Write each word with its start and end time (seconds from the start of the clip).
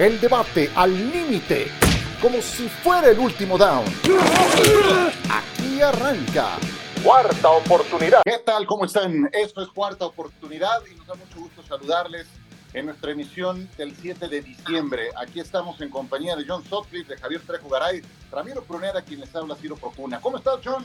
El 0.00 0.18
debate 0.18 0.70
al 0.76 0.94
límite, 1.12 1.66
como 2.22 2.40
si 2.40 2.70
fuera 2.70 3.10
el 3.10 3.18
último 3.18 3.58
down. 3.58 3.84
Aquí 5.28 5.82
arranca. 5.82 6.56
Cuarta 7.04 7.50
oportunidad. 7.50 8.22
¿Qué 8.24 8.38
tal? 8.42 8.64
¿Cómo 8.64 8.86
están? 8.86 9.28
Esto 9.30 9.60
es 9.62 9.68
Cuarta 9.68 10.06
Oportunidad 10.06 10.80
y 10.90 10.94
nos 10.94 11.06
da 11.06 11.16
mucho 11.16 11.40
gusto 11.40 11.62
saludarles 11.64 12.26
en 12.72 12.86
nuestra 12.86 13.12
emisión 13.12 13.68
del 13.76 13.94
7 13.94 14.28
de 14.28 14.40
diciembre. 14.40 15.10
Aquí 15.20 15.38
estamos 15.38 15.78
en 15.82 15.90
compañía 15.90 16.34
de 16.34 16.46
John 16.48 16.64
Sotcliffe, 16.64 17.12
de 17.12 17.20
Javier 17.20 17.42
Trejo 17.42 17.68
Garay, 17.68 18.00
Ramiro 18.32 18.62
Prunera, 18.62 19.02
quien 19.02 19.20
les 19.20 19.36
habla 19.36 19.54
Ciro 19.56 19.76
Procuna. 19.76 20.18
¿Cómo 20.18 20.38
estás, 20.38 20.60
John? 20.64 20.82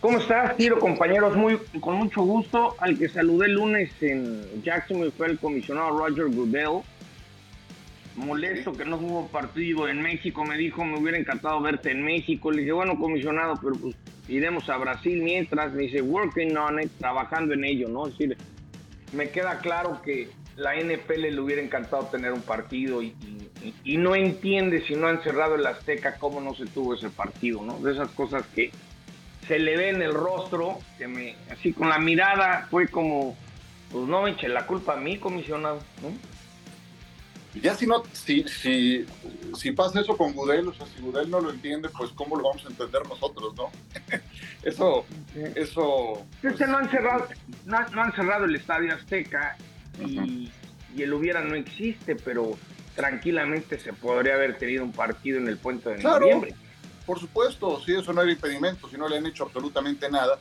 ¿Cómo 0.00 0.18
estás, 0.18 0.56
Ciro, 0.56 0.80
compañeros? 0.80 1.36
Muy, 1.36 1.58
con 1.80 1.94
mucho 1.94 2.22
gusto. 2.22 2.74
Al 2.80 2.98
que 2.98 3.08
saludé 3.08 3.46
el 3.46 3.52
lunes 3.52 3.92
en 4.00 4.64
Jacksonville 4.64 5.12
fue 5.12 5.28
el 5.28 5.38
comisionado 5.38 5.96
Roger 5.96 6.26
Goodell. 6.26 6.82
Molesto 8.16 8.72
que 8.72 8.84
no 8.84 8.96
hubo 8.96 9.26
partido 9.28 9.88
en 9.88 10.00
México, 10.00 10.44
me 10.44 10.56
dijo, 10.56 10.84
me 10.84 10.98
hubiera 10.98 11.18
encantado 11.18 11.60
verte 11.60 11.90
en 11.90 12.02
México. 12.02 12.52
Le 12.52 12.60
dije, 12.60 12.72
bueno, 12.72 12.98
comisionado, 12.98 13.54
pero 13.60 13.74
pues 13.74 13.96
iremos 14.28 14.68
a 14.68 14.76
Brasil 14.76 15.20
mientras. 15.22 15.72
Me 15.72 15.84
dice, 15.84 16.00
working 16.00 16.56
on 16.56 16.80
it, 16.80 16.90
trabajando 16.98 17.54
en 17.54 17.64
ello, 17.64 17.88
¿no? 17.88 18.06
Es 18.06 18.16
decir, 18.16 18.36
me 19.12 19.30
queda 19.30 19.58
claro 19.58 20.00
que 20.02 20.28
la 20.56 20.76
NFL 20.76 21.22
le 21.22 21.40
hubiera 21.40 21.62
encantado 21.62 22.06
tener 22.06 22.32
un 22.32 22.42
partido 22.42 23.02
y 23.02 23.96
no 23.96 24.14
entiende 24.14 24.86
si 24.86 24.94
no 24.94 25.08
han 25.08 25.22
cerrado 25.22 25.56
el 25.56 25.66
Azteca 25.66 26.16
cómo 26.16 26.40
no 26.40 26.54
se 26.54 26.66
tuvo 26.66 26.94
ese 26.94 27.10
partido, 27.10 27.62
¿no? 27.62 27.78
De 27.80 27.92
esas 27.92 28.10
cosas 28.10 28.44
que 28.54 28.70
se 29.46 29.58
le 29.58 29.76
ve 29.76 29.90
en 29.90 30.02
el 30.02 30.14
rostro, 30.14 30.78
que 30.98 31.06
me, 31.06 31.34
así 31.50 31.72
con 31.72 31.88
la 31.88 31.98
mirada 31.98 32.66
fue 32.70 32.88
como, 32.88 33.36
pues 33.90 34.06
no 34.06 34.22
me 34.22 34.30
eche 34.30 34.48
la 34.48 34.66
culpa 34.66 34.94
a 34.94 34.96
mí, 34.96 35.18
comisionado, 35.18 35.80
¿no? 36.02 36.33
Ya 37.62 37.74
si 37.74 37.86
no, 37.86 38.02
si, 38.12 38.42
si, 38.44 39.06
si 39.56 39.72
pasa 39.72 40.00
eso 40.00 40.16
con 40.16 40.32
Gudel, 40.32 40.68
o 40.68 40.74
sea, 40.74 40.86
si 40.86 41.00
Gudel 41.00 41.30
no 41.30 41.40
lo 41.40 41.50
entiende, 41.50 41.88
pues 41.88 42.10
cómo 42.12 42.36
lo 42.36 42.44
vamos 42.44 42.64
a 42.64 42.68
entender 42.68 43.06
nosotros, 43.08 43.54
¿no? 43.56 43.70
eso, 44.62 45.04
eso. 45.54 46.26
Es 46.42 46.54
que 46.54 46.66
no 46.66 46.78
han 46.78 46.90
cerrado, 46.90 47.28
no, 47.64 47.88
no 47.90 48.02
han 48.02 48.12
cerrado 48.12 48.44
el 48.44 48.56
Estadio 48.56 48.92
Azteca 48.92 49.56
y, 50.04 50.50
y, 50.96 51.02
el 51.02 51.12
hubiera 51.12 51.42
no 51.42 51.54
existe, 51.54 52.16
pero 52.16 52.56
tranquilamente 52.96 53.78
se 53.78 53.92
podría 53.92 54.34
haber 54.34 54.58
tenido 54.58 54.82
un 54.84 54.92
partido 54.92 55.38
en 55.38 55.48
el 55.48 55.56
puente 55.56 55.90
de 55.90 55.96
claro, 55.96 56.20
noviembre. 56.20 56.54
Por 57.06 57.20
supuesto, 57.20 57.80
si 57.84 57.94
eso 57.94 58.12
no 58.12 58.22
era 58.22 58.32
impedimento, 58.32 58.88
si 58.88 58.96
no 58.96 59.08
le 59.08 59.18
han 59.18 59.26
hecho 59.26 59.44
absolutamente 59.44 60.10
nada, 60.10 60.38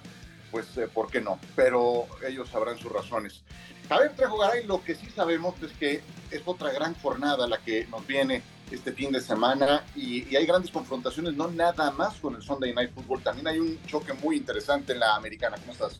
pues 0.54 0.78
eh, 0.78 0.88
¿por 0.88 1.10
qué 1.10 1.20
no? 1.20 1.40
Pero 1.56 2.06
ellos 2.26 2.48
sabrán 2.48 2.78
sus 2.78 2.92
razones. 2.92 3.42
A 3.90 4.00
ver, 4.00 4.16
Trejo 4.16 4.38
Garay, 4.38 4.66
lo 4.68 4.84
que 4.84 4.94
sí 4.94 5.08
sabemos 5.10 5.56
es 5.64 5.72
que 5.72 6.02
es 6.30 6.42
otra 6.46 6.72
gran 6.72 6.94
jornada 6.94 7.48
la 7.48 7.58
que 7.58 7.88
nos 7.88 8.06
viene 8.06 8.44
este 8.70 8.94
fin 8.94 9.12
de 9.12 9.20
semana 9.20 9.84
y, 9.96 10.36
hay 10.36 10.46
grandes 10.46 10.70
confrontaciones, 10.70 11.34
no 11.34 11.48
nada 11.48 11.90
más 11.92 12.20
con 12.20 12.36
el 12.36 12.44
Sunday 12.44 12.72
Night 12.72 12.94
Football, 12.94 13.24
también 13.24 13.48
hay 13.48 13.60
un 13.60 13.84
choque 13.88 14.14
muy 14.14 14.38
interesante 14.38 14.94
en 14.94 15.00
la 15.00 15.16
americana. 15.16 15.58
¿Cómo 15.58 15.74
estás? 15.74 16.00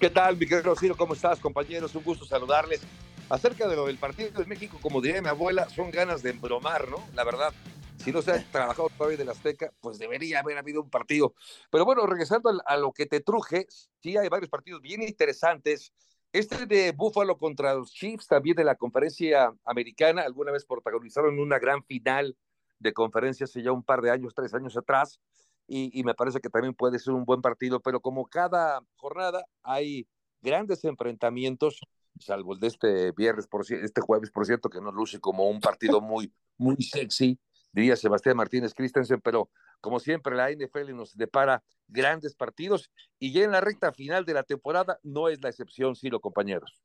¿Qué 0.00 0.08
tal, 0.08 0.38
mi 0.38 0.46
querido 0.46 0.74
Ciro? 0.74 0.96
¿Cómo 0.96 1.12
estás, 1.12 1.38
compañeros? 1.38 1.94
Un 1.94 2.02
gusto 2.02 2.24
saludarles. 2.24 2.80
Acerca 3.28 3.68
de 3.68 3.76
lo 3.76 3.86
del 3.86 3.98
partido 3.98 4.30
de 4.30 4.46
México, 4.46 4.78
como 4.80 5.02
diría 5.02 5.20
mi 5.20 5.28
abuela, 5.28 5.68
son 5.68 5.90
ganas 5.90 6.22
de 6.22 6.30
embromar, 6.30 6.88
¿no? 6.88 7.06
La 7.14 7.22
verdad, 7.22 7.52
si 8.00 8.12
no 8.12 8.22
se 8.22 8.32
ha 8.32 8.50
trabajado 8.50 8.88
todavía 8.96 9.18
del 9.18 9.28
Azteca, 9.28 9.72
pues 9.80 9.98
debería 9.98 10.40
haber 10.40 10.56
habido 10.56 10.82
un 10.82 10.90
partido. 10.90 11.34
Pero 11.70 11.84
bueno, 11.84 12.06
regresando 12.06 12.50
a 12.64 12.76
lo 12.76 12.92
que 12.92 13.06
te 13.06 13.20
truje, 13.20 13.66
sí 14.02 14.16
hay 14.16 14.28
varios 14.28 14.48
partidos 14.48 14.80
bien 14.80 15.02
interesantes. 15.02 15.92
Este 16.32 16.66
de 16.66 16.92
Buffalo 16.92 17.36
contra 17.36 17.74
los 17.74 17.92
Chiefs, 17.92 18.26
también 18.26 18.56
de 18.56 18.64
la 18.64 18.76
conferencia 18.76 19.52
americana, 19.64 20.22
alguna 20.22 20.52
vez 20.52 20.64
protagonizaron 20.64 21.38
una 21.38 21.58
gran 21.58 21.84
final 21.84 22.36
de 22.78 22.92
conferencia 22.94 23.44
hace 23.44 23.62
ya 23.62 23.72
un 23.72 23.82
par 23.82 24.00
de 24.00 24.10
años, 24.10 24.34
tres 24.34 24.54
años 24.54 24.76
atrás, 24.76 25.20
y, 25.66 25.90
y 25.98 26.02
me 26.02 26.14
parece 26.14 26.40
que 26.40 26.48
también 26.48 26.74
puede 26.74 26.98
ser 26.98 27.12
un 27.12 27.24
buen 27.24 27.42
partido, 27.42 27.80
pero 27.80 28.00
como 28.00 28.26
cada 28.26 28.80
jornada 28.96 29.44
hay 29.62 30.06
grandes 30.40 30.84
enfrentamientos, 30.84 31.80
salvo 32.18 32.54
el 32.54 32.60
de 32.60 32.68
este 32.68 33.12
viernes, 33.12 33.46
por 33.46 33.62
este 33.70 34.00
jueves, 34.00 34.30
por 34.30 34.46
cierto, 34.46 34.70
que 34.70 34.80
nos 34.80 34.94
luce 34.94 35.20
como 35.20 35.48
un 35.48 35.60
partido 35.60 36.00
muy, 36.00 36.32
muy 36.56 36.76
sexy, 36.76 37.38
diría 37.72 37.96
Sebastián 37.96 38.36
Martínez 38.36 38.74
Christensen, 38.74 39.20
pero 39.20 39.50
como 39.80 40.00
siempre 40.00 40.36
la 40.36 40.50
NFL 40.50 40.94
nos 40.94 41.16
depara 41.16 41.62
grandes 41.88 42.34
partidos 42.34 42.90
y 43.18 43.32
ya 43.32 43.44
en 43.44 43.52
la 43.52 43.60
recta 43.60 43.92
final 43.92 44.24
de 44.24 44.34
la 44.34 44.42
temporada 44.42 44.98
no 45.02 45.28
es 45.28 45.42
la 45.42 45.48
excepción, 45.48 45.96
sí, 45.96 46.08
los 46.08 46.20
compañeros. 46.20 46.82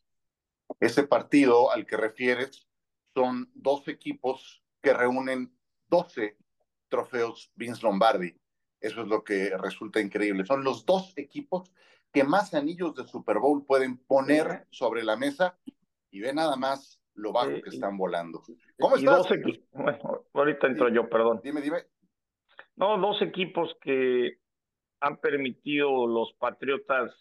Ese 0.80 1.04
partido 1.04 1.72
al 1.72 1.86
que 1.86 1.98
refieres 1.98 2.68
son 3.14 3.50
dos 3.54 3.88
equipos 3.88 4.64
que 4.82 4.94
reúnen 4.94 5.56
12 5.88 6.38
trofeos 6.90 7.52
Vince 7.56 7.82
Lombardi. 7.84 8.36
Eso 8.80 9.02
es 9.02 9.08
lo 9.08 9.24
que 9.24 9.56
resulta 9.58 10.00
increíble. 10.00 10.46
Son 10.46 10.64
los 10.64 10.86
dos 10.86 11.14
equipos 11.18 11.72
que 12.12 12.24
más 12.24 12.54
anillos 12.54 12.96
de 12.96 13.08
Super 13.08 13.40
Bowl 13.40 13.66
pueden 13.66 13.98
poner 13.98 14.68
sobre 14.72 15.04
la 15.04 15.16
mesa 15.16 15.58
y 16.12 16.22
ve 16.22 16.34
nada 16.34 16.56
más 16.56 17.02
lo 17.16 17.32
bajo 17.32 17.62
que 17.62 17.70
están 17.70 17.98
volando. 17.98 18.42
¿Cómo 18.80 18.96
estás? 18.96 19.28
Bueno, 19.74 20.26
ahorita 20.34 20.68
entro 20.68 20.90
yo, 20.90 21.10
perdón. 21.10 21.42
Dime, 21.44 21.62
dime. 21.62 21.80
No, 22.76 22.98
dos 22.98 23.22
equipos 23.22 23.76
que 23.82 24.40
han 25.00 25.18
permitido 25.18 26.08
los 26.08 26.34
Patriotas 26.34 27.12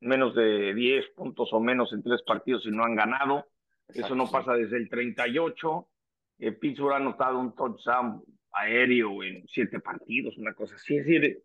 menos 0.00 0.34
de 0.34 0.74
10 0.74 1.10
puntos 1.10 1.52
o 1.52 1.60
menos 1.60 1.92
en 1.92 2.02
tres 2.02 2.22
partidos 2.22 2.64
y 2.66 2.70
no 2.70 2.84
han 2.84 2.94
ganado. 2.94 3.46
Exacto, 3.88 4.06
Eso 4.06 4.14
no 4.14 4.26
sí. 4.26 4.32
pasa 4.32 4.54
desde 4.54 4.76
el 4.78 4.88
38. 4.88 5.88
Eh, 6.38 6.52
Pittsburgh 6.52 6.94
ha 6.94 6.96
anotado 6.96 7.38
un 7.38 7.54
touchdown 7.54 8.22
aéreo 8.52 9.22
en 9.22 9.46
siete 9.48 9.78
partidos, 9.80 10.36
una 10.38 10.54
cosa 10.54 10.74
así. 10.76 10.96
Es 10.96 11.04
decir, 11.04 11.42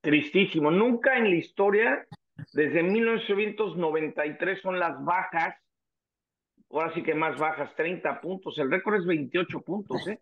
tristísimo. 0.00 0.70
Nunca 0.70 1.16
en 1.16 1.24
la 1.24 1.36
historia, 1.36 2.06
desde 2.52 2.82
1993, 2.82 4.60
son 4.60 4.78
las 4.78 5.02
bajas 5.04 5.54
ahora 6.70 6.92
sí 6.94 7.02
que 7.02 7.14
más 7.14 7.38
bajas, 7.38 7.74
30 7.76 8.20
puntos. 8.20 8.58
El 8.58 8.70
récord 8.70 8.96
es 8.96 9.06
28 9.06 9.60
puntos, 9.60 10.06
¿eh? 10.08 10.20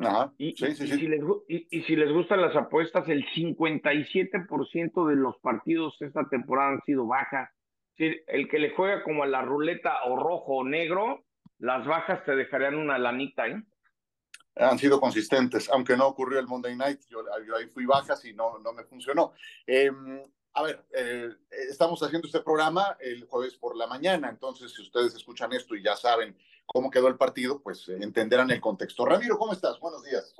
Ajá. 0.00 0.32
Y, 0.38 0.52
sí, 0.56 0.74
sí, 0.74 0.84
y, 0.84 0.86
sí. 0.86 0.98
Si 0.98 1.08
les, 1.08 1.20
y, 1.48 1.66
y, 1.70 1.82
si 1.82 1.96
les, 1.96 2.12
gustan 2.12 2.40
las 2.40 2.54
apuestas, 2.54 3.08
el 3.08 3.26
57% 3.26 5.08
de 5.08 5.16
los 5.16 5.36
partidos 5.38 6.00
esta 6.00 6.28
temporada 6.28 6.70
han 6.70 6.82
sido 6.82 7.06
bajas. 7.06 7.50
El 7.96 8.48
que 8.48 8.60
le 8.60 8.70
juega 8.70 9.02
como 9.02 9.24
a 9.24 9.26
la 9.26 9.42
ruleta 9.42 10.04
o 10.04 10.16
rojo 10.16 10.58
o 10.58 10.64
negro, 10.64 11.24
las 11.58 11.84
bajas 11.84 12.24
te 12.24 12.36
dejarían 12.36 12.76
una 12.76 12.96
lanita, 12.96 13.48
¿eh? 13.48 13.60
Han 14.54 14.78
sido 14.78 15.00
consistentes, 15.00 15.68
aunque 15.70 15.96
no 15.96 16.06
ocurrió 16.06 16.40
el 16.40 16.46
Monday 16.46 16.76
Night, 16.76 17.00
yo, 17.08 17.22
yo 17.46 17.56
ahí 17.56 17.66
fui 17.66 17.86
bajas 17.86 18.24
y 18.24 18.32
no, 18.34 18.58
no 18.58 18.72
me 18.72 18.84
funcionó. 18.84 19.32
Eh, 19.66 19.90
a 20.54 20.62
ver, 20.62 20.84
eh, 20.96 21.28
estamos 21.70 22.02
haciendo 22.02 22.26
este 22.26 22.40
programa 22.40 22.96
el 23.00 23.24
jueves 23.24 23.54
por 23.56 23.76
la 23.76 23.86
mañana, 23.86 24.28
entonces 24.28 24.72
si 24.72 24.82
ustedes 24.82 25.14
escuchan 25.14 25.52
esto 25.52 25.76
y 25.76 25.82
ya 25.82 25.96
saben 25.96 26.36
cómo 26.66 26.90
quedó 26.90 27.08
el 27.08 27.16
partido, 27.16 27.62
pues 27.62 27.88
eh, 27.88 27.98
entenderán 28.00 28.50
el 28.50 28.60
contexto. 28.60 29.04
Ramiro, 29.04 29.38
¿cómo 29.38 29.52
estás? 29.52 29.78
Buenos 29.80 30.04
días. 30.04 30.34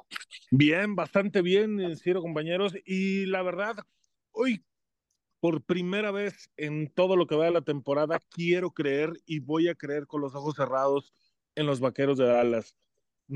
Bien, 0.50 0.94
bastante 0.94 1.42
bien, 1.42 1.96
Ciro, 1.96 2.20
compañeros. 2.20 2.74
Y 2.84 3.26
la 3.26 3.42
verdad, 3.42 3.76
hoy, 4.32 4.64
por 5.40 5.62
primera 5.62 6.10
vez 6.10 6.50
en 6.56 6.92
todo 6.92 7.16
lo 7.16 7.26
que 7.26 7.36
va 7.36 7.46
de 7.46 7.52
la 7.52 7.62
temporada, 7.62 8.20
quiero 8.30 8.72
creer 8.72 9.12
y 9.24 9.40
voy 9.40 9.68
a 9.68 9.74
creer 9.74 10.06
con 10.06 10.20
los 10.20 10.34
ojos 10.34 10.56
cerrados 10.56 11.12
en 11.54 11.66
los 11.66 11.80
vaqueros 11.80 12.18
de 12.18 12.26
Dallas. 12.26 12.76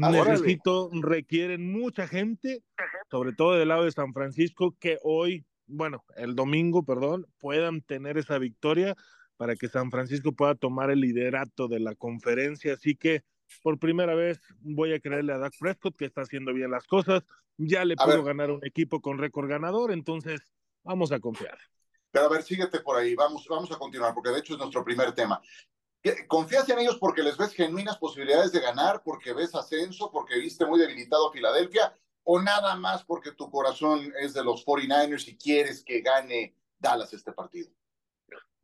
Ah, 0.03 0.11
Necesito, 0.11 0.91
requieren 0.93 1.71
mucha 1.71 2.09
gente, 2.09 2.65
sobre 3.11 3.33
todo 3.35 3.53
del 3.53 3.69
lado 3.69 3.85
de 3.85 3.93
San 3.93 4.13
Francisco, 4.15 4.75
que 4.79 4.99
hoy 5.03 5.45
bueno, 5.67 6.05
el 6.17 6.35
domingo, 6.35 6.85
perdón, 6.85 7.27
puedan 7.39 7.83
tener 7.83 8.19
esa 8.19 8.39
victoria 8.39 8.97
para 9.37 9.57
que 9.57 9.69
San 9.69 9.91
Francisco 9.91 10.33
pueda 10.33 10.55
tomar 10.55 10.91
el 10.91 11.01
liderato 11.01 11.69
de 11.69 11.81
la 11.81 11.95
conferencia. 11.95 12.75
Así 12.75 12.95
que 12.95 13.25
por 13.63 13.79
primera 13.79 14.15
vez 14.15 14.41
voy 14.61 14.93
a 14.93 15.01
creerle 15.01 15.33
a 15.33 15.39
Dak 15.39 15.55
Prescott 15.59 15.97
que 15.97 16.05
está 16.05 16.23
haciendo 16.23 16.53
bien 16.53 16.71
las 16.71 16.87
cosas. 16.87 17.25
Ya 17.57 17.85
le 17.85 17.95
a 17.99 18.05
puedo 18.05 18.23
ver. 18.23 18.37
ganar 18.37 18.51
un 18.51 18.65
equipo 18.65 19.01
con 19.01 19.19
récord 19.19 19.49
ganador, 19.49 19.93
entonces 19.93 20.41
vamos 20.85 21.13
a 21.13 21.21
confiar. 21.21 21.59
Pero 22.11 22.27
a 22.27 22.29
ver, 22.29 22.43
síguete 22.43 22.81
por 22.81 22.97
ahí, 22.97 23.15
vamos, 23.15 23.47
vamos 23.49 23.71
a 23.73 23.79
continuar, 23.79 24.15
porque 24.15 24.31
de 24.31 24.39
hecho 24.39 24.55
es 24.55 24.59
nuestro 24.59 24.85
primer 24.85 25.13
tema. 25.13 25.41
¿Confías 26.27 26.69
en 26.69 26.81
ellos 26.81 26.99
porque 26.99 27.23
les 27.23 27.37
ves 27.37 27.53
genuinas 27.53 27.97
posibilidades 27.97 28.53
de 28.53 28.61
ganar, 28.61 29.03
porque 29.05 29.33
ves 29.33 29.55
ascenso, 29.55 30.11
porque 30.11 30.39
viste 30.39 30.67
muy 30.67 30.79
debilitado 30.81 31.29
a 31.29 31.33
Filadelfia? 31.33 31.95
O 32.25 32.41
nada 32.41 32.77
más 32.77 33.05
porque 33.05 33.33
tu 33.33 33.51
corazón 33.51 34.13
es 34.21 34.35
de 34.35 34.45
los 34.45 34.65
49ers 34.65 35.29
y 35.29 35.37
quieres 35.37 35.83
que 35.85 36.01
gane 36.01 36.55
Dallas 36.79 37.13
este 37.13 37.33
partido? 37.33 37.71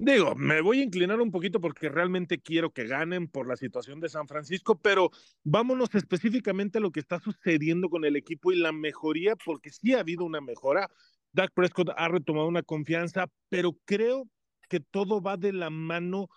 Digo, 0.00 0.37
me 0.37 0.60
voy 0.60 0.78
a 0.78 0.84
inclinar 0.84 1.20
un 1.20 1.32
poquito 1.32 1.60
porque 1.60 1.88
realmente 1.88 2.40
quiero 2.40 2.72
que 2.72 2.87
ganen 2.87 3.26
por 3.26 3.49
la 3.49 3.56
situación 3.56 3.99
de 3.99 4.08
San 4.08 4.28
Francisco, 4.28 4.78
pero 4.81 5.10
vámonos 5.43 5.93
específicamente 5.93 6.78
a 6.78 6.81
lo 6.81 6.93
que 6.93 7.00
está 7.00 7.19
sucediendo 7.19 7.90
con 7.90 8.05
el 8.05 8.14
equipo 8.14 8.52
y 8.52 8.56
la 8.56 8.70
mejoría, 8.70 9.34
porque 9.34 9.70
sí 9.70 9.94
ha 9.94 10.00
habido 10.00 10.25
una 10.25 10.40
mejora. 10.40 10.88
Dak 11.32 11.52
Prescott 11.52 11.90
ha 11.96 12.06
retomado 12.06 12.46
una 12.46 12.62
confianza, 12.62 13.26
pero 13.49 13.76
creo 13.84 14.28
que 14.69 14.78
todo 14.78 15.20
va 15.20 15.37
de 15.37 15.52
la 15.52 15.69
mano 15.69 16.28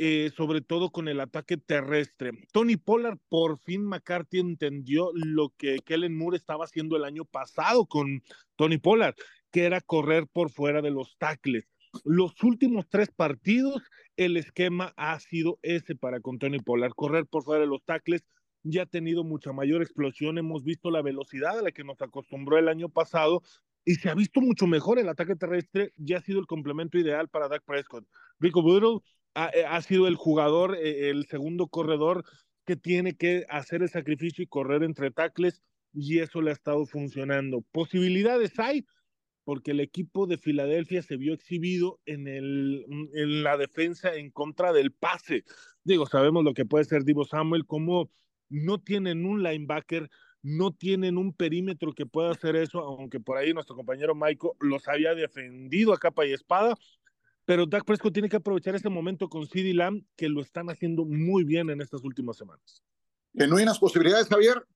eh, 0.00 0.30
sobre 0.36 0.60
todo 0.60 0.90
con 0.90 1.08
el 1.08 1.18
ataque 1.18 1.56
terrestre. 1.56 2.30
Tony 2.52 2.76
Pollard, 2.76 3.18
por 3.28 3.58
fin 3.58 3.84
McCarthy 3.84 4.38
entendió 4.38 5.10
lo 5.12 5.52
que 5.56 5.78
Kellen 5.84 6.16
Moore 6.16 6.36
estaba 6.36 6.66
haciendo 6.66 6.96
el 6.96 7.02
año 7.02 7.24
pasado 7.24 7.84
con 7.86 8.22
Tony 8.54 8.78
Pollard, 8.78 9.16
que 9.50 9.64
era 9.64 9.80
correr 9.80 10.28
por 10.32 10.50
fuera 10.50 10.82
de 10.82 10.92
los 10.92 11.18
tackles. 11.18 11.68
Los 12.04 12.40
últimos 12.44 12.88
tres 12.88 13.10
partidos, 13.10 13.82
el 14.16 14.36
esquema 14.36 14.94
ha 14.96 15.18
sido 15.18 15.58
ese 15.62 15.96
para 15.96 16.20
con 16.20 16.38
Tony 16.38 16.60
Pollard, 16.60 16.92
correr 16.94 17.26
por 17.26 17.42
fuera 17.42 17.62
de 17.62 17.68
los 17.68 17.82
tackles. 17.84 18.24
Ya 18.62 18.82
ha 18.82 18.86
tenido 18.86 19.24
mucha 19.24 19.52
mayor 19.52 19.82
explosión. 19.82 20.38
Hemos 20.38 20.62
visto 20.62 20.92
la 20.92 21.02
velocidad 21.02 21.58
a 21.58 21.62
la 21.62 21.72
que 21.72 21.84
nos 21.84 22.00
acostumbró 22.02 22.56
el 22.58 22.68
año 22.68 22.88
pasado 22.88 23.42
y 23.84 23.94
se 23.94 24.10
ha 24.10 24.14
visto 24.14 24.40
mucho 24.40 24.66
mejor 24.66 24.98
el 24.98 25.08
ataque 25.08 25.34
terrestre. 25.34 25.92
Ya 25.96 26.18
ha 26.18 26.20
sido 26.20 26.38
el 26.38 26.46
complemento 26.46 26.98
ideal 26.98 27.28
para 27.28 27.48
Dak 27.48 27.64
Prescott. 27.64 28.04
Rico 28.38 28.62
Burrow 28.62 29.02
eh, 29.34 29.64
ha, 29.66 29.82
sido 29.82 30.06
el 30.06 30.16
jugador, 30.16 30.76
eh, 30.76 31.10
el 31.10 31.26
segundo 31.26 31.68
corredor 31.68 32.24
que 32.64 32.76
tiene 32.76 33.16
que 33.16 33.44
hacer 33.48 33.82
el 33.82 33.88
sacrificio 33.88 34.42
y 34.42 34.46
correr 34.46 34.82
entre 34.82 35.10
tacles 35.10 35.62
y 35.92 36.18
eso 36.18 36.42
le 36.42 36.50
ha 36.50 36.54
estado 36.54 36.84
funcionando. 36.86 37.62
Posibilidades 37.72 38.58
hay 38.58 38.84
porque 39.48 39.70
el 39.70 39.80
equipo 39.80 40.26
de 40.26 40.36
Filadelfia 40.36 41.02
se 41.02 41.16
vio 41.16 41.32
exhibido 41.32 42.00
en, 42.04 42.28
el, 42.28 42.84
en 43.14 43.42
la 43.42 43.56
defensa 43.56 44.14
en 44.14 44.30
contra 44.30 44.74
del 44.74 44.92
pase. 44.92 45.44
Digo, 45.84 46.04
sabemos 46.04 46.44
lo 46.44 46.52
que 46.52 46.66
puede 46.66 46.84
ser 46.84 47.04
Divo 47.04 47.24
Samuel, 47.24 47.64
como 47.64 48.10
no 48.50 48.78
tienen 48.78 49.24
un 49.24 49.42
linebacker, 49.42 50.10
no 50.42 50.72
tienen 50.72 51.16
un 51.16 51.32
perímetro 51.32 51.94
que 51.94 52.04
pueda 52.04 52.30
hacer 52.30 52.56
eso, 52.56 52.80
aunque 52.80 53.20
por 53.20 53.38
ahí 53.38 53.54
nuestro 53.54 53.74
compañero 53.74 54.14
Michael 54.14 54.52
los 54.60 54.86
había 54.86 55.14
defendido 55.14 55.94
a 55.94 55.98
capa 55.98 56.26
y 56.26 56.32
espada, 56.34 56.74
pero 57.48 57.64
Dak 57.64 57.86
Prescott 57.86 58.12
tiene 58.12 58.28
que 58.28 58.36
aprovechar 58.36 58.74
este 58.74 58.90
momento 58.90 59.30
con 59.30 59.46
CeeDee 59.46 59.72
Lamb, 59.72 60.04
que 60.16 60.28
lo 60.28 60.42
están 60.42 60.68
haciendo 60.68 61.06
muy 61.06 61.44
bien 61.44 61.70
en 61.70 61.80
estas 61.80 62.04
últimas 62.04 62.36
semanas. 62.36 62.84
¿Genuinas 63.34 63.78
posibilidades, 63.78 64.28
Javier? 64.28 64.66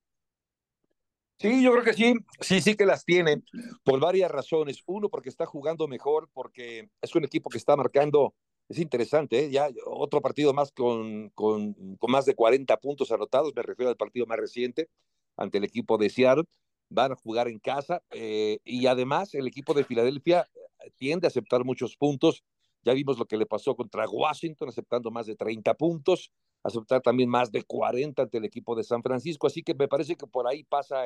Sí, 1.37 1.61
yo 1.61 1.71
creo 1.71 1.83
que 1.83 1.93
sí, 1.93 2.15
sí, 2.39 2.61
sí 2.61 2.75
que 2.75 2.87
las 2.87 3.05
tienen 3.05 3.45
por 3.83 3.99
varias 3.99 4.31
razones. 4.31 4.81
Uno, 4.87 5.07
porque 5.07 5.29
está 5.29 5.45
jugando 5.45 5.87
mejor, 5.87 6.31
porque 6.33 6.89
es 6.99 7.13
un 7.13 7.23
equipo 7.23 7.47
que 7.51 7.59
está 7.59 7.75
marcando, 7.75 8.33
es 8.67 8.79
interesante, 8.79 9.45
¿eh? 9.45 9.51
ya 9.51 9.69
otro 9.85 10.19
partido 10.19 10.51
más 10.51 10.71
con, 10.71 11.29
con, 11.35 11.75
con, 11.75 12.11
más 12.11 12.25
de 12.25 12.33
40 12.33 12.75
puntos 12.77 13.11
anotados, 13.11 13.53
me 13.55 13.61
refiero 13.61 13.91
al 13.91 13.97
partido 13.97 14.25
más 14.25 14.39
reciente 14.39 14.89
ante 15.37 15.59
el 15.59 15.63
equipo 15.63 15.99
de 15.99 16.09
Seattle. 16.09 16.45
Van 16.89 17.11
a 17.11 17.15
jugar 17.17 17.49
en 17.49 17.59
casa 17.59 18.01
eh, 18.09 18.57
y 18.63 18.87
además 18.87 19.35
el 19.35 19.45
equipo 19.45 19.75
de 19.75 19.83
Filadelfia 19.83 20.49
tiende 20.97 21.27
a 21.27 21.29
aceptar 21.29 21.63
muchos 21.63 21.95
puntos 21.95 22.43
ya 22.83 22.93
vimos 22.93 23.17
lo 23.17 23.25
que 23.25 23.37
le 23.37 23.45
pasó 23.45 23.75
contra 23.75 24.07
Washington, 24.09 24.69
aceptando 24.69 25.11
más 25.11 25.25
de 25.25 25.35
30 25.35 25.73
puntos, 25.75 26.31
aceptar 26.63 27.01
también 27.01 27.29
más 27.29 27.51
de 27.51 27.63
40 27.63 28.23
ante 28.23 28.37
el 28.37 28.45
equipo 28.45 28.75
de 28.75 28.83
San 28.83 29.01
Francisco. 29.01 29.47
Así 29.47 29.63
que 29.63 29.73
me 29.73 29.87
parece 29.87 30.15
que 30.15 30.27
por 30.27 30.47
ahí 30.47 30.63
pasa 30.63 31.03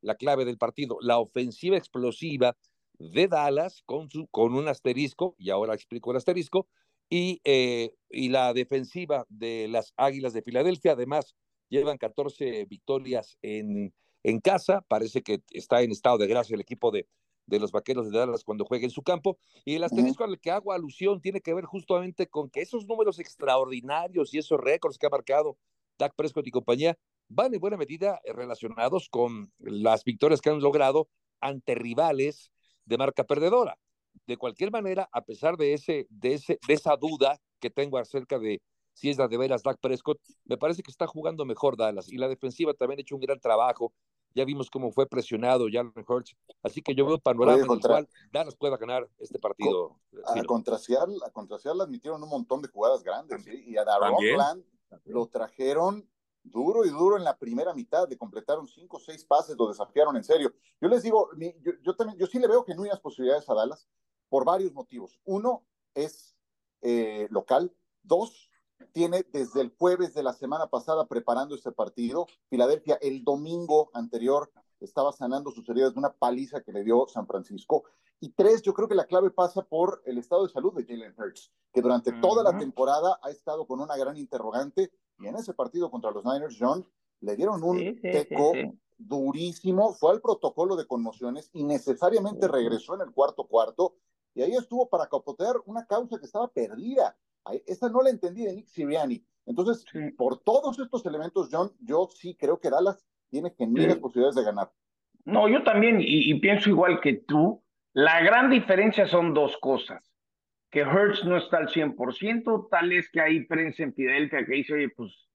la 0.00 0.14
clave 0.16 0.44
del 0.44 0.58
partido. 0.58 0.98
La 1.00 1.18
ofensiva 1.18 1.76
explosiva 1.76 2.56
de 2.98 3.28
Dallas 3.28 3.82
con, 3.84 4.08
un 4.32 4.68
asterisco, 4.68 5.34
y 5.38 5.50
ahora 5.50 5.74
explico 5.74 6.10
el 6.10 6.16
asterisco, 6.16 6.68
y, 7.08 7.40
eh, 7.44 7.94
y 8.10 8.28
la 8.30 8.52
defensiva 8.52 9.26
de 9.28 9.68
las 9.68 9.92
Águilas 9.96 10.32
de 10.32 10.42
Filadelfia. 10.42 10.92
Además, 10.92 11.36
llevan 11.68 11.98
14 11.98 12.64
victorias 12.64 13.38
en 13.42 13.92
casa. 14.42 14.80
Parece 14.88 15.22
que 15.22 15.42
está 15.50 15.82
en 15.82 15.92
estado 15.92 16.18
de 16.18 16.26
gracia 16.26 16.54
el 16.54 16.60
equipo 16.60 16.90
de, 16.90 17.06
de 17.46 17.58
los 17.58 17.72
vaqueros 17.72 18.10
de 18.10 18.18
Dallas 18.18 18.44
cuando 18.44 18.64
juegue 18.64 18.84
en 18.84 18.90
su 18.90 19.02
campo. 19.02 19.38
Y 19.64 19.74
el 19.74 19.84
asterisco 19.84 20.24
al 20.24 20.40
que 20.40 20.50
hago 20.50 20.72
alusión 20.72 21.20
tiene 21.20 21.40
que 21.40 21.54
ver 21.54 21.64
justamente 21.64 22.26
con 22.26 22.50
que 22.50 22.62
esos 22.62 22.86
números 22.86 23.18
extraordinarios 23.18 24.32
y 24.32 24.38
esos 24.38 24.60
récords 24.60 24.98
que 24.98 25.06
ha 25.06 25.10
marcado 25.10 25.56
Dak 25.98 26.14
Prescott 26.16 26.46
y 26.46 26.50
compañía 26.50 26.98
van 27.28 27.54
en 27.54 27.60
buena 27.60 27.76
medida 27.76 28.20
relacionados 28.24 29.08
con 29.08 29.52
las 29.58 30.04
victorias 30.04 30.40
que 30.40 30.50
han 30.50 30.60
logrado 30.60 31.08
ante 31.40 31.74
rivales 31.74 32.50
de 32.84 32.98
marca 32.98 33.24
perdedora. 33.24 33.78
De 34.26 34.36
cualquier 34.36 34.70
manera, 34.70 35.08
a 35.12 35.22
pesar 35.22 35.56
de, 35.56 35.74
ese, 35.74 36.06
de, 36.08 36.34
ese, 36.34 36.58
de 36.66 36.74
esa 36.74 36.96
duda 36.96 37.40
que 37.60 37.70
tengo 37.70 37.98
acerca 37.98 38.38
de 38.38 38.62
si 38.92 39.10
es 39.10 39.18
la 39.18 39.26
de 39.26 39.36
veras 39.36 39.62
Dak 39.62 39.78
Prescott, 39.80 40.20
me 40.44 40.56
parece 40.56 40.82
que 40.82 40.90
está 40.90 41.06
jugando 41.06 41.44
mejor 41.44 41.76
Dallas 41.76 42.08
y 42.08 42.16
la 42.16 42.28
defensiva 42.28 42.74
también 42.74 43.00
ha 43.00 43.02
hecho 43.02 43.16
un 43.16 43.20
gran 43.20 43.40
trabajo 43.40 43.92
ya 44.34 44.44
vimos 44.44 44.70
cómo 44.70 44.90
fue 44.90 45.06
presionado 45.06 45.66
Jalen 45.70 45.92
Hurts, 46.06 46.36
así 46.62 46.82
que 46.82 46.94
yo 46.94 47.06
veo 47.06 47.18
panorama 47.18 47.62
en 47.64 47.70
el 47.70 47.80
cual 47.80 48.08
Dallas 48.32 48.56
pueda 48.56 48.76
ganar 48.76 49.08
este 49.18 49.38
partido. 49.38 49.96
A 50.26 50.42
contra, 50.44 50.78
Seattle, 50.78 51.18
a 51.24 51.82
admitieron 51.82 52.22
un 52.22 52.28
montón 52.28 52.60
de 52.62 52.68
jugadas 52.68 53.02
grandes, 53.02 53.46
y 53.46 53.76
a 53.76 53.84
Daron 53.84 54.16
Bland 54.16 54.64
lo 55.06 55.26
trajeron 55.26 56.08
duro 56.42 56.84
y 56.84 56.90
duro 56.90 57.16
en 57.16 57.24
la 57.24 57.36
primera 57.36 57.72
mitad, 57.72 58.08
le 58.08 58.18
completaron 58.18 58.68
cinco 58.68 58.98
o 58.98 59.00
seis 59.00 59.24
pases, 59.24 59.56
lo 59.56 59.68
desafiaron 59.68 60.16
en 60.16 60.24
serio. 60.24 60.52
Yo 60.80 60.88
les 60.88 61.02
digo, 61.02 61.30
yo, 61.62 61.72
yo, 61.82 61.96
también, 61.96 62.18
yo 62.18 62.26
sí 62.26 62.38
le 62.38 62.46
veo 62.46 62.64
que 62.64 62.74
no 62.74 62.82
hay 62.82 62.90
posibilidades 63.02 63.48
a 63.48 63.54
Dallas 63.54 63.88
por 64.28 64.44
varios 64.44 64.72
motivos. 64.72 65.18
Uno 65.24 65.64
es 65.94 66.36
eh, 66.82 67.28
local, 67.30 67.74
dos 68.02 68.50
tiene 68.92 69.24
desde 69.32 69.60
el 69.60 69.74
jueves 69.76 70.14
de 70.14 70.22
la 70.22 70.32
semana 70.32 70.68
pasada 70.68 71.06
preparando 71.06 71.54
este 71.54 71.72
partido. 71.72 72.26
Filadelfia 72.48 72.98
el 73.00 73.24
domingo 73.24 73.90
anterior 73.94 74.50
estaba 74.80 75.12
sanando 75.12 75.50
sus 75.50 75.68
heridas 75.68 75.94
de 75.94 75.98
una 75.98 76.12
paliza 76.12 76.62
que 76.62 76.72
le 76.72 76.84
dio 76.84 77.06
San 77.08 77.26
Francisco. 77.26 77.84
Y 78.20 78.30
tres, 78.30 78.62
yo 78.62 78.72
creo 78.74 78.88
que 78.88 78.94
la 78.94 79.06
clave 79.06 79.30
pasa 79.30 79.62
por 79.62 80.02
el 80.06 80.18
estado 80.18 80.46
de 80.46 80.52
salud 80.52 80.72
de 80.74 80.84
Jalen 80.84 81.14
Hurts, 81.18 81.52
que 81.72 81.82
durante 81.82 82.12
toda 82.20 82.42
la 82.42 82.56
temporada 82.56 83.18
ha 83.22 83.30
estado 83.30 83.66
con 83.66 83.80
una 83.80 83.96
gran 83.96 84.16
interrogante. 84.16 84.92
Y 85.18 85.26
en 85.26 85.36
ese 85.36 85.52
partido 85.52 85.90
contra 85.90 86.10
los 86.10 86.24
Niners, 86.24 86.56
John, 86.58 86.86
le 87.20 87.36
dieron 87.36 87.62
un 87.62 88.00
teco 88.00 88.52
durísimo, 88.96 89.92
fue 89.94 90.12
al 90.12 90.20
protocolo 90.20 90.76
de 90.76 90.86
conmociones 90.86 91.50
y 91.52 91.64
necesariamente 91.64 92.48
regresó 92.48 92.94
en 92.94 93.02
el 93.02 93.12
cuarto 93.12 93.44
cuarto. 93.44 93.96
Y 94.34 94.42
ahí 94.42 94.54
estuvo 94.54 94.88
para 94.88 95.08
capotear 95.08 95.56
una 95.66 95.86
causa 95.86 96.18
que 96.18 96.26
estaba 96.26 96.48
perdida. 96.48 97.16
Esta 97.66 97.88
no 97.88 98.02
la 98.02 98.10
entendí 98.10 98.44
de 98.44 98.54
Nick 98.54 98.66
Siriani. 98.66 99.24
Entonces, 99.46 99.84
por 100.16 100.42
todos 100.42 100.78
estos 100.78 101.04
elementos, 101.06 101.48
John, 101.52 101.70
yo 101.80 102.08
sí 102.14 102.34
creo 102.34 102.58
que 102.58 102.70
Dallas 102.70 103.06
tiene 103.28 103.50
geniales 103.50 103.98
posibilidades 103.98 104.36
de 104.36 104.44
ganar. 104.44 104.70
No, 105.24 105.48
yo 105.48 105.62
también, 105.62 105.98
y, 106.00 106.34
pienso 106.40 106.70
igual 106.70 107.00
que 107.00 107.14
tú. 107.14 107.62
La 107.92 108.22
gran 108.22 108.50
diferencia 108.50 109.06
son 109.06 109.34
dos 109.34 109.56
cosas. 109.58 110.10
Que 110.70 110.80
Hertz 110.80 111.24
no 111.24 111.36
está 111.36 111.58
al 111.58 111.68
100%, 111.68 112.68
tal 112.70 112.92
es 112.92 113.08
que 113.10 113.20
hay 113.20 113.44
prensa 113.44 113.84
en 113.84 113.94
Filadelfia 113.94 114.44
que 114.44 114.54
dice, 114.54 114.74
oye, 114.74 114.88
pues 114.88 115.28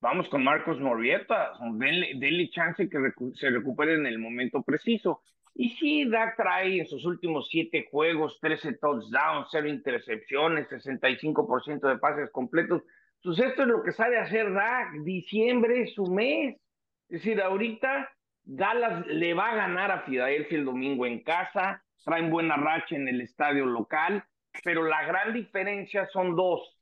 vamos 0.00 0.28
con 0.28 0.42
Marcos 0.42 0.80
Morbieta, 0.80 1.52
denle, 1.74 2.14
denle 2.16 2.50
chance 2.50 2.88
que 2.88 2.98
se 3.34 3.50
recupere 3.50 3.94
en 3.94 4.06
el 4.06 4.18
momento 4.18 4.62
preciso. 4.62 5.22
Y 5.54 5.70
sí, 5.70 6.08
Dak 6.08 6.36
trae 6.36 6.80
en 6.80 6.86
sus 6.86 7.04
últimos 7.04 7.48
siete 7.48 7.86
juegos 7.90 8.38
13 8.40 8.74
touchdowns, 8.74 9.48
cero 9.50 9.68
intercepciones, 9.68 10.68
65% 10.68 11.88
de 11.88 11.98
pases 11.98 12.30
completos. 12.30 12.82
Pues 13.22 13.38
esto 13.38 13.62
es 13.62 13.68
lo 13.68 13.82
que 13.82 13.92
sabe 13.92 14.18
hacer 14.18 14.52
Dak. 14.52 14.92
Diciembre 15.04 15.82
es 15.82 15.94
su 15.94 16.06
mes. 16.06 16.56
Es 17.08 17.22
decir, 17.22 17.42
ahorita 17.42 18.08
Dallas 18.44 19.06
le 19.06 19.34
va 19.34 19.50
a 19.50 19.54
ganar 19.54 19.90
a 19.90 20.00
Filadelfia 20.00 20.58
el 20.58 20.64
domingo 20.64 21.06
en 21.06 21.22
casa, 21.22 21.84
traen 22.04 22.30
buena 22.30 22.56
racha 22.56 22.96
en 22.96 23.06
el 23.06 23.20
estadio 23.20 23.66
local, 23.66 24.24
pero 24.64 24.84
la 24.84 25.04
gran 25.04 25.32
diferencia 25.32 26.06
son 26.06 26.34
dos. 26.34 26.78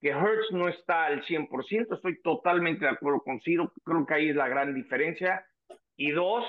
Que 0.00 0.10
Hertz 0.10 0.50
no 0.52 0.68
está 0.68 1.06
al 1.06 1.22
100%, 1.24 1.94
estoy 1.94 2.20
totalmente 2.22 2.84
de 2.84 2.90
acuerdo 2.90 3.20
con 3.20 3.40
Ciro, 3.40 3.72
creo 3.84 4.04
que 4.04 4.14
ahí 4.14 4.28
es 4.30 4.36
la 4.36 4.48
gran 4.48 4.74
diferencia. 4.74 5.46
Y 5.96 6.10
dos, 6.10 6.44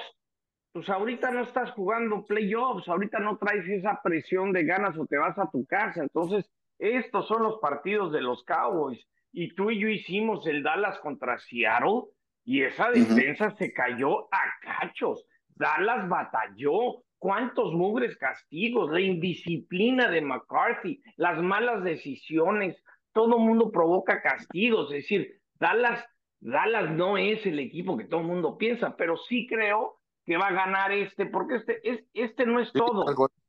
pues 0.73 0.89
ahorita 0.89 1.29
no 1.29 1.43
estás 1.43 1.71
jugando 1.71 2.25
playoffs, 2.25 2.87
ahorita 2.87 3.19
no 3.19 3.37
traes 3.37 3.67
esa 3.69 4.01
presión 4.03 4.51
de 4.51 4.65
ganas 4.65 4.97
o 4.97 5.05
te 5.05 5.17
vas 5.17 5.37
a 5.37 5.49
tu 5.51 5.65
casa. 5.65 6.01
Entonces, 6.01 6.51
estos 6.79 7.27
son 7.27 7.43
los 7.43 7.59
partidos 7.59 8.11
de 8.11 8.21
los 8.21 8.43
Cowboys. 8.43 9.07
Y 9.31 9.53
tú 9.53 9.69
y 9.69 9.79
yo 9.79 9.87
hicimos 9.87 10.47
el 10.47 10.63
Dallas 10.63 10.97
contra 10.99 11.37
Seattle 11.37 12.05
y 12.43 12.63
esa 12.63 12.89
defensa 12.89 13.55
se 13.55 13.71
cayó 13.71 14.25
a 14.33 14.41
cachos. 14.61 15.25
Dallas 15.55 16.09
batalló. 16.09 17.03
¿Cuántos 17.19 17.73
mugres 17.73 18.17
castigos? 18.17 18.91
La 18.91 18.99
indisciplina 18.99 20.09
de 20.09 20.21
McCarthy, 20.21 21.01
las 21.17 21.41
malas 21.41 21.83
decisiones. 21.83 22.83
Todo 23.13 23.37
mundo 23.37 23.71
provoca 23.71 24.21
castigos. 24.23 24.91
Es 24.91 25.03
decir, 25.03 25.39
Dallas, 25.59 26.03
Dallas 26.39 26.89
no 26.89 27.17
es 27.17 27.45
el 27.45 27.59
equipo 27.59 27.95
que 27.95 28.05
todo 28.05 28.21
el 28.21 28.27
mundo 28.27 28.57
piensa, 28.57 28.97
pero 28.97 29.15
sí 29.17 29.47
creo 29.47 29.99
que 30.25 30.37
va 30.37 30.47
a 30.47 30.53
ganar 30.53 30.91
este, 30.91 31.25
porque 31.25 31.55
este, 31.55 31.89
es, 31.89 32.03
este 32.13 32.45
no 32.45 32.59
es 32.59 32.71
todo. 32.71 33.05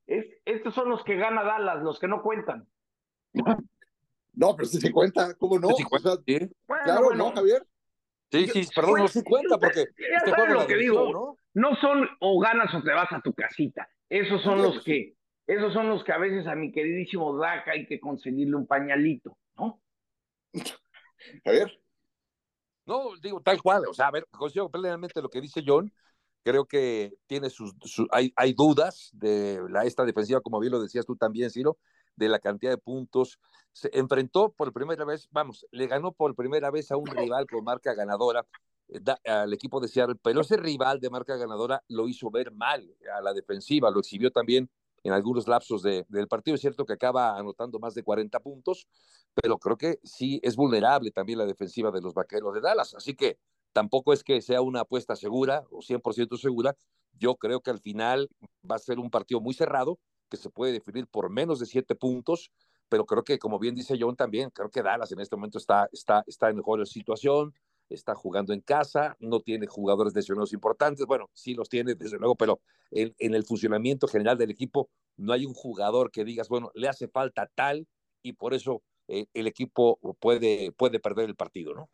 Es, 0.06 0.26
estos 0.44 0.74
son 0.74 0.90
los 0.90 1.02
que 1.04 1.16
gana 1.16 1.42
Dallas, 1.42 1.82
los 1.82 1.98
que 1.98 2.08
no 2.08 2.22
cuentan. 2.22 2.66
No, 4.32 4.56
pero 4.56 4.66
si 4.66 4.80
se 4.80 4.92
cuenta, 4.92 5.34
¿cómo 5.34 5.58
no? 5.58 5.68
claro, 6.66 7.14
¿no, 7.14 7.32
Javier? 7.32 7.66
Sí, 8.30 8.48
sí, 8.48 8.68
perdón, 8.74 9.00
no 9.00 9.08
se 9.08 9.22
cuenta 9.22 9.58
porque 9.58 9.82
este 9.96 10.32
juego 10.34 10.54
lo 10.54 10.66
que 10.66 10.76
digo, 10.76 11.12
¿no? 11.12 11.38
no 11.54 11.76
son 11.76 12.08
o 12.20 12.40
ganas 12.40 12.74
o 12.74 12.82
te 12.82 12.92
vas 12.92 13.12
a 13.12 13.20
tu 13.20 13.32
casita. 13.32 13.88
Esos 14.08 14.42
son 14.42 14.60
los 14.60 14.82
que, 14.82 15.14
esos 15.46 15.72
son 15.72 15.88
los 15.88 16.02
que 16.04 16.12
a 16.12 16.18
veces 16.18 16.46
a 16.46 16.54
mi 16.54 16.72
queridísimo 16.72 17.36
Daca 17.38 17.72
hay 17.72 17.86
que 17.86 18.00
conseguirle 18.00 18.56
un 18.56 18.66
pañalito, 18.66 19.38
¿no? 19.56 19.80
Javier. 21.44 21.80
No, 22.86 23.16
digo 23.22 23.40
tal 23.40 23.62
cual, 23.62 23.84
o 23.88 23.94
sea, 23.94 24.08
a 24.08 24.10
ver, 24.10 24.26
consigo 24.30 24.68
plenamente 24.68 25.22
lo 25.22 25.30
que 25.30 25.40
dice 25.40 25.62
John, 25.66 25.90
creo 26.44 26.66
que 26.66 27.14
tiene 27.26 27.50
sus, 27.50 27.74
hay, 28.12 28.32
hay, 28.36 28.52
dudas 28.52 29.10
de 29.12 29.60
la, 29.70 29.84
esta 29.84 30.04
defensiva, 30.04 30.40
como 30.40 30.60
bien 30.60 30.72
lo 30.72 30.80
decías 30.80 31.06
tú 31.06 31.16
también, 31.16 31.50
Ciro, 31.50 31.78
de 32.16 32.28
la 32.28 32.38
cantidad 32.38 32.70
de 32.70 32.78
puntos. 32.78 33.40
Se 33.72 33.90
enfrentó 33.98 34.52
por 34.52 34.72
primera 34.72 35.04
vez, 35.04 35.26
vamos, 35.32 35.66
le 35.72 35.86
ganó 35.86 36.12
por 36.12 36.34
primera 36.36 36.70
vez 36.70 36.92
a 36.92 36.96
un 36.96 37.06
rival 37.06 37.46
con 37.46 37.64
marca 37.64 37.94
ganadora 37.94 38.46
eh, 38.88 39.00
al 39.24 39.52
equipo 39.54 39.80
de 39.80 39.88
Seattle, 39.88 40.16
pero 40.22 40.42
ese 40.42 40.58
rival 40.58 41.00
de 41.00 41.10
marca 41.10 41.36
ganadora 41.36 41.82
lo 41.88 42.06
hizo 42.06 42.30
ver 42.30 42.52
mal 42.52 42.94
a 43.16 43.22
la 43.22 43.32
defensiva, 43.32 43.90
lo 43.90 44.00
exhibió 44.00 44.30
también 44.30 44.70
en 45.02 45.12
algunos 45.12 45.48
lapsos 45.48 45.82
de, 45.82 46.04
del 46.08 46.28
partido. 46.28 46.54
Es 46.54 46.60
cierto 46.60 46.84
que 46.84 46.92
acaba 46.92 47.38
anotando 47.38 47.78
más 47.78 47.94
de 47.94 48.02
40 48.02 48.38
puntos, 48.40 48.86
pero 49.34 49.58
creo 49.58 49.76
que 49.76 49.98
sí 50.04 50.40
es 50.42 50.56
vulnerable 50.56 51.10
también 51.10 51.38
la 51.38 51.46
defensiva 51.46 51.90
de 51.90 52.02
los 52.02 52.12
Vaqueros 52.12 52.54
de 52.54 52.60
Dallas. 52.60 52.94
Así 52.94 53.14
que 53.14 53.38
tampoco 53.74 54.14
es 54.14 54.24
que 54.24 54.40
sea 54.40 54.62
una 54.62 54.80
apuesta 54.80 55.16
segura 55.16 55.64
o 55.70 55.82
100% 55.82 56.38
segura. 56.38 56.74
Yo 57.12 57.36
creo 57.36 57.60
que 57.60 57.70
al 57.70 57.80
final 57.80 58.30
va 58.68 58.76
a 58.76 58.78
ser 58.78 58.98
un 58.98 59.10
partido 59.10 59.40
muy 59.40 59.52
cerrado, 59.52 59.98
que 60.30 60.38
se 60.38 60.48
puede 60.48 60.72
definir 60.72 61.06
por 61.06 61.28
menos 61.28 61.58
de 61.58 61.66
siete 61.66 61.94
puntos, 61.94 62.50
pero 62.88 63.04
creo 63.04 63.24
que, 63.24 63.38
como 63.38 63.58
bien 63.58 63.74
dice 63.74 63.98
John 64.00 64.16
también, 64.16 64.50
creo 64.50 64.70
que 64.70 64.82
Dallas 64.82 65.12
en 65.12 65.20
este 65.20 65.36
momento 65.36 65.58
está, 65.58 65.88
está, 65.92 66.24
está 66.26 66.48
en 66.48 66.56
mejor 66.56 66.86
situación, 66.86 67.52
está 67.88 68.14
jugando 68.14 68.52
en 68.52 68.60
casa, 68.60 69.16
no 69.18 69.40
tiene 69.40 69.66
jugadores 69.66 70.14
lesionados 70.14 70.52
importantes, 70.52 71.04
bueno, 71.06 71.28
sí 71.32 71.54
los 71.54 71.68
tiene, 71.68 71.94
desde 71.94 72.18
luego, 72.18 72.36
pero 72.36 72.60
en, 72.90 73.34
el 73.34 73.44
funcionamiento 73.44 74.06
general 74.06 74.38
del 74.38 74.50
equipo 74.50 74.88
no 75.16 75.32
hay 75.32 75.44
un 75.44 75.54
jugador 75.54 76.10
que 76.10 76.24
digas, 76.24 76.48
bueno, 76.48 76.70
le 76.74 76.88
hace 76.88 77.08
falta 77.08 77.50
tal 77.54 77.86
y 78.22 78.34
por 78.34 78.54
eso 78.54 78.82
eh, 79.08 79.26
el 79.34 79.46
equipo 79.46 79.98
puede, 80.20 80.72
puede 80.72 81.00
perder 81.00 81.28
el 81.28 81.36
partido, 81.36 81.74
¿no? 81.74 81.90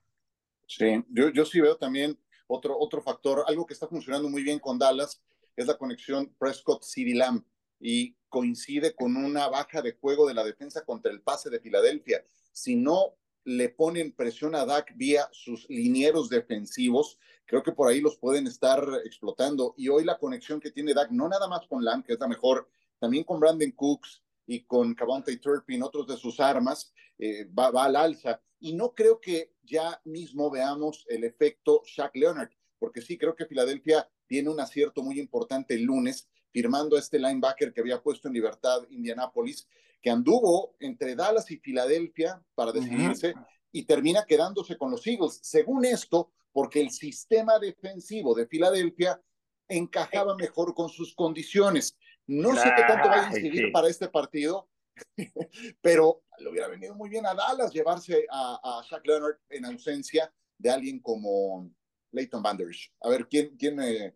Sí, 0.71 1.05
yo, 1.09 1.31
yo 1.31 1.45
sí 1.45 1.61
veo 1.61 1.77
también 1.77 2.17
otro, 2.47 2.79
otro 2.79 3.03
factor, 3.03 3.43
algo 3.49 3.67
que 3.67 3.75
está 3.75 3.89
funcionando 3.89 4.29
muy 4.29 4.45
bien 4.45 4.61
con 4.61 4.79
Dallas, 4.79 5.21
es 5.57 5.67
la 5.67 5.77
conexión 5.77 6.33
Prescott-CD 6.39 7.15
Lamb 7.15 7.45
y 7.81 8.15
coincide 8.29 8.95
con 8.95 9.17
una 9.17 9.49
baja 9.49 9.83
de 9.83 9.93
juego 9.93 10.29
de 10.29 10.35
la 10.35 10.45
defensa 10.45 10.85
contra 10.85 11.11
el 11.11 11.23
pase 11.23 11.51
de 11.51 11.59
Filadelfia. 11.59 12.25
Si 12.53 12.77
no 12.77 13.17
le 13.43 13.71
ponen 13.71 14.13
presión 14.13 14.55
a 14.55 14.65
Dak 14.65 14.97
vía 14.97 15.29
sus 15.33 15.69
linieros 15.69 16.29
defensivos, 16.29 17.19
creo 17.47 17.65
que 17.65 17.73
por 17.73 17.89
ahí 17.89 18.01
los 18.01 18.17
pueden 18.17 18.47
estar 18.47 18.87
explotando. 19.05 19.75
Y 19.77 19.89
hoy 19.89 20.05
la 20.05 20.19
conexión 20.19 20.61
que 20.61 20.71
tiene 20.71 20.95
Dak, 20.95 21.11
no 21.11 21.29
nada 21.29 21.49
más 21.49 21.67
con 21.67 21.85
Lamb, 21.85 22.05
que 22.05 22.13
es 22.13 22.21
la 22.21 22.29
mejor, 22.29 22.69
también 23.01 23.25
con 23.25 23.41
Brandon 23.41 23.73
Cooks 23.73 24.23
y 24.47 24.65
con 24.65 24.95
Cavante 24.95 25.37
Turpin, 25.37 25.83
otros 25.83 26.07
de 26.07 26.17
sus 26.17 26.41
armas, 26.41 26.93
eh, 27.19 27.45
va, 27.47 27.71
va, 27.71 27.85
al 27.85 27.97
alza. 27.97 28.41
Y 28.59 28.75
no 28.75 28.95
creo 28.95 29.21
que 29.21 29.53
ya 29.63 30.01
mismo 30.05 30.51
veamos 30.51 31.05
el 31.09 31.25
efecto 31.25 31.83
Shaq 31.85 32.17
Leonard, 32.17 32.51
porque 32.79 33.01
sí 33.01 33.17
creo 33.17 33.35
que 33.35 33.47
Filadelfia 33.47 34.09
tiene 34.27 34.51
un 34.51 34.61
acierto 34.61 35.03
muy 35.03 35.19
importante 35.19 35.75
el 35.75 35.83
lunes, 35.83 36.29
firmando 36.53 36.97
a 36.97 36.99
este 36.99 37.19
linebacker 37.19 37.73
que 37.73 37.81
había 37.81 38.03
puesto 38.03 38.29
en 38.29 38.35
libertad 38.35 38.83
Indianápolis, 38.91 39.69
que 40.03 40.11
anduvo 40.11 40.75
entre 40.81 41.15
Dallas 41.15 41.51
y 41.51 41.59
Filadelfia 41.59 42.43
para 42.55 42.73
decidirse 42.73 43.35
y 43.73 43.85
termina 43.85 44.25
quedándose 44.25 44.77
con 44.77 44.91
los 44.91 45.07
Eagles. 45.07 45.41
Según 45.43 45.85
esto, 45.85 46.33
porque 46.53 46.81
el 46.81 46.91
sistema 46.91 47.59
defensivo 47.59 48.35
de 48.35 48.47
Filadelfia 48.47 49.21
encajaba 49.69 50.35
mejor 50.37 50.75
con 50.75 50.89
sus 50.89 51.15
condiciones. 51.15 51.97
No 52.31 52.55
sé 52.55 52.73
qué 52.77 52.83
tanto 52.85 53.09
va 53.09 53.27
a 53.27 53.27
incidir 53.27 53.73
para 53.73 53.89
este 53.89 54.09
partido, 54.09 54.69
pero 55.83 56.23
le 56.39 56.49
hubiera 56.49 56.69
venido 56.69 56.95
muy 56.95 57.09
bien 57.09 57.27
a 57.27 57.35
Dallas 57.35 57.73
llevarse 57.73 58.25
a, 58.31 58.61
a 58.63 58.83
Shaq 58.89 59.05
Leonard 59.05 59.39
en 59.49 59.65
ausencia 59.65 60.33
de 60.57 60.71
alguien 60.71 61.01
como 61.01 61.69
Leighton 62.13 62.41
Vanders. 62.41 62.93
A 63.03 63.09
ver, 63.09 63.27
¿quién, 63.27 63.57
quién, 63.57 63.81
eh, 63.81 64.15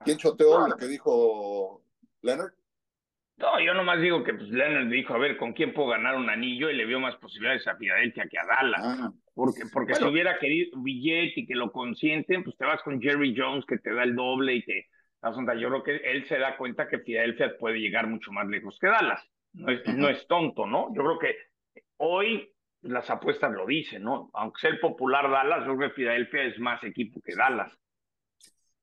¿quién 0.00 0.18
choteó 0.18 0.66
lo 0.66 0.76
que 0.76 0.86
dijo 0.86 1.84
Leonard? 2.22 2.52
No, 3.36 3.60
yo 3.64 3.74
nomás 3.74 4.00
digo 4.00 4.24
que 4.24 4.34
pues, 4.34 4.48
Leonard 4.48 4.90
dijo, 4.90 5.14
a 5.14 5.18
ver, 5.18 5.36
¿con 5.36 5.52
quién 5.52 5.72
puedo 5.72 5.90
ganar 5.90 6.16
un 6.16 6.30
anillo? 6.30 6.68
Y 6.68 6.74
le 6.74 6.84
vio 6.84 6.98
más 6.98 7.14
posibilidades 7.16 7.66
a 7.68 7.76
Filadelfia 7.76 8.28
que 8.28 8.38
a 8.38 8.44
Dallas. 8.44 8.82
Ah, 8.84 9.12
porque 9.34 9.62
porque 9.72 9.94
si 9.94 10.04
hubiera 10.04 10.36
querido 10.40 10.82
billete 10.82 11.40
y 11.40 11.46
que 11.46 11.54
lo 11.54 11.70
consienten, 11.70 12.42
pues 12.42 12.56
te 12.56 12.64
vas 12.64 12.82
con 12.82 13.00
Jerry 13.00 13.34
Jones 13.36 13.64
que 13.66 13.78
te 13.78 13.94
da 13.94 14.02
el 14.02 14.16
doble 14.16 14.56
y 14.56 14.62
Yo 15.22 15.68
creo 15.68 15.82
que 15.82 15.96
él 15.96 16.26
se 16.26 16.38
da 16.38 16.56
cuenta 16.56 16.88
que 16.88 16.98
Filadelfia 16.98 17.56
puede 17.58 17.78
llegar 17.78 18.08
mucho 18.08 18.32
más 18.32 18.46
lejos 18.48 18.78
que 18.80 18.88
Dallas. 18.88 19.22
No 19.52 19.70
es, 19.70 19.86
no 19.86 20.08
es 20.08 20.26
tonto, 20.26 20.66
¿no? 20.66 20.88
Yo 20.94 21.02
creo 21.02 21.18
que 21.18 21.36
hoy 21.98 22.52
las 22.80 23.08
apuestas 23.10 23.52
lo 23.52 23.66
dicen, 23.66 24.02
¿no? 24.02 24.30
Aunque 24.34 24.60
sea 24.60 24.70
el 24.70 24.80
popular 24.80 25.30
Dallas, 25.30 25.64
yo 25.66 25.76
creo 25.76 25.90
que 25.90 25.94
Filadelfia 25.94 26.44
es 26.44 26.58
más 26.58 26.82
equipo 26.82 27.20
que 27.20 27.36
Dallas. 27.36 27.72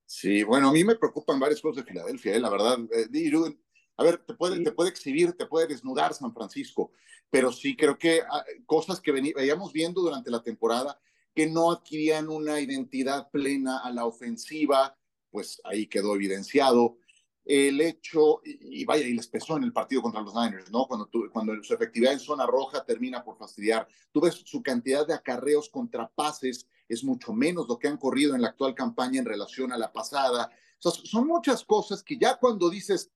Sí, 0.05 0.43
bueno, 0.43 0.69
a 0.69 0.71
mí 0.71 0.83
me 0.83 0.95
preocupan 0.95 1.39
varias 1.39 1.61
cosas 1.61 1.83
de 1.83 1.91
Filadelfia, 1.91 2.35
¿eh? 2.35 2.39
la 2.39 2.49
verdad. 2.49 2.77
Eh, 2.91 3.55
a 3.97 4.03
ver, 4.03 4.19
te 4.19 4.33
puede, 4.33 4.63
te 4.63 4.71
puede 4.71 4.89
exhibir, 4.89 5.33
te 5.33 5.45
puede 5.45 5.67
desnudar 5.67 6.13
San 6.13 6.33
Francisco, 6.33 6.93
pero 7.29 7.51
sí 7.51 7.75
creo 7.75 7.97
que 7.97 8.21
ah, 8.21 8.45
cosas 8.65 9.01
que 9.01 9.11
veíamos 9.11 9.73
viendo 9.73 10.01
durante 10.01 10.31
la 10.31 10.41
temporada 10.41 10.97
que 11.35 11.47
no 11.47 11.71
adquirían 11.71 12.29
una 12.29 12.59
identidad 12.59 13.29
plena 13.29 13.79
a 13.79 13.91
la 13.91 14.05
ofensiva, 14.05 14.97
pues 15.31 15.61
ahí 15.63 15.87
quedó 15.87 16.15
evidenciado 16.15 16.97
el 17.45 17.81
hecho, 17.81 18.41
y 18.43 18.85
vaya, 18.85 19.07
y 19.07 19.13
les 19.13 19.27
pesó 19.27 19.57
en 19.57 19.63
el 19.63 19.73
partido 19.73 20.03
contra 20.03 20.21
los 20.21 20.35
Niners, 20.35 20.69
¿no? 20.71 20.85
Cuando, 20.87 21.09
cuando 21.31 21.63
su 21.63 21.73
efectividad 21.73 22.13
en 22.13 22.19
zona 22.19 22.45
roja 22.45 22.85
termina 22.85 23.23
por 23.23 23.37
fastidiar. 23.37 23.87
Tú 24.11 24.21
ves 24.21 24.35
su 24.45 24.61
cantidad 24.61 25.07
de 25.07 25.15
acarreos 25.15 25.67
contra 25.69 26.07
pases 26.07 26.67
es 26.87 27.03
mucho 27.03 27.33
menos 27.33 27.67
lo 27.67 27.79
que 27.79 27.87
han 27.87 27.97
corrido 27.97 28.35
en 28.35 28.41
la 28.41 28.49
actual 28.49 28.75
campaña 28.75 29.19
en 29.19 29.25
relación 29.25 29.71
a 29.71 29.77
la 29.77 29.91
pasada. 29.91 30.51
son 30.79 31.27
muchas 31.27 31.63
cosas 31.63 32.03
que 32.03 32.17
ya 32.17 32.37
cuando 32.37 32.69
dices 32.69 33.11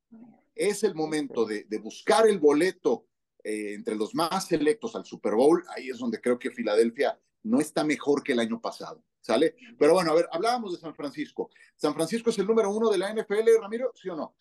es 0.55 0.84
el 0.84 0.96
momento 0.96 1.46
de, 1.46 1.65
de 1.65 1.77
buscar 1.79 2.27
el 2.27 2.39
boleto 2.39 3.08
eh, 3.43 3.74
entre 3.74 3.96
los 3.96 4.15
más 4.15 4.48
selectos 4.48 4.96
al 4.96 5.05
Super 5.05 5.34
Bowl, 5.34 5.63
ahí 5.75 5.89
es 5.89 5.98
donde 5.98 6.22
creo 6.22 6.39
que 6.39 6.50
Filadelfia 6.50 7.20
no 7.43 7.60
está 7.60 7.84
mejor 7.84 8.24
que 8.24 8.32
el 8.32 8.39
año 8.39 8.62
pasado. 8.62 9.03
¿Sale? 9.24 9.56
Pero 9.80 9.94
bueno, 9.94 10.12
a 10.12 10.15
ver, 10.15 10.27
hablábamos 10.34 10.74
de 10.74 10.80
San 10.80 10.94
Francisco. 10.94 11.50
¿San 11.77 11.94
Francisco 11.94 12.30
es 12.30 12.38
el 12.39 12.46
número 12.46 12.70
uno 12.70 12.89
de 12.89 12.98
la 12.98 13.10
NFL, 13.13 13.62
Ramiro? 13.62 13.92
¿Sí 13.96 14.10
o 14.10 14.18
no? 14.18 14.36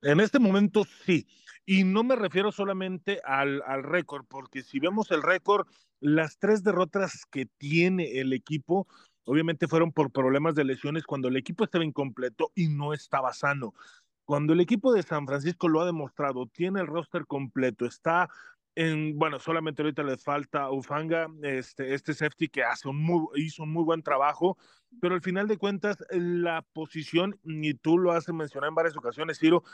En 0.00 0.20
este 0.20 0.38
momento 0.38 0.84
sí. 1.04 1.28
Y 1.66 1.84
no 1.84 2.02
me 2.02 2.16
refiero 2.16 2.50
solamente 2.50 3.20
al, 3.24 3.62
al 3.66 3.82
récord, 3.82 4.24
porque 4.26 4.62
si 4.62 4.80
vemos 4.80 5.10
el 5.10 5.22
récord, 5.22 5.66
las 6.00 6.38
tres 6.38 6.62
derrotas 6.62 7.26
que 7.30 7.44
tiene 7.44 8.18
el 8.18 8.32
equipo, 8.32 8.86
obviamente 9.24 9.68
fueron 9.68 9.92
por 9.92 10.10
problemas 10.10 10.54
de 10.54 10.64
lesiones 10.64 11.04
cuando 11.04 11.28
el 11.28 11.36
equipo 11.36 11.64
estaba 11.64 11.84
incompleto 11.84 12.52
y 12.54 12.68
no 12.68 12.94
estaba 12.94 13.34
sano. 13.34 13.74
Cuando 14.24 14.54
el 14.54 14.60
equipo 14.60 14.94
de 14.94 15.02
San 15.02 15.26
Francisco 15.26 15.68
lo 15.68 15.82
ha 15.82 15.86
demostrado, 15.86 16.46
tiene 16.46 16.80
el 16.80 16.86
roster 16.86 17.26
completo, 17.26 17.84
está 17.84 18.30
bueno, 19.14 19.38
solamente 19.38 19.82
ahorita 19.82 20.02
les 20.02 20.22
falta 20.22 20.70
Ufanga, 20.70 21.28
este, 21.42 21.94
este 21.94 22.12
safety 22.12 22.48
que 22.48 22.62
hizo 23.36 23.62
un 23.62 23.72
muy 23.72 23.84
buen 23.84 24.02
trabajo, 24.02 24.58
pero 25.00 25.14
al 25.14 25.22
final 25.22 25.48
de 25.48 25.56
cuentas 25.56 25.96
la 26.10 26.62
posición, 26.72 27.38
y 27.44 27.74
tú 27.74 27.98
lo 27.98 28.12
has 28.12 28.28
mencionado 28.28 28.68
en 28.68 28.74
varias 28.74 28.96
ocasiones, 28.96 29.38
Ciro, 29.38 29.64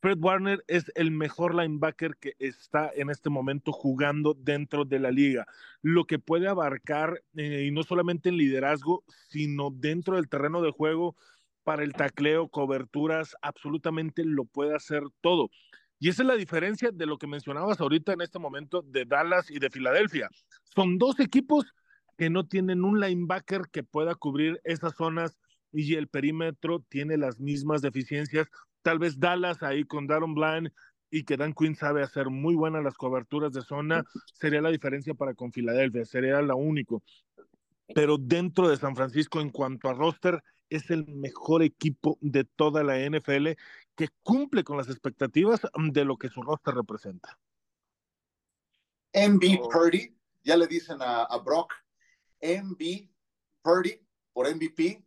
Fred 0.00 0.18
Warner 0.20 0.62
es 0.68 0.92
el 0.94 1.10
mejor 1.10 1.54
linebacker 1.54 2.16
que 2.16 2.34
está 2.38 2.90
en 2.94 3.10
este 3.10 3.30
momento 3.30 3.72
jugando 3.72 4.34
dentro 4.34 4.84
de 4.84 5.00
la 5.00 5.10
liga. 5.10 5.46
Lo 5.82 6.04
que 6.04 6.18
puede 6.18 6.48
abarcar, 6.48 7.22
eh, 7.36 7.64
y 7.66 7.70
no 7.70 7.82
solamente 7.82 8.28
en 8.28 8.36
liderazgo, 8.36 9.04
sino 9.28 9.70
dentro 9.70 10.16
del 10.16 10.28
terreno 10.28 10.62
de 10.62 10.70
juego, 10.70 11.16
para 11.64 11.82
el 11.82 11.94
tacleo, 11.94 12.48
coberturas, 12.48 13.34
absolutamente 13.42 14.24
lo 14.24 14.44
puede 14.44 14.76
hacer 14.76 15.02
todo. 15.20 15.50
Y 15.98 16.10
esa 16.10 16.22
es 16.22 16.28
la 16.28 16.34
diferencia 16.34 16.90
de 16.92 17.06
lo 17.06 17.18
que 17.18 17.26
mencionabas 17.26 17.80
ahorita 17.80 18.12
en 18.12 18.20
este 18.20 18.38
momento 18.38 18.82
de 18.82 19.04
Dallas 19.04 19.50
y 19.50 19.58
de 19.58 19.70
Filadelfia. 19.70 20.28
Son 20.74 20.98
dos 20.98 21.18
equipos 21.20 21.64
que 22.18 22.30
no 22.30 22.46
tienen 22.46 22.84
un 22.84 23.00
linebacker 23.00 23.62
que 23.70 23.82
pueda 23.82 24.14
cubrir 24.14 24.60
esas 24.64 24.94
zonas 24.94 25.38
y 25.72 25.94
el 25.94 26.08
perímetro 26.08 26.84
tiene 26.88 27.16
las 27.16 27.40
mismas 27.40 27.82
deficiencias. 27.82 28.48
Tal 28.82 28.98
vez 28.98 29.18
Dallas 29.18 29.62
ahí 29.62 29.84
con 29.84 30.06
Darren 30.06 30.34
Bland 30.34 30.70
y 31.10 31.24
que 31.24 31.36
Dan 31.36 31.54
Quinn 31.54 31.76
sabe 31.76 32.02
hacer 32.02 32.30
muy 32.30 32.54
buenas 32.54 32.82
las 32.82 32.94
coberturas 32.94 33.52
de 33.52 33.62
zona, 33.62 34.04
sería 34.34 34.60
la 34.60 34.70
diferencia 34.70 35.14
para 35.14 35.34
con 35.34 35.52
Filadelfia, 35.52 36.04
sería 36.04 36.42
la 36.42 36.54
único. 36.54 37.02
Pero 37.94 38.18
dentro 38.18 38.68
de 38.68 38.76
San 38.76 38.96
Francisco, 38.96 39.40
en 39.40 39.50
cuanto 39.50 39.88
a 39.88 39.94
roster, 39.94 40.42
es 40.68 40.90
el 40.90 41.06
mejor 41.06 41.62
equipo 41.62 42.18
de 42.20 42.44
toda 42.44 42.82
la 42.82 42.98
NFL 42.98 43.50
que 43.96 44.08
cumple 44.22 44.62
con 44.62 44.76
las 44.76 44.88
expectativas 44.88 45.62
mm, 45.74 45.90
de 45.90 46.04
lo 46.04 46.16
que 46.16 46.28
su 46.28 46.42
roster 46.42 46.74
representa. 46.74 47.38
MB 49.14 49.60
oh. 49.62 49.68
Purdy, 49.68 50.14
ya 50.44 50.56
le 50.56 50.66
dicen 50.66 50.98
a, 51.00 51.36
Brock, 51.38 51.72
MB 52.42 53.08
Purdy 53.62 54.00
por 54.32 54.54
MVP, 54.54 55.02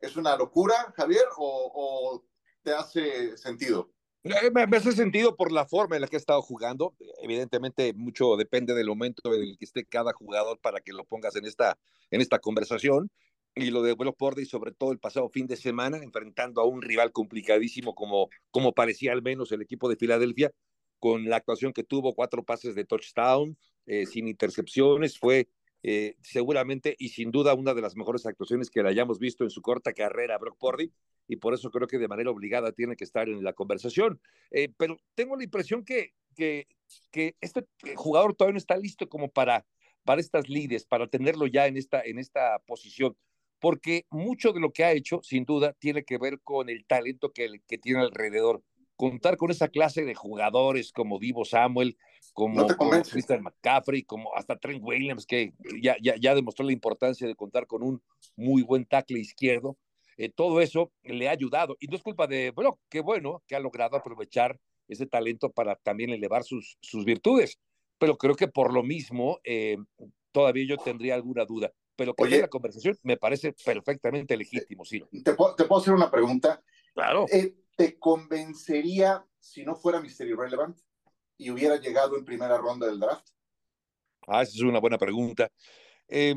¿es 0.00 0.16
una 0.16 0.36
locura, 0.36 0.92
Javier, 0.96 1.24
o, 1.36 2.24
te 2.62 2.74
hace 2.74 3.36
sentido? 3.36 3.92
Eh, 4.24 4.50
me, 4.50 4.76
hace 4.76 4.90
sentido 4.90 5.36
por 5.36 5.52
la 5.52 5.66
forma 5.66 5.94
en 5.94 6.02
la 6.02 6.08
que 6.08 6.16
ha 6.16 6.18
estado 6.18 6.42
jugando. 6.42 6.96
Evidentemente, 7.22 7.92
mucho 7.94 8.36
depende 8.36 8.74
del 8.74 8.88
momento 8.88 9.32
en 9.32 9.42
el 9.42 9.56
que 9.56 9.64
esté 9.64 9.84
cada 9.84 10.12
jugador 10.12 10.58
para 10.60 10.80
que 10.80 10.92
lo 10.92 11.04
pongas 11.04 11.36
en 11.36 11.44
esta, 11.44 11.78
en 12.10 12.20
esta 12.20 12.40
conversación. 12.40 13.08
Y 13.58 13.70
lo 13.70 13.82
de 13.82 13.94
Brock 13.94 14.18
Purdy, 14.18 14.44
sobre 14.44 14.72
todo 14.72 14.92
el 14.92 14.98
pasado 14.98 15.30
fin 15.30 15.46
de 15.46 15.56
semana, 15.56 15.96
enfrentando 15.96 16.60
a 16.60 16.66
un 16.66 16.82
rival 16.82 17.10
complicadísimo 17.10 17.94
como, 17.94 18.28
como 18.50 18.74
parecía 18.74 19.12
al 19.12 19.22
menos 19.22 19.50
el 19.50 19.62
equipo 19.62 19.88
de 19.88 19.96
Filadelfia, 19.96 20.52
con 20.98 21.24
la 21.24 21.36
actuación 21.36 21.72
que 21.72 21.82
tuvo, 21.82 22.14
cuatro 22.14 22.44
pases 22.44 22.74
de 22.74 22.84
touchdown, 22.84 23.56
eh, 23.86 24.04
sin 24.04 24.28
intercepciones, 24.28 25.18
fue 25.18 25.48
eh, 25.82 26.16
seguramente 26.20 26.96
y 26.98 27.10
sin 27.10 27.30
duda 27.30 27.54
una 27.54 27.72
de 27.72 27.80
las 27.80 27.96
mejores 27.96 28.26
actuaciones 28.26 28.68
que 28.68 28.82
le 28.82 28.90
hayamos 28.90 29.18
visto 29.18 29.44
en 29.44 29.50
su 29.50 29.62
corta 29.62 29.92
carrera 29.92 30.36
Brock 30.36 30.58
Purdy 30.58 30.92
y 31.28 31.36
por 31.36 31.54
eso 31.54 31.70
creo 31.70 31.86
que 31.86 31.98
de 31.98 32.08
manera 32.08 32.30
obligada 32.30 32.72
tiene 32.72 32.96
que 32.96 33.04
estar 33.04 33.28
en 33.28 33.42
la 33.42 33.54
conversación. 33.54 34.20
Eh, 34.50 34.68
pero 34.76 34.98
tengo 35.14 35.34
la 35.34 35.44
impresión 35.44 35.82
que, 35.82 36.12
que, 36.34 36.68
que 37.10 37.36
este 37.40 37.66
jugador 37.94 38.34
todavía 38.34 38.52
no 38.52 38.58
está 38.58 38.76
listo 38.76 39.08
como 39.08 39.30
para, 39.30 39.64
para 40.04 40.20
estas 40.20 40.48
lides, 40.48 40.84
para 40.84 41.06
tenerlo 41.06 41.46
ya 41.46 41.66
en 41.66 41.76
esta, 41.76 42.02
en 42.02 42.18
esta 42.18 42.58
posición, 42.66 43.16
porque 43.60 44.06
mucho 44.10 44.52
de 44.52 44.60
lo 44.60 44.72
que 44.72 44.84
ha 44.84 44.92
hecho, 44.92 45.20
sin 45.22 45.44
duda, 45.44 45.72
tiene 45.78 46.04
que 46.04 46.18
ver 46.18 46.40
con 46.40 46.68
el 46.68 46.84
talento 46.86 47.32
que, 47.32 47.60
que 47.66 47.78
tiene 47.78 48.00
alrededor 48.00 48.62
contar 48.96 49.36
con 49.36 49.50
esa 49.50 49.68
clase 49.68 50.04
de 50.04 50.14
jugadores 50.14 50.90
como 50.90 51.18
Divo 51.18 51.44
Samuel, 51.44 51.96
como, 52.32 52.66
Christian 53.10 53.42
McCaffrey, 53.42 54.02
como 54.02 54.34
hasta 54.34 54.58
Trent 54.58 54.82
Williams, 54.82 55.26
que 55.26 55.52
ya, 55.82 55.96
ya, 56.02 56.16
ya, 56.16 56.34
demostró 56.34 56.66
la 56.66 56.72
importancia 56.72 57.26
de 57.26 57.34
contar 57.34 57.66
con 57.66 57.82
un 57.82 58.02
muy 58.36 58.62
buen 58.62 58.84
tackle 58.84 59.18
izquierdo. 59.20 59.76
Eh, 60.16 60.30
todo 60.30 60.60
eso 60.60 60.92
le 61.02 61.28
ha 61.28 61.32
ayudado. 61.32 61.76
Y 61.78 61.86
no 61.86 61.96
es 61.96 62.02
culpa 62.02 62.26
de 62.26 62.50
Brock, 62.50 62.80
qué 62.88 63.00
bueno 63.00 63.42
que 63.46 63.54
ha 63.54 63.60
logrado 63.60 63.96
aprovechar 63.96 64.58
ese 64.88 65.06
talento 65.06 65.50
para 65.50 65.76
también 65.76 66.10
elevar 66.10 66.44
sus, 66.44 66.78
sus 66.80 67.04
virtudes. 67.04 67.58
Pero 67.98 68.16
creo 68.16 68.34
que 68.34 68.48
por 68.48 68.72
lo 68.72 68.82
mismo, 68.82 69.40
eh, 69.44 69.76
todavía 70.32 70.66
yo 70.66 70.76
tendría 70.76 71.14
alguna 71.14 71.44
duda. 71.44 71.72
Pero 71.96 72.14
que 72.14 72.24
Oye, 72.24 72.40
la 72.40 72.48
conversación 72.48 72.96
me 73.02 73.16
parece 73.16 73.54
perfectamente 73.64 74.36
legítimo, 74.36 74.84
sí. 74.84 75.02
¿Te, 75.24 75.32
puedo, 75.32 75.54
te 75.54 75.64
puedo 75.64 75.80
hacer 75.80 75.94
una 75.94 76.10
pregunta? 76.10 76.62
Claro. 76.94 77.26
Eh, 77.32 77.56
¿te 77.74 77.98
convencería 77.98 79.26
si 79.38 79.64
no 79.64 79.74
fuera 79.76 80.00
Mystery 80.00 80.34
Relevant 80.34 80.78
y 81.38 81.50
hubiera 81.50 81.76
llegado 81.76 82.16
en 82.16 82.24
primera 82.24 82.58
ronda 82.58 82.86
del 82.86 83.00
draft? 83.00 83.28
Ah, 84.26 84.42
esa 84.42 84.52
es 84.56 84.62
una 84.62 84.80
buena 84.80 84.98
pregunta. 84.98 85.50
Eh, 86.08 86.34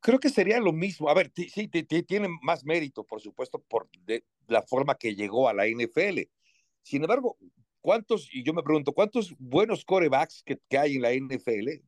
creo 0.00 0.18
que 0.18 0.30
sería 0.30 0.60
lo 0.60 0.72
mismo. 0.72 1.08
A 1.08 1.14
ver, 1.14 1.32
sí, 1.34 1.68
tiene 1.68 2.28
más 2.42 2.64
mérito, 2.64 3.04
por 3.04 3.20
supuesto, 3.20 3.58
por 3.58 3.88
de, 4.04 4.24
la 4.48 4.62
forma 4.62 4.94
que 4.96 5.14
llegó 5.14 5.48
a 5.48 5.54
la 5.54 5.66
NFL. 5.66 6.20
Sin 6.82 7.02
embargo, 7.02 7.36
¿cuántos, 7.80 8.28
y 8.32 8.42
yo 8.42 8.52
me 8.54 8.62
pregunto, 8.62 8.92
cuántos 8.92 9.34
buenos 9.38 9.84
corebacks 9.84 10.42
que, 10.44 10.58
que 10.68 10.78
hay 10.78 10.96
en 10.96 11.02
la 11.02 11.12
NFL? 11.12 11.82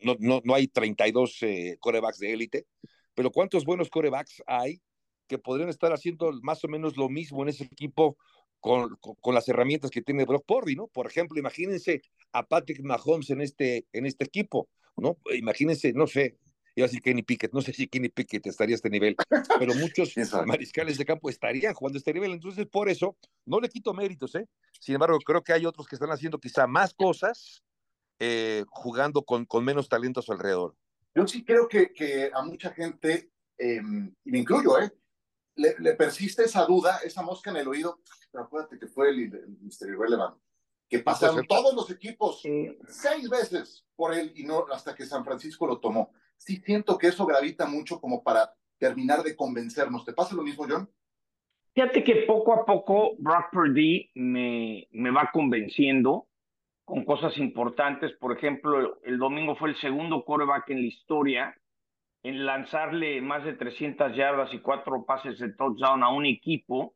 No, 0.00 0.16
no, 0.18 0.40
no 0.44 0.54
hay 0.54 0.68
32 0.68 1.42
eh, 1.42 1.76
corebacks 1.80 2.18
de 2.18 2.32
élite, 2.32 2.66
pero 3.14 3.30
¿cuántos 3.30 3.64
buenos 3.64 3.88
corebacks 3.88 4.42
hay 4.46 4.80
que 5.26 5.38
podrían 5.38 5.68
estar 5.68 5.92
haciendo 5.92 6.32
más 6.42 6.62
o 6.64 6.68
menos 6.68 6.96
lo 6.96 7.08
mismo 7.08 7.42
en 7.42 7.48
ese 7.48 7.64
equipo 7.64 8.16
con, 8.60 8.96
con, 8.96 9.34
las 9.34 9.48
herramientas 9.48 9.90
que 9.90 10.02
tiene 10.02 10.24
Brock 10.24 10.44
Purdy, 10.46 10.76
¿no? 10.76 10.88
Por 10.88 11.06
ejemplo, 11.06 11.38
imagínense 11.38 12.02
a 12.32 12.46
Patrick 12.46 12.80
Mahomes 12.82 13.30
en 13.30 13.40
este, 13.40 13.86
en 13.92 14.06
este 14.06 14.24
equipo, 14.24 14.68
¿no? 14.96 15.18
Imagínense, 15.34 15.92
no 15.92 16.06
sé, 16.06 16.38
iba 16.74 16.84
a 16.84 16.88
decir 16.88 17.02
Kenny 17.02 17.22
Pickett, 17.22 17.52
no 17.52 17.60
sé 17.60 17.72
si 17.72 17.88
Kenny 17.88 18.08
Pickett 18.08 18.46
estaría 18.46 18.74
a 18.74 18.76
este 18.76 18.90
nivel, 18.90 19.16
pero 19.58 19.74
muchos 19.74 20.14
mariscales 20.46 20.98
de 20.98 21.04
campo 21.04 21.30
estarían 21.30 21.74
jugando 21.74 21.96
a 21.96 22.00
este 22.00 22.12
nivel, 22.12 22.32
entonces 22.32 22.66
por 22.66 22.88
eso 22.88 23.16
no 23.44 23.60
le 23.60 23.68
quito 23.68 23.94
méritos, 23.94 24.34
¿eh? 24.34 24.46
Sin 24.80 24.94
embargo, 24.94 25.18
creo 25.18 25.42
que 25.42 25.52
hay 25.52 25.64
otros 25.64 25.86
que 25.86 25.96
están 25.96 26.10
haciendo 26.10 26.38
quizá 26.38 26.66
más 26.66 26.92
cosas 26.92 27.62
eh, 28.18 28.64
jugando 28.68 29.22
con, 29.22 29.44
con 29.44 29.64
menos 29.64 29.88
talento 29.88 30.20
a 30.20 30.22
su 30.22 30.32
alrededor. 30.32 30.74
Yo 31.14 31.26
sí 31.26 31.44
creo 31.44 31.68
que, 31.68 31.92
que 31.92 32.30
a 32.32 32.42
mucha 32.42 32.70
gente, 32.70 33.30
eh, 33.58 33.80
y 34.24 34.30
me 34.30 34.38
incluyo, 34.38 34.78
¿eh? 34.80 34.92
le, 35.56 35.94
persiste 35.94 36.44
esa 36.44 36.64
duda, 36.66 36.98
esa 37.04 37.22
mosca 37.22 37.50
en 37.50 37.56
el 37.56 37.68
oído, 37.68 38.00
pero 38.30 38.44
acuérdate 38.44 38.78
que 38.78 38.86
fue 38.86 39.10
el, 39.10 39.34
el 39.34 39.58
Mr. 39.60 39.88
Irrelevant, 39.88 40.36
que 40.88 40.98
pasaron 40.98 41.46
todos 41.46 41.74
los 41.74 41.90
equipos 41.90 42.42
seis 42.88 43.28
veces 43.28 43.84
por 43.96 44.14
él 44.14 44.32
y 44.36 44.44
no 44.44 44.66
hasta 44.72 44.94
que 44.94 45.06
San 45.06 45.24
Francisco 45.24 45.66
lo 45.66 45.80
tomó. 45.80 46.12
Sí 46.36 46.62
siento 46.64 46.98
que 46.98 47.08
eso 47.08 47.24
gravita 47.26 47.66
mucho 47.66 48.00
como 48.00 48.22
para 48.22 48.54
terminar 48.78 49.22
de 49.22 49.34
convencernos. 49.34 50.04
¿Te 50.04 50.12
pasa 50.12 50.34
lo 50.34 50.42
mismo, 50.42 50.66
John? 50.68 50.88
Fíjate 51.74 52.04
que 52.04 52.24
poco 52.26 52.52
a 52.52 52.64
poco 52.64 53.16
Brock 53.18 53.50
Purdy 53.52 54.10
me, 54.14 54.86
me 54.92 55.10
va 55.10 55.30
convenciendo 55.32 56.28
con 56.86 57.04
cosas 57.04 57.36
importantes. 57.36 58.12
Por 58.12 58.34
ejemplo, 58.34 58.98
el 59.02 59.18
domingo 59.18 59.56
fue 59.56 59.70
el 59.70 59.76
segundo 59.76 60.24
quarterback 60.24 60.70
en 60.70 60.80
la 60.80 60.86
historia 60.86 61.54
en 62.22 62.46
lanzarle 62.46 63.20
más 63.20 63.44
de 63.44 63.52
300 63.52 64.16
yardas 64.16 64.54
y 64.54 64.60
cuatro 64.60 65.04
pases 65.04 65.38
de 65.38 65.52
touchdown 65.52 66.02
a 66.02 66.08
un 66.08 66.24
equipo 66.24 66.94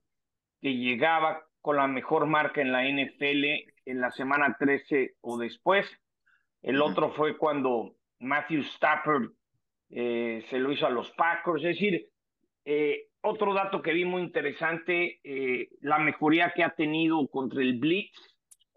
que 0.62 0.74
llegaba 0.74 1.42
con 1.60 1.76
la 1.76 1.86
mejor 1.86 2.26
marca 2.26 2.62
en 2.62 2.72
la 2.72 2.84
NFL 2.84 3.44
en 3.84 4.00
la 4.00 4.10
semana 4.12 4.56
13 4.58 5.16
o 5.20 5.38
después. 5.38 5.86
El 6.62 6.80
otro 6.80 7.10
fue 7.10 7.36
cuando 7.36 7.96
Matthew 8.20 8.60
Stafford 8.76 9.32
eh, 9.90 10.44
se 10.50 10.58
lo 10.58 10.70
hizo 10.72 10.86
a 10.86 10.90
los 10.90 11.10
Packers. 11.12 11.64
Es 11.64 11.74
decir, 11.74 12.08
eh, 12.64 13.08
otro 13.22 13.54
dato 13.54 13.82
que 13.82 13.92
vi 13.92 14.04
muy 14.04 14.22
interesante, 14.22 15.20
eh, 15.24 15.68
la 15.80 15.98
mejoría 15.98 16.52
que 16.54 16.62
ha 16.62 16.70
tenido 16.70 17.26
contra 17.28 17.60
el 17.60 17.78
Blitz. 17.78 18.29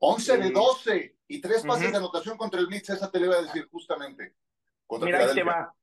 11 0.06 0.38
de 0.38 0.52
12 0.52 1.16
y 1.30 1.40
tres 1.40 1.66
pases 1.66 1.92
de 1.92 1.98
anotación 1.98 2.38
contra 2.38 2.60
el 2.60 2.68
Blitz, 2.68 2.90
esa 2.90 3.10
te 3.10 3.22
le 3.22 3.28
iba 3.28 3.36
a 3.36 3.42
decir 3.42 3.70
justamente. 3.72 4.36
Mira, 5.02 5.20
ahí 5.20 5.34
te 5.34 5.44
va 5.44 5.74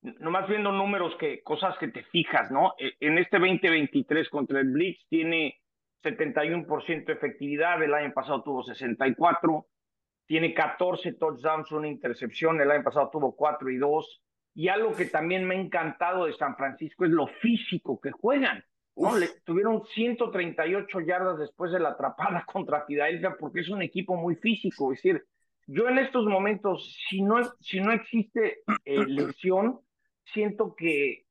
nomás 0.00 0.48
viendo 0.48 0.72
números 0.72 1.14
que 1.16 1.42
cosas 1.44 1.78
que 1.78 1.88
te 1.88 2.02
fijas, 2.04 2.50
¿no? 2.50 2.74
E, 2.76 2.94
en 2.98 3.18
este 3.18 3.38
2023 3.38 4.28
contra 4.30 4.60
el 4.60 4.70
Blitz 4.70 5.06
tiene 5.08 5.60
71% 6.02 7.04
de 7.04 7.12
efectividad, 7.12 7.80
el 7.80 7.94
año 7.94 8.12
pasado 8.12 8.42
tuvo 8.42 8.64
64, 8.64 9.66
tiene 10.26 10.54
14 10.54 11.12
touchdowns, 11.12 11.70
una 11.70 11.86
intercepción, 11.86 12.60
el 12.60 12.72
año 12.72 12.82
pasado 12.82 13.10
tuvo 13.12 13.36
4 13.36 13.70
y 13.70 13.76
2. 13.76 14.22
Y 14.54 14.68
algo 14.68 14.92
que 14.92 15.06
también 15.06 15.46
me 15.46 15.54
ha 15.54 15.60
encantado 15.60 16.24
de 16.24 16.32
San 16.32 16.56
Francisco 16.56 17.04
es 17.04 17.12
lo 17.12 17.28
físico 17.28 18.00
que 18.00 18.10
juegan. 18.10 18.64
¿No? 18.98 19.16
Le, 19.16 19.28
tuvieron 19.44 19.84
138 19.94 21.00
yardas 21.00 21.38
después 21.38 21.72
de 21.72 21.80
la 21.80 21.90
atrapada 21.90 22.44
contra 22.52 22.84
Filadelfia 22.84 23.36
porque 23.38 23.60
es 23.60 23.68
un 23.68 23.82
equipo 23.82 24.16
muy 24.16 24.36
físico. 24.36 24.92
Es 24.92 25.02
decir, 25.02 25.24
yo 25.66 25.88
en 25.88 25.98
estos 25.98 26.26
momentos, 26.26 26.96
si 27.08 27.22
no, 27.22 27.36
si 27.60 27.80
no 27.80 27.92
existe 27.92 28.62
eh, 28.84 29.04
lesión, 29.06 29.80
siento 30.24 30.74
que, 30.74 31.24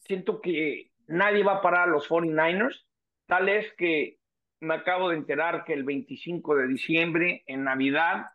siento 0.00 0.40
que 0.40 0.90
nadie 1.06 1.44
va 1.44 1.54
a 1.54 1.62
parar 1.62 1.88
a 1.88 1.92
los 1.92 2.08
49ers. 2.08 2.84
Tal 3.26 3.48
es 3.48 3.72
que 3.74 4.18
me 4.60 4.74
acabo 4.74 5.10
de 5.10 5.16
enterar 5.16 5.64
que 5.64 5.72
el 5.74 5.84
25 5.84 6.56
de 6.56 6.68
diciembre, 6.68 7.42
en 7.46 7.64
Navidad, 7.64 8.26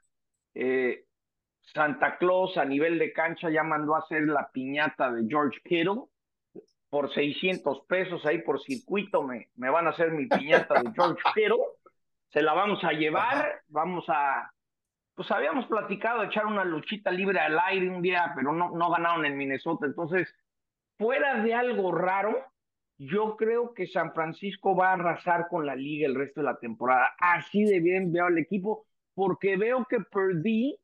eh, 0.54 1.06
Santa 1.62 2.18
Claus 2.18 2.58
a 2.58 2.66
nivel 2.66 2.98
de 2.98 3.12
cancha 3.12 3.50
ya 3.50 3.63
mandó 3.63 3.96
a 3.96 4.00
hacer 4.00 4.24
la 4.24 4.50
piñata 4.52 5.12
de 5.12 5.26
George 5.28 5.60
Kittle 5.63 6.04
por 6.89 7.13
600 7.13 7.82
pesos 7.88 8.26
ahí 8.26 8.41
por 8.41 8.62
circuito 8.62 9.23
me, 9.23 9.50
me 9.56 9.69
van 9.69 9.88
a 9.88 9.91
hacer 9.91 10.12
mi 10.12 10.28
piñata 10.28 10.82
de 10.82 10.91
George 10.93 11.21
Kittle. 11.34 11.58
Se 12.30 12.41
la 12.41 12.54
vamos 12.54 12.84
a 12.84 12.91
llevar, 12.91 13.62
vamos 13.67 14.06
a, 14.10 14.52
pues 15.15 15.32
habíamos 15.32 15.65
platicado 15.65 16.21
de 16.21 16.28
echar 16.28 16.45
una 16.45 16.63
luchita 16.63 17.10
libre 17.12 17.39
al 17.39 17.58
aire 17.60 17.89
un 17.89 18.02
día, 18.02 18.32
pero 18.36 18.54
no, 18.54 18.71
no 18.71 18.91
ganaron 18.91 19.26
en 19.26 19.38
Minnesota. 19.38 19.86
Entonces, 19.86 20.34
fuera 20.97 21.41
de 21.41 21.54
algo 21.54 21.91
raro, 21.91 22.36
yo 22.97 23.36
creo 23.38 23.73
que 23.73 23.88
San 23.88 24.13
Francisco 24.13 24.76
va 24.76 24.89
a 24.89 24.93
arrasar 24.93 25.47
con 25.50 25.65
la 25.65 25.76
liga 25.76 26.08
el 26.08 26.15
resto 26.15 26.41
de 26.41 26.45
la 26.45 26.60
temporada. 26.60 27.15
Así 27.19 27.63
de 27.63 27.80
bien 27.80 28.12
veo 28.12 28.26
al 28.26 28.38
equipo, 28.38 28.86
porque 29.13 29.58
veo 29.58 29.86
que 29.86 30.00
Perdí 30.02 30.78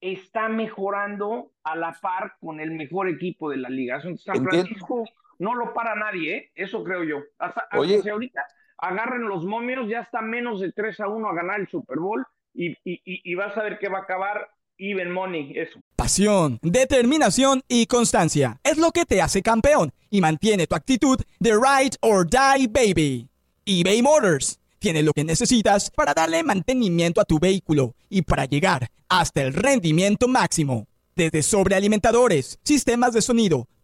está 0.00 0.48
mejorando 0.48 1.52
a 1.64 1.76
la 1.76 1.96
par 2.00 2.36
con 2.40 2.60
el 2.60 2.70
mejor 2.72 3.08
equipo 3.08 3.50
de 3.50 3.56
la 3.56 3.68
liga. 3.68 4.00
San 4.00 4.44
Francisco 4.44 5.04
no 5.38 5.54
lo 5.54 5.72
para 5.74 5.94
nadie, 5.94 6.36
¿eh? 6.36 6.50
eso 6.54 6.82
creo 6.84 7.04
yo. 7.04 7.22
Hasta, 7.38 7.62
hasta 7.70 8.10
ahorita 8.10 8.44
agarren 8.78 9.28
los 9.28 9.44
momios, 9.44 9.88
ya 9.88 10.00
está 10.00 10.20
menos 10.20 10.60
de 10.60 10.72
3 10.72 11.00
a 11.00 11.08
1 11.08 11.28
a 11.28 11.34
ganar 11.34 11.60
el 11.60 11.68
Super 11.68 11.98
Bowl 11.98 12.24
y, 12.54 13.34
vas 13.34 13.56
a 13.56 13.62
ver 13.62 13.78
que 13.78 13.88
va 13.88 13.98
a 13.98 14.02
acabar 14.02 14.48
even 14.78 15.10
money, 15.10 15.52
eso. 15.56 15.80
Pasión, 15.94 16.58
determinación 16.62 17.62
y 17.68 17.86
constancia 17.86 18.60
es 18.62 18.78
lo 18.78 18.92
que 18.92 19.04
te 19.04 19.22
hace 19.22 19.42
campeón 19.42 19.92
y 20.10 20.20
mantiene 20.20 20.66
tu 20.66 20.74
actitud 20.74 21.18
de 21.38 21.52
ride 21.52 21.96
or 22.00 22.26
die 22.28 22.66
baby. 22.68 23.28
eBay 23.64 24.02
Motors 24.02 24.60
tiene 24.78 25.02
lo 25.02 25.12
que 25.12 25.24
necesitas 25.24 25.90
para 25.90 26.14
darle 26.14 26.42
mantenimiento 26.42 27.20
a 27.20 27.24
tu 27.24 27.38
vehículo 27.38 27.94
y 28.08 28.22
para 28.22 28.44
llegar 28.44 28.88
hasta 29.08 29.42
el 29.42 29.52
rendimiento 29.52 30.28
máximo. 30.28 30.86
Desde 31.14 31.42
sobrealimentadores, 31.42 32.58
sistemas 32.62 33.14
de 33.14 33.22
sonido, 33.22 33.66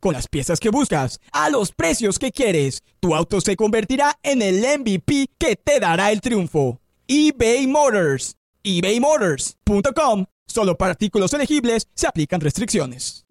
Con 0.00 0.12
las 0.12 0.28
piezas 0.28 0.60
que 0.60 0.70
buscas, 0.70 1.20
a 1.32 1.50
los 1.50 1.72
precios 1.72 2.18
que 2.18 2.32
quieres, 2.32 2.82
tu 3.00 3.14
auto 3.14 3.40
se 3.40 3.56
convertirá 3.56 4.18
en 4.22 4.42
el 4.42 4.60
MVP 4.60 5.30
que 5.38 5.56
te 5.56 5.80
dará 5.80 6.12
el 6.12 6.20
triunfo. 6.20 6.80
eBay 7.08 7.66
Motors. 7.66 8.36
ebaymotors.com. 8.62 10.26
Solo 10.46 10.76
para 10.76 10.92
artículos 10.92 11.32
elegibles 11.34 11.88
se 11.94 12.06
aplican 12.06 12.40
restricciones. 12.40 13.26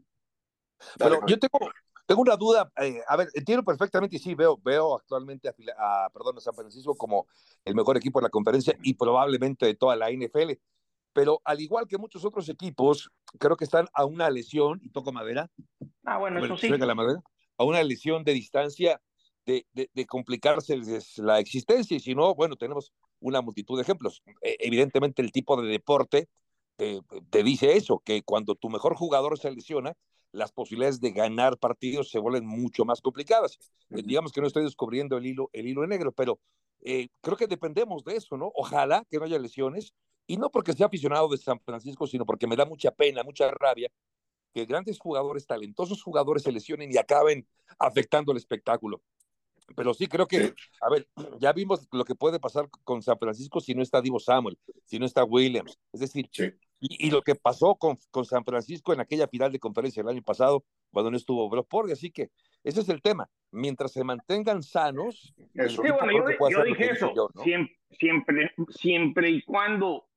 Pero 0.97 1.25
yo 1.27 1.39
tengo, 1.39 1.71
tengo 2.05 2.21
una 2.21 2.35
duda. 2.35 2.71
Eh, 2.81 3.01
a 3.07 3.17
ver, 3.17 3.29
entiendo 3.33 3.63
perfectamente 3.63 4.15
y 4.17 4.19
sí, 4.19 4.35
veo, 4.35 4.59
veo 4.63 4.95
actualmente 4.95 5.49
a, 5.49 6.09
perdón, 6.13 6.37
a 6.37 6.41
San 6.41 6.53
Francisco 6.53 6.95
como 6.95 7.27
el 7.63 7.75
mejor 7.75 7.97
equipo 7.97 8.19
de 8.19 8.23
la 8.23 8.29
conferencia 8.29 8.77
y 8.83 8.93
probablemente 8.93 9.65
de 9.65 9.75
toda 9.75 9.95
la 9.95 10.11
NFL. 10.11 10.51
Pero 11.15 11.41
al 11.45 11.61
igual 11.61 11.87
que 11.87 11.97
muchos 11.97 12.25
otros 12.25 12.49
equipos, 12.49 13.09
creo 13.39 13.55
que 13.55 13.63
están 13.63 13.87
a 13.93 14.03
una 14.03 14.29
lesión, 14.29 14.81
y 14.83 14.89
toco 14.89 15.13
madera. 15.13 15.49
Ah, 16.03 16.17
bueno, 16.17 16.43
eso 16.43 16.57
sí. 16.57 16.67
La 16.67 16.93
madera, 16.93 17.21
a 17.57 17.63
una 17.63 17.81
lesión 17.81 18.25
de 18.25 18.33
distancia 18.33 19.01
de, 19.45 19.65
de, 19.71 20.05
complicarse 20.05 20.77
la 21.15 21.39
existencia. 21.39 21.95
Y 21.95 22.01
si 22.01 22.15
no, 22.15 22.35
bueno, 22.35 22.57
tenemos 22.57 22.91
una 23.21 23.41
multitud 23.41 23.77
de 23.77 23.83
ejemplos. 23.83 24.21
E, 24.41 24.57
evidentemente, 24.59 25.21
el 25.21 25.31
tipo 25.31 25.61
de 25.61 25.69
deporte 25.69 26.27
te, 26.75 26.99
te 27.29 27.43
dice 27.43 27.77
eso, 27.77 28.01
que 28.03 28.21
cuando 28.23 28.55
tu 28.55 28.69
mejor 28.69 28.97
jugador 28.97 29.39
se 29.39 29.51
lesiona, 29.51 29.95
las 30.33 30.51
posibilidades 30.51 30.99
de 30.99 31.11
ganar 31.11 31.57
partidos 31.57 32.09
se 32.09 32.19
vuelven 32.19 32.45
mucho 32.45 32.83
más 32.83 32.99
complicadas. 32.99 33.57
Eh, 33.91 34.03
digamos 34.03 34.33
que 34.33 34.41
no 34.41 34.47
estoy 34.47 34.63
descubriendo 34.63 35.15
el 35.15 35.25
hilo, 35.27 35.49
el 35.53 35.65
hilo 35.65 35.87
negro, 35.87 36.11
pero 36.11 36.41
eh, 36.81 37.07
creo 37.21 37.37
que 37.37 37.47
dependemos 37.47 38.03
de 38.03 38.17
eso, 38.17 38.35
¿no? 38.35 38.51
Ojalá 38.53 39.05
que 39.09 39.17
no 39.17 39.23
haya 39.23 39.39
lesiones, 39.39 39.93
y 40.27 40.37
no 40.37 40.49
porque 40.49 40.73
sea 40.73 40.87
aficionado 40.87 41.27
de 41.29 41.37
San 41.37 41.59
Francisco, 41.59 42.07
sino 42.07 42.25
porque 42.25 42.47
me 42.47 42.55
da 42.55 42.65
mucha 42.65 42.91
pena, 42.91 43.23
mucha 43.23 43.49
rabia 43.51 43.91
que 44.53 44.65
grandes 44.65 44.97
jugadores, 44.97 45.45
talentosos 45.45 46.01
jugadores 46.01 46.43
se 46.43 46.51
lesionen 46.51 46.89
y 46.91 46.97
acaben 46.97 47.45
afectando 47.77 48.31
el 48.31 48.37
espectáculo. 48.37 49.01
Pero 49.75 49.93
sí 49.93 50.07
creo 50.07 50.27
que, 50.27 50.53
a 50.79 50.89
ver, 50.89 51.09
ya 51.39 51.51
vimos 51.51 51.87
lo 51.91 52.05
que 52.05 52.15
puede 52.15 52.39
pasar 52.39 52.69
con 52.83 53.01
San 53.01 53.17
Francisco 53.17 53.59
si 53.59 53.73
no 53.73 53.81
está 53.81 54.01
Divo 54.01 54.19
Samuel, 54.19 54.57
si 54.85 54.97
no 54.97 55.05
está 55.05 55.23
Williams. 55.23 55.77
Es 55.91 55.99
decir, 55.99 56.29
y, 56.79 57.09
lo 57.09 57.21
que 57.21 57.35
pasó 57.35 57.75
con, 57.75 57.97
con, 58.11 58.25
San 58.25 58.45
Francisco 58.45 58.93
en 58.93 58.99
aquella 58.99 59.27
final 59.27 59.51
de 59.51 59.59
conferencia 59.59 60.01
el 60.01 60.07
año 60.07 60.21
pasado, 60.21 60.63
cuando 60.91 61.11
no 61.11 61.17
estuvo 61.17 61.49
Brock. 61.49 61.91
Así 61.91 62.11
que 62.11 62.29
ese 62.63 62.81
es 62.81 62.89
el 62.89 63.01
tema. 63.01 63.29
Mientras 63.51 63.91
se 63.91 64.03
mantengan 64.03 64.63
sanos. 64.63 65.33
Eso. 65.53 65.81
Sí, 65.81 65.89
bueno, 65.91 66.29
yo, 66.49 66.63
dije 66.63 66.91
eso. 66.91 67.11
siempre, 67.43 67.77
siempre, 67.91 68.53
siempre 68.69 69.29
y 69.31 69.41
cuando 69.41 70.07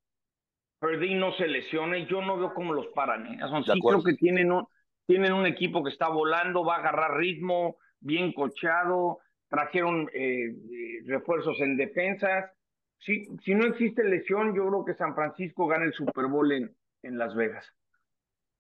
Purdy 0.79 1.15
no 1.15 1.33
se 1.33 1.49
lesione, 1.49 2.07
yo 2.07 2.23
no 2.23 2.39
veo 2.39 2.55
cómo 2.55 2.73
los 2.73 2.87
paran. 2.89 3.27
¿eh? 3.27 3.39
Sí, 3.65 3.81
creo 3.81 4.03
que 4.03 4.15
tienen 4.15 4.53
un, 4.53 4.67
tienen 5.07 5.33
un 5.33 5.47
equipo 5.47 5.83
que 5.83 5.91
está 5.91 6.09
volando, 6.09 6.65
va 6.65 6.77
a 6.77 6.79
agarrar 6.79 7.17
ritmo, 7.17 7.77
bien 8.01 8.33
cochado, 8.33 9.19
trajeron 9.49 10.09
eh, 10.13 10.51
eh, 10.51 11.03
refuerzos 11.07 11.59
en 11.61 11.77
defensas 11.77 12.53
si, 13.01 13.27
si 13.45 13.55
no 13.55 13.67
existe 13.67 14.05
lesión, 14.05 14.55
yo 14.55 14.67
creo 14.69 14.85
que 14.85 14.95
San 14.95 15.15
Francisco 15.15 15.67
gana 15.67 15.85
el 15.85 15.95
Super 15.95 16.27
Bowl 16.27 16.51
en, 16.53 16.75
en 17.03 17.19
Las 17.19 17.35
Vegas. 17.35 17.67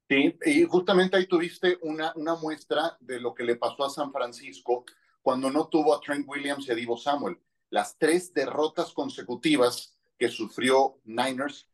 Sí, 0.08 0.38
y 0.44 0.64
justamente 0.64 1.16
ahí 1.16 1.26
tuviste 1.26 1.78
una, 1.82 2.12
una 2.16 2.34
muestra 2.36 2.96
de 3.00 3.20
lo 3.20 3.34
que 3.34 3.44
le 3.44 3.56
pasó 3.56 3.84
a 3.84 3.90
San 3.90 4.12
Francisco 4.12 4.84
cuando 5.20 5.50
no 5.50 5.68
tuvo 5.68 5.94
a 5.94 6.00
Trent 6.00 6.26
Williams 6.26 6.66
y 6.66 6.72
a 6.72 6.74
Divo 6.74 6.96
Samuel. 6.96 7.38
Las 7.70 7.98
tres 7.98 8.32
derrotas 8.32 8.92
consecutivas 8.94 9.98
que 10.16 10.28
sufrió 10.28 10.98
Niners 11.04 11.68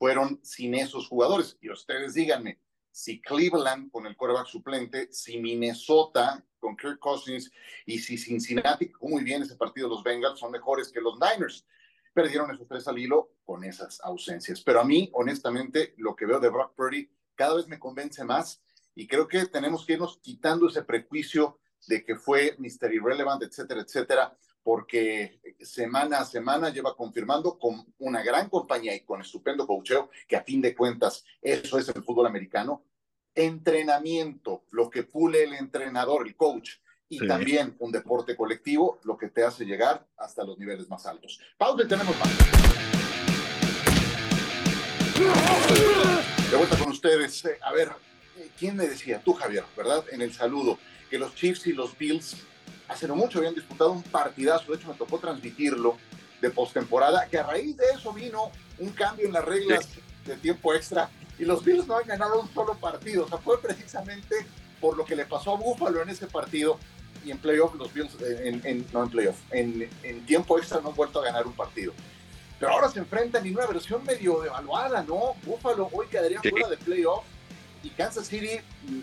fueron 0.00 0.40
sin 0.42 0.74
esos 0.74 1.08
jugadores. 1.08 1.58
Y 1.60 1.70
ustedes 1.70 2.14
díganme, 2.14 2.58
si 2.90 3.20
Cleveland 3.20 3.90
con 3.90 4.06
el 4.06 4.16
quarterback 4.16 4.46
suplente, 4.46 5.12
si 5.12 5.38
Minnesota 5.38 6.42
con 6.58 6.74
Kirk 6.74 6.98
Cousins 6.98 7.52
y 7.84 7.98
si 7.98 8.16
Cincinnati, 8.16 8.90
muy 9.02 9.22
bien 9.22 9.42
ese 9.42 9.56
partido 9.56 9.90
los 9.90 10.02
Bengals, 10.02 10.40
son 10.40 10.52
mejores 10.52 10.90
que 10.90 11.02
los 11.02 11.18
Niners 11.20 11.66
perdieron 12.14 12.50
esos 12.50 12.66
tres 12.66 12.88
al 12.88 12.98
hilo 12.98 13.34
con 13.44 13.62
esas 13.62 14.00
ausencias. 14.00 14.62
Pero 14.62 14.80
a 14.80 14.84
mí, 14.84 15.10
honestamente, 15.12 15.92
lo 15.98 16.16
que 16.16 16.24
veo 16.24 16.40
de 16.40 16.48
Brock 16.48 16.74
Purdy 16.74 17.10
cada 17.34 17.56
vez 17.56 17.68
me 17.68 17.78
convence 17.78 18.24
más 18.24 18.62
y 18.94 19.06
creo 19.06 19.28
que 19.28 19.44
tenemos 19.48 19.84
que 19.84 19.92
irnos 19.92 20.18
quitando 20.22 20.68
ese 20.68 20.82
prejuicio 20.82 21.60
de 21.86 22.02
que 22.06 22.16
fue 22.16 22.56
Mr. 22.58 22.94
Irrelevant, 22.94 23.42
etcétera, 23.42 23.82
etcétera, 23.82 24.34
porque 24.62 25.40
semana 25.60 26.20
a 26.20 26.24
semana 26.24 26.70
lleva 26.70 26.96
confirmando 26.96 27.58
con 27.58 27.86
una 27.98 28.22
gran 28.22 28.48
compañía 28.48 28.94
y 28.94 29.00
con 29.00 29.20
estupendo 29.20 29.66
coacheo, 29.66 30.10
que 30.28 30.36
a 30.36 30.42
fin 30.42 30.60
de 30.60 30.74
cuentas 30.74 31.24
eso 31.40 31.78
es 31.78 31.88
el 31.88 32.02
fútbol 32.02 32.26
americano, 32.26 32.84
entrenamiento, 33.34 34.64
lo 34.70 34.90
que 34.90 35.04
pule 35.04 35.44
el 35.44 35.54
entrenador, 35.54 36.26
el 36.26 36.36
coach, 36.36 36.72
y 37.12 37.26
también 37.26 37.74
un 37.80 37.90
deporte 37.90 38.36
colectivo, 38.36 39.00
lo 39.02 39.18
que 39.18 39.28
te 39.28 39.42
hace 39.42 39.64
llegar 39.64 40.06
hasta 40.16 40.44
los 40.44 40.56
niveles 40.58 40.88
más 40.88 41.06
altos. 41.06 41.40
Pausa 41.58 41.84
y 41.84 41.88
tenemos 41.88 42.16
más. 42.18 42.28
De 46.50 46.56
vuelta 46.56 46.78
con 46.78 46.90
ustedes. 46.90 47.44
Eh, 47.44 47.58
a 47.62 47.72
ver, 47.72 47.90
eh, 48.38 48.50
¿quién 48.56 48.76
me 48.76 48.86
decía? 48.86 49.20
Tú, 49.24 49.34
Javier, 49.34 49.64
¿verdad? 49.76 50.04
En 50.12 50.22
el 50.22 50.32
saludo, 50.32 50.78
que 51.10 51.18
los 51.18 51.34
Chiefs 51.34 51.66
y 51.66 51.72
los 51.72 51.98
Bills 51.98 52.36
hace 52.90 53.06
no 53.06 53.14
mucho 53.14 53.38
habían 53.38 53.54
disputado 53.54 53.92
un 53.92 54.02
partidazo, 54.02 54.72
de 54.72 54.78
hecho 54.78 54.88
me 54.88 54.94
tocó 54.94 55.18
transmitirlo 55.18 55.96
de 56.40 56.50
postemporada, 56.50 57.26
que 57.28 57.38
a 57.38 57.44
raíz 57.44 57.76
de 57.76 57.84
eso 57.94 58.12
vino 58.12 58.50
un 58.78 58.90
cambio 58.90 59.26
en 59.26 59.32
las 59.32 59.44
reglas 59.44 59.88
de 60.26 60.36
tiempo 60.36 60.74
extra 60.74 61.08
y 61.38 61.44
los 61.44 61.64
Bills 61.64 61.86
no 61.86 61.96
han 61.96 62.06
ganado 62.06 62.40
un 62.40 62.52
solo 62.52 62.74
partido. 62.74 63.24
O 63.24 63.28
sea, 63.28 63.38
fue 63.38 63.60
precisamente 63.60 64.34
por 64.80 64.96
lo 64.96 65.04
que 65.04 65.14
le 65.14 65.24
pasó 65.24 65.52
a 65.52 65.56
Buffalo 65.56 66.02
en 66.02 66.08
ese 66.08 66.26
partido 66.26 66.78
y 67.24 67.30
en 67.30 67.38
playoff 67.38 67.74
los 67.74 67.92
Bills, 67.92 68.14
eh, 68.22 68.60
en, 68.64 68.86
no 68.92 69.04
en 69.04 69.10
playoff, 69.10 69.36
en, 69.50 69.88
en, 70.02 70.26
tiempo 70.26 70.58
extra 70.58 70.80
no 70.80 70.88
han 70.88 70.94
vuelto 70.94 71.20
a 71.20 71.24
ganar 71.24 71.46
un 71.46 71.52
partido. 71.52 71.92
Pero 72.58 72.72
ahora 72.72 72.88
se 72.90 72.98
enfrentan 72.98 73.46
en 73.46 73.54
una 73.54 73.66
versión 73.66 74.02
medio 74.04 74.40
devaluada, 74.40 75.02
¿no? 75.02 75.34
Buffalo 75.44 75.88
hoy 75.92 76.06
quedaría 76.08 76.40
fuera 76.40 76.68
de 76.68 76.76
playoff 76.76 77.24
y 77.82 77.90
Kansas 77.90 78.26
City 78.26 78.60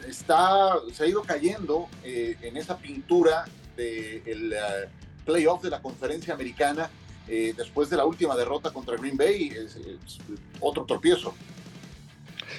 está, 0.08 0.76
se 0.93 1.04
ha 1.04 1.08
ido 1.08 1.23
cayendo 1.23 1.88
eh, 2.04 2.38
en 2.41 2.58
esa 2.58 2.78
pintura 2.78 3.45
del 3.78 4.50
de 4.50 4.58
eh, 4.58 4.90
playoff 5.26 5.62
de 5.63 5.70
la 5.70 5.82
conferencia 5.82 6.34
americana 6.34 6.90
después 7.28 7.90
de 7.90 7.98
la 7.98 8.06
última 8.06 8.38
derrota 8.38 8.72
contra 8.72 8.96
Green 8.96 9.18
Bay, 9.18 9.50
es, 9.50 9.78
otro 10.62 10.86
tropiezo. 10.86 11.34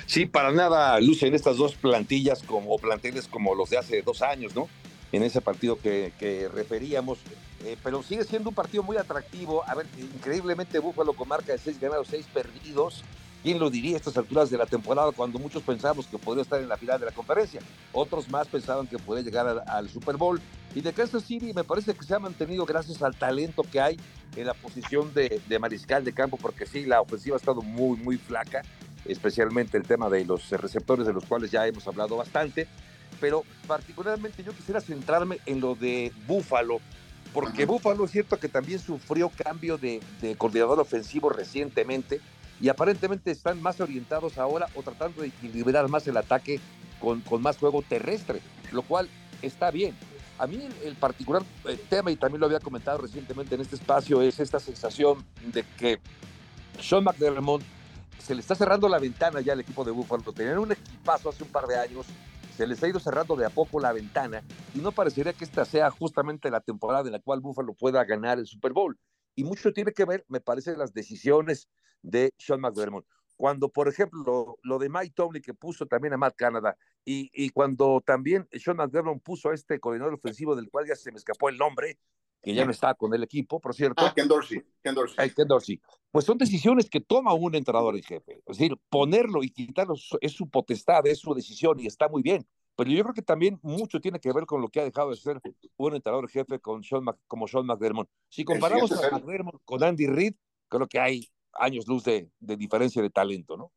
Sí, 0.05 0.27
para 0.27 0.53
nada 0.53 1.01
lucen 1.01 1.35
estas 1.35 1.57
dos 1.57 1.75
plantillas 1.75 2.43
como 2.43 2.77
planteles 2.79 3.29
como 3.29 3.55
los 3.55 3.71
de 3.71 3.79
hace 3.79 4.03
dos 4.03 4.21
años, 4.21 4.55
¿no? 4.55 4.69
en 5.13 5.23
ese 5.23 5.41
partido 5.41 5.79
que, 5.79 6.13
que 6.19 6.49
referíamos. 6.49 7.19
Eh, 7.65 7.77
pero 7.83 8.03
sigue 8.03 8.25
siendo 8.25 8.51
un 8.51 8.55
partido 8.55 8.83
muy 8.83 8.97
atractivo. 8.97 9.65
A 9.67 9.75
ver, 9.75 9.87
increíblemente 9.99 10.79
Búfalo 10.79 11.13
con 11.13 11.29
marca 11.29 11.53
de 11.53 11.59
seis 11.59 11.81
ganados, 11.81 12.09
seis 12.09 12.27
perdidos. 12.33 13.03
¿Quién 13.43 13.59
lo 13.59 13.71
diría 13.71 13.95
a 13.95 13.99
estas 13.99 14.17
alturas 14.17 14.51
de 14.51 14.59
la 14.59 14.67
temporada 14.67 15.13
cuando 15.13 15.39
muchos 15.39 15.63
pensábamos 15.63 16.07
que 16.07 16.19
podría 16.19 16.43
estar 16.43 16.61
en 16.61 16.69
la 16.69 16.77
final 16.77 16.99
de 16.99 17.07
la 17.07 17.13
conferencia? 17.13 17.61
Otros 17.93 18.29
más 18.29 18.49
pensaban 18.49 18.87
que 18.87 18.99
podía 18.99 19.23
llegar 19.23 19.65
al, 19.67 19.89
Super 19.89 20.17
Bowl. 20.17 20.41
Y 20.75 20.81
de 20.81 20.93
Kansas 20.93 21.25
City 21.25 21.53
me 21.55 21.65
parece 21.65 21.95
que 21.95 22.05
se 22.05 22.15
ha 22.15 22.19
mantenido 22.19 22.67
gracias 22.67 23.03
al 23.03 23.17
talento 23.17 23.63
que 23.63 23.81
hay 23.81 23.97
en 24.37 24.47
la 24.47 24.55
posición 24.55 25.15
de, 25.15 25.41
de 25.49 25.59
mariscal 25.59 26.05
de 26.05 26.13
campo, 26.13 26.37
porque 26.37 26.67
sí, 26.67 26.85
la 26.85 27.01
ofensiva 27.01 27.37
ha 27.37 27.39
estado 27.39 27.63
muy, 27.63 27.97
muy 27.97 28.19
flaca, 28.19 28.63
especialmente 29.05 29.77
el 29.77 29.85
tema 29.85 30.11
de 30.11 30.25
los 30.25 30.51
receptores 30.51 31.07
de 31.07 31.13
los 31.13 31.25
cuales 31.25 31.51
ya 31.51 31.67
hemos 31.67 31.87
hablado 31.87 32.17
bastante 32.17 32.69
pero 33.21 33.45
particularmente 33.67 34.43
yo 34.43 34.53
quisiera 34.53 34.81
centrarme 34.81 35.39
en 35.47 35.61
lo 35.61 35.75
de 35.75 36.13
Búfalo, 36.27 36.81
porque 37.33 37.67
Búfalo 37.67 38.05
es 38.05 38.11
cierto 38.11 38.39
que 38.39 38.49
también 38.49 38.79
sufrió 38.79 39.31
cambio 39.31 39.77
de, 39.77 40.01
coordinador 40.39 40.81
ofensivo 40.81 41.29
recientemente 41.29 42.21
y 42.61 42.69
aparentemente 42.69 43.31
están 43.31 43.61
más 43.63 43.81
orientados 43.81 44.39
ahora 44.39 44.67
o 44.75 44.83
tratando 44.83 45.23
de 45.23 45.29
equilibrar 45.29 45.89
más 45.89 46.07
el 46.09 46.17
ataque 46.17 46.61
con, 47.01 47.23
más 47.41 47.59
juego 47.59 47.83
terrestre, 47.83 48.41
lo 48.73 48.83
cual 48.83 49.09
está 49.43 49.71
bien. 49.71 49.95
A 50.39 50.47
mí 50.47 50.69
el, 50.85 50.95
particular 50.95 51.43
eh, 51.65 51.79
tema, 51.89 52.11
y 52.11 52.17
también 52.17 52.41
lo 52.41 52.47
había 52.47 52.61
comentado 52.61 52.99
recientemente 52.99 53.55
en 53.55 53.61
este 53.61 53.77
espacio, 53.77 54.23
es 54.23 54.39
esta 54.39 54.61
sensación 54.61 55.25
de 55.53 55.65
que 55.77 55.99
Sean 56.81 57.05
McDermott 57.05 57.63
se 58.19 58.35
le 58.35 58.41
está 58.41 58.55
cerrando 58.55 58.89
la 58.89 58.99
ventana 58.99 59.41
ya 59.41 59.53
al 59.53 59.61
equipo 59.61 59.85
de 59.85 59.91
Búfalo. 59.91 60.33
Tenían 60.33 60.59
un 60.59 60.73
equipazo 60.73 61.31
hace 61.31 61.43
un 61.43 61.51
par 61.51 61.67
de 61.67 61.79
años 61.79 62.07
se 62.59 62.67
les 62.67 62.83
ha 62.83 62.89
ido 62.89 62.99
cerrando 62.99 63.37
de 63.37 63.47
a 63.47 63.51
poco 63.51 63.79
la 63.79 63.93
ventana 63.93 64.43
y 64.75 64.81
no 64.81 64.91
parecería 64.91 65.33
que 65.33 65.45
esta 65.45 65.65
sea 65.65 65.93
justamente 65.93 66.51
la 66.51 66.61
temporada 66.61 67.07
en 67.07 67.13
la 67.13 67.21
cual 67.21 67.39
Buffalo 67.39 67.73
pueda 67.73 68.05
ganar 68.05 68.41
el 68.41 68.49
Super 68.49 68.73
Bowl. 68.73 68.99
Y 69.39 69.45
mucho 69.45 69.73
tiene 69.73 69.93
que 69.93 70.05
ver, 70.05 70.25
me 70.27 70.41
parece, 70.41 70.77
las 70.77 70.93
decisiones 70.93 71.69
de 72.03 72.35
Sean 72.39 72.61
McDermott. 72.61 73.07
cuando, 73.37 73.69
por 73.69 73.87
ejemplo, 73.87 74.59
lo, 74.65 74.79
de 74.81 74.89
Mike 74.89 75.13
Tomlin 75.15 75.41
que 75.41 75.55
puso 75.55 75.87
también 75.87 76.13
a 76.13 76.17
Matt 76.17 76.35
Canada, 76.35 76.77
y, 77.05 77.31
y 77.33 77.51
cuando 77.51 78.03
también 78.05 78.49
Sean 78.51 78.79
McDermott 78.79 79.23
puso 79.23 79.51
a 79.51 79.55
este 79.55 79.79
coordinador 79.79 80.15
ofensivo 80.15 80.57
del 80.57 80.69
cual 80.69 80.89
ya 80.89 80.97
se 80.97 81.13
me 81.13 81.19
escapó 81.19 81.49
el 81.51 81.57
nombre, 81.57 82.01
que 82.43 82.53
ya 82.53 82.65
no 82.65 82.73
está 82.73 82.95
con 82.95 83.15
el 83.15 83.23
equipo, 83.23 83.61
por 83.61 83.77
cierto. 83.77 84.05
Ah, 84.05 84.13
Ken 84.13 84.27
Dorsey. 84.27 84.61
Ken 84.83 84.97
Dorsey. 84.97 85.31
Ken 85.31 85.47
Dorsey. 85.47 85.81
Pues 86.11 86.25
son 86.25 86.37
decisiones 86.37 86.91
que 86.91 87.01
toma 87.01 87.33
un 87.33 87.55
entrenador 87.55 87.95
en 87.95 88.03
jefe. 88.03 88.43
Es 88.45 88.59
decir, 88.59 88.77
ponerlo 88.89 89.45
y 89.45 89.51
quitarlo 89.51 89.95
es 90.21 90.33
su 90.33 90.51
potestad, 90.51 91.07
es 91.07 91.19
su 91.21 91.33
decisión 91.33 91.79
y 91.79 91.87
está 91.87 92.09
muy 92.09 92.23
bien. 92.23 92.45
Pero 92.79 92.91
yo 92.93 93.03
creo 93.03 93.15
que 93.15 93.23
también 93.23 93.59
mucho 93.61 94.01
tiene 94.01 94.21
que 94.21 94.33
ver 94.33 94.47
con 94.47 94.63
lo 94.63 94.69
que 94.69 94.79
ha 94.79 94.85
dejado 94.85 95.11
de 95.11 95.17
ser 95.17 95.41
un 95.77 95.97
entrenador 95.97 96.27
en 96.27 96.29
jefe 96.29 96.61
con 96.61 96.85
Sean 96.85 97.05
como 97.27 97.49
Sean 97.49 97.67
McDermott. 97.67 98.09
Si 98.29 98.45
comparamos 98.45 98.93
a 98.93 99.11
McDermott 99.11 99.61
con 99.65 99.83
Andy 99.83 100.07
Reid, 100.07 100.35
creo 100.69 100.87
que 100.87 101.01
hay 101.01 101.29
años 101.55 101.89
luz 101.89 102.05
de, 102.05 102.31
de 102.39 102.57
diferencia 102.57 103.03
de 103.03 103.11
talento, 103.11 103.57
¿no? 103.57 103.73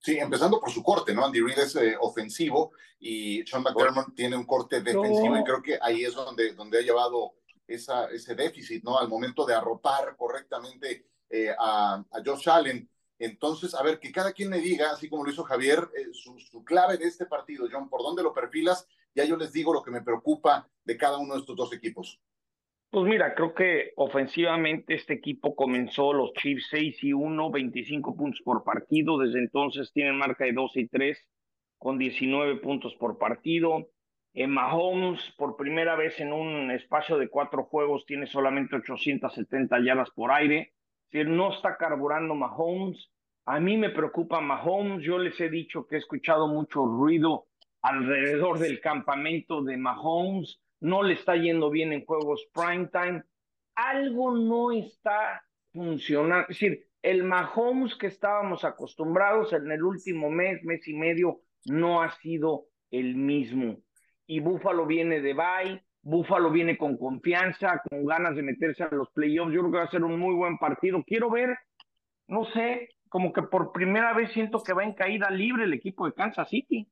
Sí, 0.00 0.18
empezando 0.18 0.60
por 0.60 0.70
su 0.70 0.82
corte, 0.82 1.14
¿no? 1.14 1.24
Andy 1.24 1.40
Reid 1.40 1.58
es 1.60 1.76
eh, 1.76 1.96
ofensivo 1.98 2.72
y 3.00 3.42
Sean 3.46 3.62
McDermott 3.62 4.14
tiene 4.14 4.36
un 4.36 4.44
corte 4.44 4.82
defensivo 4.82 5.38
y 5.38 5.44
creo 5.44 5.62
que 5.62 5.78
ahí 5.80 6.04
es 6.04 6.14
donde, 6.14 6.52
donde 6.52 6.80
ha 6.80 6.82
llevado 6.82 7.36
esa, 7.66 8.04
ese 8.10 8.34
déficit, 8.34 8.84
¿no? 8.84 8.98
Al 8.98 9.08
momento 9.08 9.46
de 9.46 9.54
arropar 9.54 10.14
correctamente 10.14 11.06
eh, 11.30 11.54
a, 11.58 11.94
a, 11.94 12.22
Josh 12.22 12.50
Allen. 12.50 12.86
Entonces, 13.18 13.74
a 13.74 13.82
ver, 13.82 13.98
que 13.98 14.12
cada 14.12 14.32
quien 14.32 14.50
me 14.50 14.58
diga, 14.58 14.90
así 14.90 15.08
como 15.08 15.24
lo 15.24 15.30
hizo 15.30 15.42
Javier, 15.44 15.88
eh, 15.96 16.08
su, 16.12 16.64
clave 16.64 16.96
de 16.96 17.06
este 17.06 17.26
partido, 17.26 17.66
John, 17.70 17.88
¿por 17.88 18.02
dónde 18.02 18.22
lo 18.22 18.32
perfilas? 18.32 18.86
Ya 19.14 19.24
yo 19.24 19.36
les 19.36 19.52
digo 19.52 19.72
lo 19.72 19.82
que 19.82 19.90
me 19.90 20.02
preocupa 20.02 20.68
de 20.84 20.96
cada 20.96 21.18
uno 21.18 21.34
de 21.34 21.40
estos 21.40 21.56
dos 21.56 21.72
equipos. 21.72 22.20
Pues 22.90 23.04
mira, 23.04 23.34
creo 23.34 23.54
que 23.54 23.92
ofensivamente 23.96 24.94
este 24.94 25.14
equipo 25.14 25.54
comenzó 25.54 26.12
los 26.12 26.32
Chiefs 26.32 26.68
6 26.70 27.04
y 27.04 27.12
1, 27.12 27.50
25 27.50 28.16
puntos 28.16 28.40
por 28.42 28.64
partido. 28.64 29.18
Desde 29.18 29.40
entonces 29.40 29.92
tienen 29.92 30.16
marca 30.16 30.44
de 30.44 30.52
12 30.52 30.80
y 30.80 30.88
3 30.88 31.18
con 31.76 31.98
19 31.98 32.56
puntos 32.60 32.94
por 32.94 33.18
partido. 33.18 33.90
En 34.32 34.50
Mahomes, 34.50 35.20
por 35.36 35.56
primera 35.56 35.96
vez 35.96 36.18
en 36.20 36.32
un 36.32 36.70
espacio 36.70 37.18
de 37.18 37.28
cuatro 37.28 37.64
juegos, 37.64 38.06
tiene 38.06 38.26
solamente 38.26 38.76
870 38.76 39.80
yardas 39.84 40.10
por 40.10 40.30
aire. 40.30 40.72
Decir, 41.10 41.28
no 41.28 41.52
está 41.52 41.76
carburando 41.76 42.34
Mahomes. 42.34 43.10
A 43.46 43.60
mí 43.60 43.76
me 43.76 43.90
preocupa 43.90 44.40
Mahomes. 44.40 45.02
Yo 45.02 45.18
les 45.18 45.40
he 45.40 45.48
dicho 45.48 45.86
que 45.86 45.96
he 45.96 45.98
escuchado 45.98 46.48
mucho 46.48 46.84
ruido 46.84 47.46
alrededor 47.82 48.58
del 48.58 48.80
campamento 48.80 49.62
de 49.62 49.76
Mahomes 49.76 50.60
no 50.80 51.02
le 51.02 51.14
está 51.14 51.36
yendo 51.36 51.70
bien 51.70 51.92
en 51.92 52.04
juegos 52.04 52.48
prime 52.52 52.88
time, 52.88 53.22
algo 53.74 54.36
no 54.36 54.72
está 54.72 55.42
funcionando. 55.72 56.46
Es 56.48 56.60
decir, 56.60 56.86
el 57.02 57.24
Mahomes 57.24 57.94
que 57.96 58.08
estábamos 58.08 58.64
acostumbrados 58.64 59.52
en 59.52 59.70
el 59.70 59.82
último 59.82 60.30
mes, 60.30 60.62
mes 60.64 60.86
y 60.88 60.94
medio, 60.94 61.40
no 61.66 62.02
ha 62.02 62.10
sido 62.18 62.66
el 62.90 63.16
mismo. 63.16 63.78
Y 64.26 64.40
Búfalo 64.40 64.86
viene 64.86 65.20
de 65.20 65.34
bye, 65.34 65.84
Búfalo 66.02 66.50
viene 66.50 66.78
con 66.78 66.96
confianza, 66.96 67.82
con 67.88 68.06
ganas 68.06 68.36
de 68.36 68.42
meterse 68.42 68.84
a 68.84 68.90
los 68.90 69.10
playoffs. 69.10 69.52
Yo 69.52 69.60
creo 69.60 69.72
que 69.72 69.78
va 69.78 69.84
a 69.84 69.90
ser 69.90 70.04
un 70.04 70.18
muy 70.18 70.34
buen 70.34 70.58
partido. 70.58 71.02
Quiero 71.06 71.30
ver, 71.30 71.58
no 72.26 72.44
sé, 72.52 72.88
como 73.08 73.32
que 73.32 73.42
por 73.42 73.72
primera 73.72 74.14
vez 74.14 74.32
siento 74.32 74.62
que 74.62 74.72
va 74.72 74.84
en 74.84 74.94
caída 74.94 75.30
libre 75.30 75.64
el 75.64 75.74
equipo 75.74 76.06
de 76.06 76.14
Kansas 76.14 76.48
City 76.48 76.88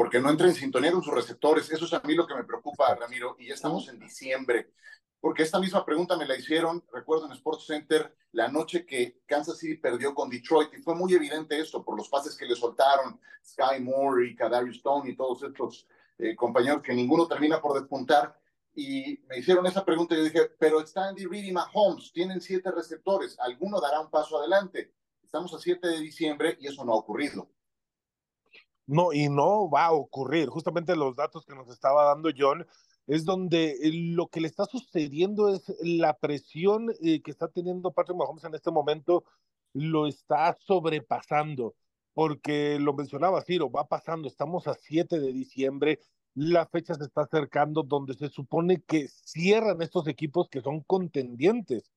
porque 0.00 0.18
no 0.18 0.30
entra 0.30 0.46
en 0.46 0.54
sintonía 0.54 0.92
con 0.92 1.02
sus 1.02 1.12
receptores. 1.12 1.70
Eso 1.70 1.84
es 1.84 1.92
a 1.92 2.00
mí 2.00 2.14
lo 2.14 2.26
que 2.26 2.34
me 2.34 2.44
preocupa, 2.44 2.94
Ramiro, 2.94 3.36
y 3.38 3.48
ya 3.48 3.52
estamos 3.52 3.86
en 3.90 3.98
diciembre. 3.98 4.72
Porque 5.20 5.42
esta 5.42 5.60
misma 5.60 5.84
pregunta 5.84 6.16
me 6.16 6.24
la 6.24 6.34
hicieron, 6.34 6.82
recuerdo 6.90 7.26
en 7.26 7.32
Sports 7.32 7.66
Center, 7.66 8.16
la 8.32 8.48
noche 8.48 8.86
que 8.86 9.20
Kansas 9.26 9.58
City 9.58 9.76
perdió 9.76 10.14
con 10.14 10.30
Detroit, 10.30 10.72
y 10.72 10.80
fue 10.80 10.94
muy 10.94 11.12
evidente 11.12 11.60
esto 11.60 11.84
por 11.84 11.98
los 11.98 12.08
pases 12.08 12.34
que 12.34 12.46
le 12.46 12.54
soltaron 12.54 13.20
Sky 13.44 13.82
Moore 13.82 14.26
y 14.26 14.34
Kadarius 14.34 14.76
Stone 14.76 15.10
y 15.10 15.16
todos 15.16 15.42
estos 15.42 15.86
eh, 16.22 16.36
compañeros 16.36 16.82
que 16.82 16.94
ninguno 16.94 17.26
termina 17.26 17.60
por 17.60 17.78
despuntar. 17.78 18.38
Y 18.74 19.18
me 19.28 19.38
hicieron 19.38 19.66
esa 19.66 19.84
pregunta 19.84 20.14
y 20.14 20.18
yo 20.18 20.24
dije, 20.24 20.50
pero 20.58 20.80
está 20.80 21.08
Andy 21.08 21.26
Reid 21.26 21.44
y 21.44 21.52
Mahomes, 21.52 22.12
tienen 22.12 22.40
siete 22.40 22.70
receptores, 22.70 23.38
alguno 23.40 23.80
dará 23.80 24.00
un 24.00 24.10
paso 24.10 24.38
adelante. 24.38 24.94
Estamos 25.22 25.54
a 25.54 25.60
7 25.60 25.86
de 25.86 26.00
diciembre 26.00 26.56
y 26.60 26.66
eso 26.66 26.84
no 26.84 26.92
ha 26.92 26.96
ocurrido. 26.96 27.48
No, 28.86 29.12
y 29.12 29.28
no 29.28 29.70
va 29.70 29.86
a 29.86 29.92
ocurrir. 29.92 30.48
Justamente 30.48 30.96
los 30.96 31.14
datos 31.14 31.46
que 31.46 31.54
nos 31.54 31.70
estaba 31.70 32.04
dando 32.04 32.30
John 32.36 32.66
es 33.06 33.24
donde 33.24 33.70
eh, 33.80 33.92
lo 33.92 34.26
que 34.26 34.40
le 34.40 34.48
está 34.48 34.64
sucediendo 34.64 35.48
es 35.48 35.72
la 35.80 36.18
presión 36.18 36.90
eh, 37.00 37.22
que 37.22 37.30
está 37.30 37.46
teniendo 37.46 37.92
Patrick 37.92 38.16
Mahomes 38.16 38.42
en 38.42 38.54
este 38.56 38.72
momento 38.72 39.24
lo 39.72 40.08
está 40.08 40.56
sobrepasando, 40.66 41.76
porque 42.20 42.78
lo 42.78 42.92
mencionaba 42.92 43.40
Ciro, 43.40 43.70
va 43.70 43.88
pasando, 43.88 44.28
estamos 44.28 44.66
a 44.66 44.74
7 44.74 45.18
de 45.18 45.32
diciembre, 45.32 46.00
la 46.34 46.66
fecha 46.66 46.94
se 46.94 47.04
está 47.04 47.22
acercando 47.22 47.82
donde 47.82 48.12
se 48.12 48.28
supone 48.28 48.82
que 48.82 49.08
cierran 49.08 49.80
estos 49.80 50.06
equipos 50.06 50.50
que 50.50 50.60
son 50.60 50.82
contendientes, 50.82 51.90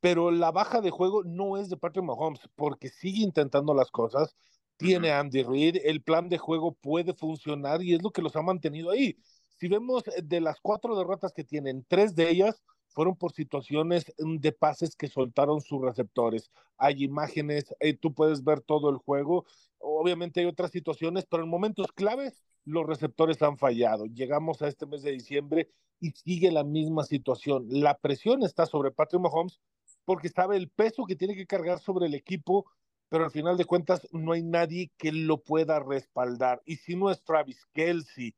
pero 0.00 0.30
la 0.30 0.52
baja 0.52 0.80
de 0.80 0.88
juego 0.88 1.22
no 1.22 1.58
es 1.58 1.68
de 1.68 1.76
Patrick 1.76 2.02
Mahomes, 2.02 2.40
porque 2.56 2.88
sigue 2.88 3.22
intentando 3.22 3.74
las 3.74 3.90
cosas, 3.90 4.34
tiene 4.78 5.12
Andy 5.12 5.42
Reid, 5.42 5.76
el 5.84 6.00
plan 6.00 6.30
de 6.30 6.38
juego 6.38 6.72
puede 6.72 7.12
funcionar 7.12 7.82
y 7.82 7.92
es 7.92 8.02
lo 8.02 8.10
que 8.10 8.22
los 8.22 8.36
ha 8.36 8.40
mantenido 8.40 8.90
ahí. 8.90 9.18
Si 9.58 9.68
vemos 9.68 10.02
eh, 10.08 10.22
de 10.24 10.40
las 10.40 10.60
cuatro 10.62 10.96
derrotas 10.96 11.34
que 11.34 11.44
tienen, 11.44 11.84
tres 11.86 12.14
de 12.14 12.30
ellas 12.30 12.62
fueron 12.88 13.16
por 13.16 13.32
situaciones 13.32 14.12
mm, 14.18 14.36
de 14.36 14.52
pases 14.52 14.96
que 14.96 15.08
soltaron 15.08 15.60
sus 15.60 15.80
receptores. 15.80 16.50
Hay 16.76 17.04
imágenes, 17.04 17.74
eh, 17.80 17.94
tú 17.94 18.14
puedes 18.14 18.44
ver 18.44 18.60
todo 18.60 18.90
el 18.90 18.96
juego. 18.96 19.44
Obviamente 19.78 20.40
hay 20.40 20.46
otras 20.46 20.70
situaciones, 20.70 21.26
pero 21.26 21.42
en 21.44 21.48
momentos 21.48 21.92
claves 21.92 22.42
los 22.64 22.86
receptores 22.86 23.40
han 23.42 23.58
fallado. 23.58 24.06
Llegamos 24.06 24.62
a 24.62 24.68
este 24.68 24.86
mes 24.86 25.02
de 25.02 25.12
diciembre 25.12 25.70
y 26.00 26.10
sigue 26.10 26.50
la 26.50 26.64
misma 26.64 27.04
situación. 27.04 27.66
La 27.68 27.98
presión 27.98 28.42
está 28.42 28.66
sobre 28.66 28.90
Patrick 28.90 29.22
Mahomes 29.22 29.60
porque 30.04 30.28
sabe 30.28 30.56
el 30.56 30.68
peso 30.68 31.04
que 31.04 31.16
tiene 31.16 31.34
que 31.34 31.46
cargar 31.46 31.80
sobre 31.80 32.06
el 32.06 32.14
equipo 32.14 32.66
pero 33.08 33.24
al 33.24 33.30
final 33.30 33.56
de 33.56 33.64
cuentas 33.64 34.06
no 34.12 34.32
hay 34.32 34.42
nadie 34.42 34.90
que 34.98 35.12
lo 35.12 35.42
pueda 35.42 35.80
respaldar. 35.80 36.62
Y 36.66 36.76
si 36.76 36.94
no 36.94 37.10
es 37.10 37.22
Travis 37.22 37.64
Kelsey 37.72 38.34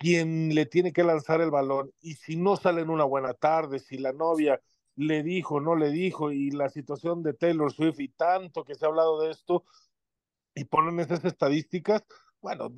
quien 0.00 0.54
le 0.54 0.64
tiene 0.64 0.94
que 0.94 1.04
lanzar 1.04 1.42
el 1.42 1.50
balón, 1.50 1.92
y 2.00 2.14
si 2.14 2.34
no 2.34 2.56
sale 2.56 2.80
en 2.80 2.88
una 2.88 3.04
buena 3.04 3.34
tarde, 3.34 3.78
si 3.78 3.98
la 3.98 4.14
novia 4.14 4.58
le 4.96 5.22
dijo, 5.22 5.60
no 5.60 5.76
le 5.76 5.90
dijo, 5.90 6.32
y 6.32 6.50
la 6.50 6.70
situación 6.70 7.22
de 7.22 7.34
Taylor 7.34 7.70
Swift 7.70 8.00
y 8.00 8.08
tanto 8.08 8.64
que 8.64 8.74
se 8.74 8.86
ha 8.86 8.88
hablado 8.88 9.20
de 9.20 9.30
esto, 9.30 9.64
y 10.54 10.64
ponen 10.64 11.00
esas 11.00 11.22
estadísticas, 11.26 12.02
bueno, 12.40 12.72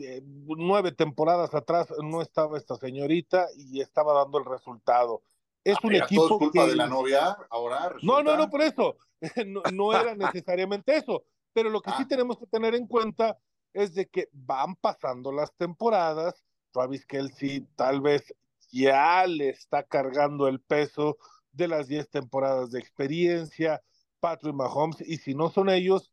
nueve 0.56 0.90
temporadas 0.90 1.54
atrás 1.54 1.94
no 2.02 2.22
estaba 2.22 2.58
esta 2.58 2.74
señorita 2.74 3.46
y 3.56 3.80
estaba 3.80 4.12
dando 4.14 4.38
el 4.38 4.44
resultado. 4.44 5.22
Es 5.62 5.76
ah, 5.76 5.80
un 5.84 5.94
equipo. 5.94 6.26
Todo 6.26 6.34
es 6.34 6.38
culpa 6.38 6.66
de 6.66 6.74
la 6.74 6.88
novia 6.88 7.38
ahora. 7.50 7.94
No, 8.02 8.20
no, 8.20 8.36
no, 8.36 8.50
por 8.50 8.62
eso. 8.62 8.96
no, 9.72 9.92
era 9.92 10.14
necesariamente 10.16 10.96
eso. 10.96 11.24
Pero 11.52 11.70
lo 11.70 11.80
que 11.80 11.92
sí 11.92 12.02
ah. 12.02 12.08
tenemos 12.08 12.36
que 12.36 12.46
tener 12.46 12.74
en 12.74 12.88
cuenta 12.88 13.38
es 13.72 13.94
de 13.94 14.08
que 14.08 14.28
van 14.32 14.74
pasando 14.74 15.30
las 15.30 15.54
temporadas. 15.54 16.44
Travis 16.72 17.06
Kelsey 17.06 17.66
tal 17.76 18.00
vez 18.00 18.34
ya 18.70 19.26
le 19.26 19.50
está 19.50 19.82
cargando 19.82 20.48
el 20.48 20.60
peso 20.60 21.18
de 21.52 21.68
las 21.68 21.86
10 21.88 22.08
temporadas 22.08 22.70
de 22.70 22.80
experiencia. 22.80 23.82
Patrick 24.20 24.54
Mahomes, 24.54 25.00
y 25.00 25.18
si 25.18 25.34
no 25.34 25.50
son 25.50 25.68
ellos, 25.68 26.12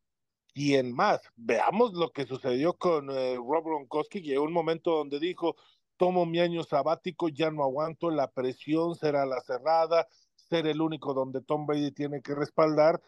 ¿quién 0.53 0.93
más? 0.93 1.21
Veamos 1.35 1.93
lo 1.93 2.11
que 2.11 2.25
sucedió 2.25 2.73
con 2.73 3.09
eh, 3.11 3.35
Rob 3.35 3.63
Gronkowski, 3.63 4.21
llegó 4.21 4.43
un 4.43 4.51
momento 4.51 4.91
donde 4.91 5.19
dijo, 5.19 5.55
tomo 5.97 6.25
mi 6.25 6.39
año 6.39 6.63
sabático, 6.63 7.29
ya 7.29 7.51
no 7.51 7.63
aguanto, 7.63 8.09
la 8.09 8.31
presión 8.31 8.95
será 8.95 9.25
la 9.25 9.41
cerrada, 9.41 10.07
ser 10.35 10.65
el 10.65 10.81
único 10.81 11.13
donde 11.13 11.41
Tom 11.41 11.65
Brady 11.65 11.91
tiene 11.91 12.21
que 12.21 12.33
respaldar. 12.33 13.01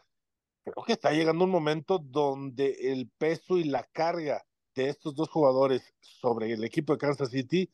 Creo 0.64 0.84
que 0.86 0.94
está 0.94 1.12
llegando 1.12 1.46
un 1.46 1.52
momento 1.52 1.98
donde 1.98 2.92
el 2.92 3.10
peso 3.18 3.58
y 3.58 3.64
la 3.64 3.84
carga 3.92 4.46
de 4.76 4.90
estos 4.90 5.16
dos 5.16 5.30
jugadores 5.30 5.94
sobre 6.00 6.52
el 6.52 6.64
equipo 6.64 6.94
de 6.94 7.00
Kansas 7.00 7.30
City 7.30 7.72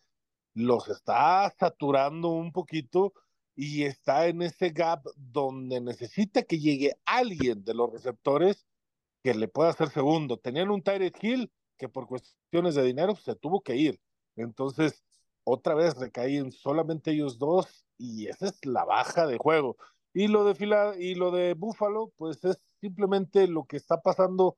los 0.54 0.88
está 0.90 1.54
saturando 1.60 2.30
un 2.30 2.52
poquito 2.52 3.14
y 3.56 3.84
está 3.84 4.28
en 4.28 4.42
ese 4.42 4.70
gap 4.70 5.06
donde 5.16 5.80
necesita 5.82 6.44
que 6.44 6.60
llegue 6.60 6.96
alguien 7.06 7.64
de 7.64 7.74
los 7.74 7.92
receptores 7.92 8.66
que 9.24 9.34
le 9.34 9.48
pueda 9.48 9.70
hacer 9.70 9.90
segundo. 9.90 10.38
Tenían 10.38 10.72
un 10.72 10.82
Tyrant 10.82 11.24
Hill 11.24 11.52
que 11.78 11.90
por 11.90 12.08
cuestiones 12.08 12.76
de 12.76 12.84
dinero 12.84 13.16
se 13.16 13.36
tuvo 13.36 13.62
que 13.62 13.76
ir. 13.76 14.00
Entonces, 14.36 15.04
otra 15.44 15.76
vez 15.76 15.96
recaen 15.96 16.52
solamente 16.52 17.12
ellos 17.12 17.38
dos 17.38 17.86
y 17.98 18.28
esa 18.28 18.48
es 18.48 18.66
la 18.66 18.84
baja 18.84 19.28
de 19.28 19.38
juego. 19.38 19.78
Y 20.14 20.28
lo 20.28 20.44
de 20.44 20.56
Fila 20.56 20.96
y 20.98 21.16
lo 21.16 21.32
de 21.32 21.54
Buffalo, 21.54 22.12
pues 22.18 22.44
es 22.44 22.58
simplemente 22.82 23.48
lo 23.48 23.66
que 23.66 23.78
está 23.78 24.02
pasando 24.02 24.58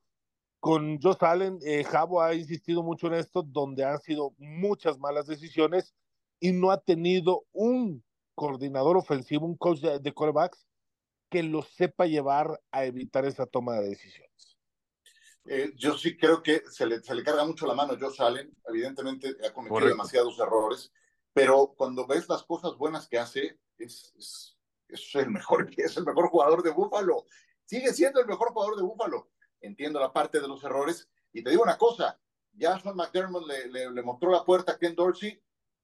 con 0.60 1.00
Josh 1.00 1.16
Allen. 1.20 1.58
Eh, 1.64 1.84
Javo 1.84 2.22
ha 2.22 2.34
insistido 2.34 2.82
mucho 2.82 3.08
en 3.08 3.14
esto, 3.14 3.42
donde 3.42 3.84
han 3.84 4.00
sido 4.00 4.34
muchas 4.38 4.98
malas 4.98 5.26
decisiones 5.26 5.94
y 6.38 6.52
no 6.52 6.70
ha 6.70 6.80
tenido 6.80 7.44
un 7.52 8.04
coordinador 8.34 8.96
ofensivo, 8.96 9.46
un 9.46 9.56
coach 9.56 9.80
de, 9.80 9.98
de 9.98 10.12
corebacks 10.12 10.66
que 11.30 11.42
lo 11.42 11.62
sepa 11.62 12.06
llevar 12.06 12.60
a 12.70 12.84
evitar 12.84 13.24
esa 13.24 13.46
toma 13.46 13.76
de 13.76 13.90
decisiones. 13.90 14.30
Eh, 15.46 15.72
yo 15.76 15.96
sí 15.96 16.16
creo 16.16 16.42
que 16.42 16.62
se 16.70 16.86
le, 16.86 17.02
se 17.02 17.14
le 17.14 17.22
carga 17.22 17.44
mucho 17.44 17.66
la 17.66 17.74
mano 17.74 17.94
a 17.94 17.98
Josh 17.98 18.20
Allen. 18.20 18.54
Evidentemente 18.66 19.36
ha 19.46 19.52
cometido 19.52 19.88
demasiados 19.88 20.38
errores, 20.38 20.92
pero 21.32 21.74
cuando 21.76 22.06
ves 22.06 22.28
las 22.28 22.42
cosas 22.42 22.76
buenas 22.76 23.08
que 23.08 23.18
hace, 23.18 23.58
es, 23.78 24.12
es, 24.16 24.58
es, 24.88 25.14
el 25.14 25.30
mejor, 25.30 25.70
es 25.76 25.96
el 25.96 26.04
mejor 26.04 26.28
jugador 26.28 26.62
de 26.62 26.70
Búfalo. 26.70 27.24
Sigue 27.64 27.92
siendo 27.92 28.20
el 28.20 28.26
mejor 28.26 28.52
jugador 28.52 28.76
de 28.76 28.82
Búfalo. 28.82 29.30
Entiendo 29.60 30.00
la 30.00 30.12
parte 30.12 30.40
de 30.40 30.48
los 30.48 30.62
errores. 30.64 31.08
Y 31.32 31.42
te 31.42 31.50
digo 31.50 31.62
una 31.62 31.78
cosa, 31.78 32.18
ya 32.52 32.78
Sean 32.78 32.96
McDermott 32.96 33.46
le, 33.46 33.68
le, 33.68 33.90
le 33.90 34.02
mostró 34.02 34.30
la 34.30 34.44
puerta 34.44 34.72
a 34.72 34.78
Ken 34.78 34.94
Dorsey. 34.94 35.40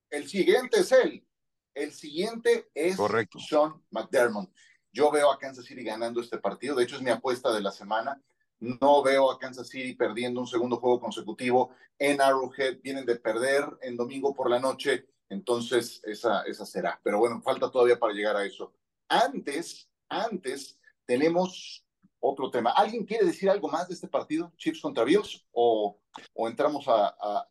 El 0.09 0.27
siguiente 0.27 0.79
es 0.79 0.91
él. 0.91 1.25
El 1.73 1.93
siguiente 1.93 2.69
es 2.73 2.97
Correcto. 2.97 3.39
Sean 3.39 3.83
McDermott. 3.91 4.49
Yo 4.91 5.11
veo 5.11 5.31
a 5.31 5.37
Kansas 5.37 5.65
City 5.65 5.83
ganando 5.83 6.21
este 6.21 6.39
partido. 6.39 6.75
De 6.75 6.83
hecho, 6.83 6.95
es 6.95 7.01
mi 7.01 7.11
apuesta 7.11 7.53
de 7.53 7.61
la 7.61 7.71
semana. 7.71 8.21
No 8.59 9.03
veo 9.03 9.29
a 9.29 9.37
Kansas 9.37 9.67
City 9.67 9.93
perdiendo 9.93 10.41
un 10.41 10.47
segundo 10.47 10.77
juego 10.77 10.99
consecutivo 10.99 11.75
en 11.99 12.19
Arrowhead. 12.19 12.79
Vienen 12.81 13.05
de 13.05 13.17
perder 13.17 13.65
en 13.81 13.95
domingo 13.95 14.33
por 14.33 14.49
la 14.49 14.59
noche. 14.59 15.07
Entonces, 15.29 16.01
esa, 16.03 16.41
esa 16.43 16.65
será. 16.65 16.99
Pero 17.03 17.19
bueno, 17.19 17.41
falta 17.41 17.69
todavía 17.69 17.99
para 17.99 18.13
llegar 18.13 18.35
a 18.35 18.45
eso. 18.45 18.73
Antes, 19.07 19.87
antes, 20.09 20.79
tenemos 21.05 21.85
otro 22.19 22.49
tema. 22.49 22.71
¿Alguien 22.71 23.05
quiere 23.05 23.25
decir 23.25 23.49
algo 23.49 23.67
más 23.69 23.87
de 23.87 23.93
este 23.93 24.07
partido, 24.07 24.51
Chiefs 24.57 24.81
contra 24.81 25.03
Bills? 25.03 25.45
¿O, 25.51 25.99
o 26.33 26.47
entramos 26.47 26.87
a, 26.87 27.07
a, 27.07 27.47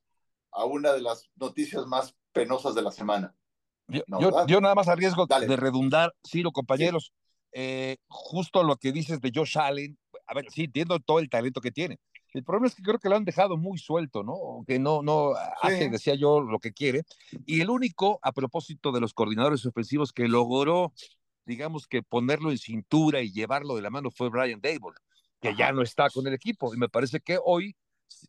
a 0.53 0.65
una 0.65 0.93
de 0.93 1.01
las 1.01 1.29
noticias 1.37 1.87
más 1.87 2.15
penosas 2.33 2.75
de 2.75 2.83
la 2.83 2.91
semana? 2.91 3.35
Yo, 3.89 4.03
yo, 4.21 4.47
yo, 4.47 4.61
nada 4.61 4.75
más 4.75 4.89
arriesgo 4.89 5.27
Dale. 5.27 5.47
de 5.47 5.57
redundar, 5.57 6.13
Ciro, 6.27 6.51
compañeros, 6.51 7.13
eh, 7.53 7.99
justo 8.09 8.65
lo 8.65 8.77
que 8.77 8.91
dices 8.91 9.21
de 9.21 9.31
Josh 9.33 9.57
Allen, 9.59 9.97
a 10.27 10.35
ver, 10.35 10.51
sí, 10.51 10.65
entiendo 10.65 10.99
todo 10.99 11.21
el 11.21 11.31
talento 11.31 11.61
que 11.61 11.71
tiene. 11.71 11.99
El 12.33 12.45
problema 12.45 12.67
es 12.67 12.75
que 12.75 12.83
creo 12.83 12.99
que 12.99 13.09
lo 13.09 13.17
han 13.17 13.25
dejado 13.25 13.57
muy 13.57 13.79
suelto, 13.79 14.23
¿no? 14.23 14.65
Que 14.67 14.79
no, 14.79 15.03
no 15.03 15.33
hace, 15.63 15.89
decía 15.89 16.17
yo, 16.17 16.41
lo 16.41 16.59
que 16.59 16.73
quiere. 16.73 17.05
Y 17.47 17.63
el 17.63 17.71
único, 17.71 18.19
a 18.21 18.33
propósito 18.33 18.93
de 18.93 19.01
los 19.01 19.15
coordinadores 19.15 19.65
ofensivos, 19.65 20.13
que 20.13 20.29
logró, 20.29 20.93
digamos 21.47 21.87
que 21.87 22.03
ponerlo 22.03 22.51
en 22.51 22.59
cintura 22.59 23.23
y 23.23 23.33
llevarlo 23.33 23.77
de 23.77 23.83
la 23.83 23.91
mano 23.91 24.11
fue 24.11 24.29
Brian 24.29 24.61
Dable, 24.61 24.97
que 25.41 25.55
ya 25.57 25.73
no 25.73 25.83
está 25.83 26.11
con 26.11 26.27
el 26.27 26.35
equipo. 26.35 26.75
Y 26.75 26.79
me 26.79 26.89
parece 26.89 27.21
que 27.21 27.39
hoy 27.43 27.77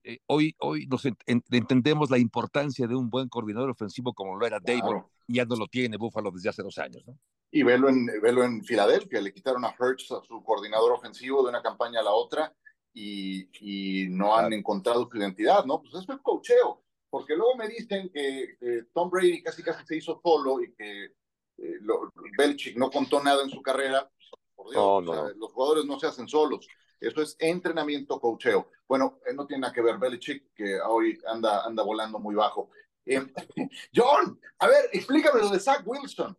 eh, 0.04 0.20
hoy, 0.28 0.56
hoy 0.60 0.88
nos 0.88 1.06
ent 1.06 1.20
entendemos 1.28 2.10
la 2.10 2.18
importancia 2.18 2.88
de 2.88 2.96
un 2.96 3.10
buen 3.10 3.30
coordinador 3.30 3.70
ofensivo 3.70 4.14
como 4.14 4.36
lo 4.36 4.46
era 4.46 4.60
Dable, 4.60 4.82
claro. 4.82 5.12
y 5.28 5.36
ya 5.36 5.46
no 5.46 5.56
lo 5.56 5.68
tiene 5.68 5.98
Buffalo 5.98 6.32
desde 6.32 6.50
hace 6.50 6.64
dos 6.64 6.78
años, 6.78 7.04
¿no? 7.06 7.18
Y 7.52 7.64
velo 7.64 7.88
en, 7.88 8.06
velo 8.22 8.44
en 8.44 8.64
Filadelfia, 8.64 9.22
le 9.22 9.34
quitaron 9.34 9.64
a 9.64 9.74
Hertz, 9.80 10.12
a 10.12 10.22
su 10.22 10.44
coordinador 10.44 10.92
ofensivo, 10.92 11.44
de 11.44 11.50
una 11.50 11.62
campaña 11.62 12.02
a 12.02 12.04
la 12.04 12.12
otra, 12.12 12.54
y, 12.94 13.48
y 13.62 14.10
no 14.10 14.36
han 14.36 14.52
encontrado 14.52 15.08
su 15.10 15.18
identidad, 15.18 15.64
¿no? 15.66 15.82
Pues 15.82 15.94
eso 15.94 16.14
es 16.14 16.20
cocheo, 16.22 16.84
porque 17.10 17.36
luego 17.36 17.56
me 17.56 17.70
dicen 17.70 18.10
que, 18.14 18.58
que 18.60 18.84
Tom 18.94 19.10
Brady 19.10 19.42
casi 19.44 19.64
casi 19.64 19.86
se 19.86 19.96
hizo 19.96 20.20
solo 20.22 20.62
y 20.62 20.74
que 20.74 21.14
eh, 21.58 21.78
lo, 21.82 22.12
Belichick 22.38 22.78
no 22.78 22.90
contó 22.90 23.22
nada 23.24 23.44
en 23.44 23.50
su 23.50 23.62
carrera. 23.62 24.10
Por 24.56 24.72
Dios, 24.72 24.84
no, 24.84 25.02
no. 25.02 25.12
O 25.12 25.28
sea, 25.28 25.36
los 25.38 25.52
jugadores 25.52 25.86
no 25.86 26.00
se 26.00 26.08
hacen 26.08 26.28
solos. 26.28 26.68
Eso 27.00 27.22
es 27.22 27.36
entrenamiento, 27.40 28.20
cocheo. 28.20 28.72
Bueno, 28.88 29.20
eh, 29.26 29.34
no 29.34 29.46
tiene 29.46 29.62
nada 29.62 29.74
que 29.74 29.82
ver 29.82 29.98
Belichick, 29.98 30.54
que 30.54 30.80
hoy 30.82 31.20
anda, 31.28 31.64
anda 31.66 31.84
volando 31.84 32.20
muy 32.20 32.36
bajo. 32.36 32.72
Eh, 33.06 33.22
John, 33.96 34.40
a 34.60 34.68
ver, 34.68 34.90
explícame 34.92 35.42
lo 35.42 35.50
de 35.50 35.60
Zach 35.60 35.84
Wilson. 35.86 36.38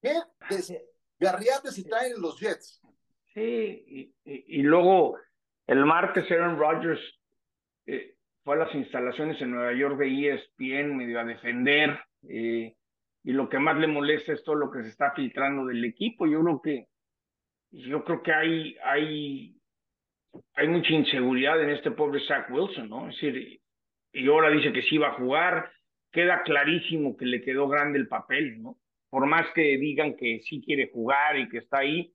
¿Qué 0.00 0.14
desgarriates 0.48 1.76
y 1.78 1.84
traen 1.84 2.20
los 2.20 2.38
Jets? 2.40 2.80
Sí, 3.34 3.40
y, 3.86 4.00
y, 4.24 4.58
y, 4.58 4.62
luego 4.62 5.16
el 5.66 5.84
martes 5.84 6.28
Aaron 6.30 6.58
Rodgers 6.58 7.00
eh, 7.86 8.16
fue 8.42 8.56
a 8.56 8.64
las 8.64 8.74
instalaciones 8.74 9.40
en 9.40 9.52
Nueva 9.52 9.72
York 9.72 9.98
de 9.98 10.34
ESPN 10.34 10.96
medio 10.96 11.20
a 11.20 11.24
defender. 11.24 12.00
Eh, 12.28 12.74
y 13.22 13.32
lo 13.32 13.48
que 13.48 13.58
más 13.58 13.76
le 13.78 13.86
molesta 13.86 14.32
es 14.32 14.42
todo 14.42 14.54
lo 14.54 14.70
que 14.70 14.82
se 14.82 14.88
está 14.88 15.12
filtrando 15.12 15.66
del 15.66 15.84
equipo. 15.84 16.26
Yo 16.26 16.42
creo 16.42 16.62
que 16.62 16.86
yo 17.72 18.04
creo 18.04 18.22
que 18.22 18.32
hay, 18.32 18.76
hay 18.84 19.60
hay 20.54 20.68
mucha 20.68 20.92
inseguridad 20.92 21.62
en 21.62 21.70
este 21.70 21.90
pobre 21.90 22.20
Zach 22.26 22.50
Wilson, 22.50 22.88
¿no? 22.88 23.08
Es 23.08 23.20
decir, 23.20 23.60
y 24.12 24.28
ahora 24.28 24.50
dice 24.50 24.72
que 24.72 24.82
sí 24.82 24.98
va 24.98 25.08
a 25.08 25.14
jugar, 25.14 25.70
queda 26.10 26.42
clarísimo 26.42 27.16
que 27.16 27.26
le 27.26 27.42
quedó 27.42 27.68
grande 27.68 27.98
el 27.98 28.08
papel, 28.08 28.62
¿no? 28.62 28.76
Por 29.08 29.26
más 29.26 29.46
que 29.54 29.76
digan 29.78 30.16
que 30.16 30.40
sí 30.40 30.62
quiere 30.64 30.90
jugar 30.92 31.38
y 31.38 31.48
que 31.48 31.58
está 31.58 31.78
ahí, 31.78 32.12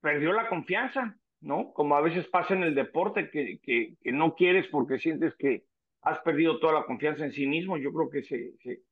perdió 0.00 0.32
la 0.32 0.48
confianza, 0.48 1.16
¿no? 1.40 1.72
Como 1.72 1.96
a 1.96 2.00
veces 2.00 2.26
pasa 2.28 2.54
en 2.54 2.62
el 2.62 2.74
deporte, 2.74 3.30
que, 3.30 3.58
que, 3.62 3.94
que 4.02 4.12
no 4.12 4.34
quieres 4.34 4.66
porque 4.68 4.98
sientes 4.98 5.34
que 5.36 5.64
has 6.02 6.18
perdido 6.20 6.58
toda 6.58 6.74
la 6.74 6.84
confianza 6.84 7.24
en 7.24 7.32
sí 7.32 7.46
mismo. 7.46 7.78
Yo 7.78 7.92
creo 7.92 8.10
que 8.10 8.22
se, 8.22 8.52
se 8.58 8.82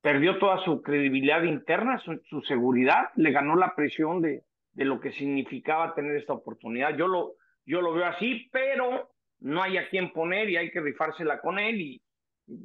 perdió 0.00 0.38
toda 0.38 0.62
su 0.64 0.82
credibilidad 0.82 1.42
interna, 1.42 1.98
su, 1.98 2.20
su, 2.28 2.40
seguridad, 2.42 3.10
le 3.16 3.32
ganó 3.32 3.56
la 3.56 3.74
presión 3.74 4.22
de, 4.22 4.44
de 4.72 4.84
lo 4.84 5.00
que 5.00 5.12
significaba 5.12 5.94
tener 5.94 6.16
esta 6.16 6.32
oportunidad. 6.32 6.96
Yo 6.96 7.06
lo, 7.06 7.34
yo 7.66 7.80
lo 7.80 7.92
veo 7.92 8.06
así, 8.06 8.48
pero 8.52 9.10
no 9.40 9.62
hay 9.62 9.76
a 9.78 9.88
quién 9.88 10.12
poner 10.12 10.48
y 10.48 10.56
hay 10.56 10.70
que 10.70 10.80
rifársela 10.80 11.40
con 11.40 11.58
él. 11.58 11.80
Y 11.80 12.02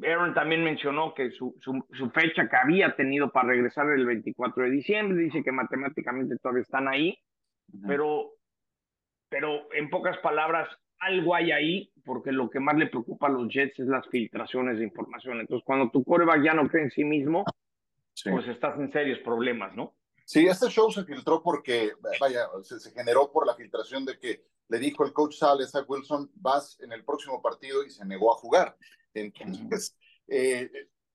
Aaron 0.07 0.33
también 0.33 0.63
mencionó 0.63 1.13
que 1.13 1.31
su, 1.31 1.55
su, 1.61 1.85
su 1.91 2.09
fecha 2.11 2.47
que 2.49 2.55
había 2.55 2.95
tenido 2.95 3.31
para 3.31 3.49
regresar 3.49 3.87
el 3.91 4.05
24 4.05 4.63
de 4.63 4.71
diciembre, 4.71 5.23
dice 5.23 5.43
que 5.43 5.51
matemáticamente 5.51 6.37
todavía 6.37 6.63
están 6.63 6.87
ahí, 6.87 7.17
uh 7.73 7.77
-huh. 7.77 7.87
pero, 7.87 8.31
pero 9.29 9.71
en 9.73 9.89
pocas 9.89 10.17
palabras, 10.19 10.69
algo 10.99 11.35
hay 11.35 11.51
ahí, 11.51 11.91
porque 12.05 12.31
lo 12.31 12.49
que 12.49 12.59
más 12.59 12.77
le 12.77 12.87
preocupa 12.87 13.27
a 13.27 13.31
los 13.31 13.51
Jets 13.51 13.79
es 13.79 13.87
las 13.87 14.07
filtraciones 14.07 14.77
de 14.77 14.83
información. 14.85 15.39
Entonces, 15.39 15.65
cuando 15.65 15.89
tu 15.89 16.03
coreback 16.03 16.43
ya 16.43 16.53
no 16.53 16.67
cree 16.67 16.83
en 16.83 16.91
sí 16.91 17.03
mismo, 17.03 17.43
sí. 18.13 18.29
pues 18.29 18.47
estás 18.47 18.79
en 18.79 18.91
serios 18.91 19.19
problemas, 19.19 19.75
¿no? 19.75 19.95
Sí, 20.23 20.47
este 20.47 20.67
show 20.69 20.91
se 20.91 21.03
filtró 21.03 21.41
porque, 21.43 21.91
vaya, 22.19 22.47
se, 22.63 22.79
se 22.79 22.91
generó 22.91 23.31
por 23.31 23.45
la 23.45 23.55
filtración 23.55 24.05
de 24.05 24.17
que 24.17 24.43
le 24.69 24.79
dijo 24.79 25.05
el 25.05 25.13
coach 25.13 25.35
Sales 25.35 25.75
a 25.75 25.83
Wilson, 25.83 26.31
vas 26.35 26.79
en 26.81 26.91
el 26.91 27.03
próximo 27.03 27.41
partido 27.41 27.83
y 27.83 27.89
se 27.89 28.05
negó 28.05 28.33
a 28.33 28.37
jugar. 28.37 28.75
Entonces, 29.13 29.95
eh, 30.27 30.69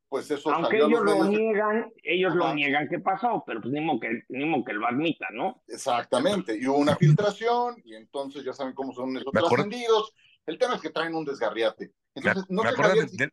pues 0.09 0.31
eso 0.31 0.51
Aunque 0.51 0.77
ellos 0.77 1.03
lo 1.03 1.25
niegan, 1.25 1.93
ellos 2.03 2.33
Ajá. 2.33 2.39
lo 2.39 2.55
niegan 2.55 2.89
que 2.89 2.99
pasó, 2.99 3.45
pero 3.47 3.61
pues 3.61 3.73
ni 3.73 3.81
modo 3.81 4.01
que, 4.01 4.23
ni 4.29 4.45
modo 4.45 4.65
que 4.65 4.73
lo 4.73 4.87
admita, 4.87 5.27
¿no? 5.33 5.63
Exactamente, 5.69 6.59
y 6.59 6.67
hubo 6.67 6.79
una 6.79 6.97
filtración, 6.97 7.77
y 7.85 7.95
entonces 7.95 8.45
ya 8.45 8.53
saben 8.53 8.75
cómo 8.75 8.93
son 8.93 9.17
esos 9.17 9.33
trascendidos. 9.33 10.13
El 10.47 10.59
tema 10.59 10.75
es 10.75 10.81
que 10.81 10.91
traen 10.91 11.15
un 11.15 11.25
desgarriate. 11.25 11.93
Entonces, 12.15 12.45
me, 12.49 12.57
no 12.57 12.63
me 12.63 12.95
del, 12.95 13.17
del, 13.17 13.33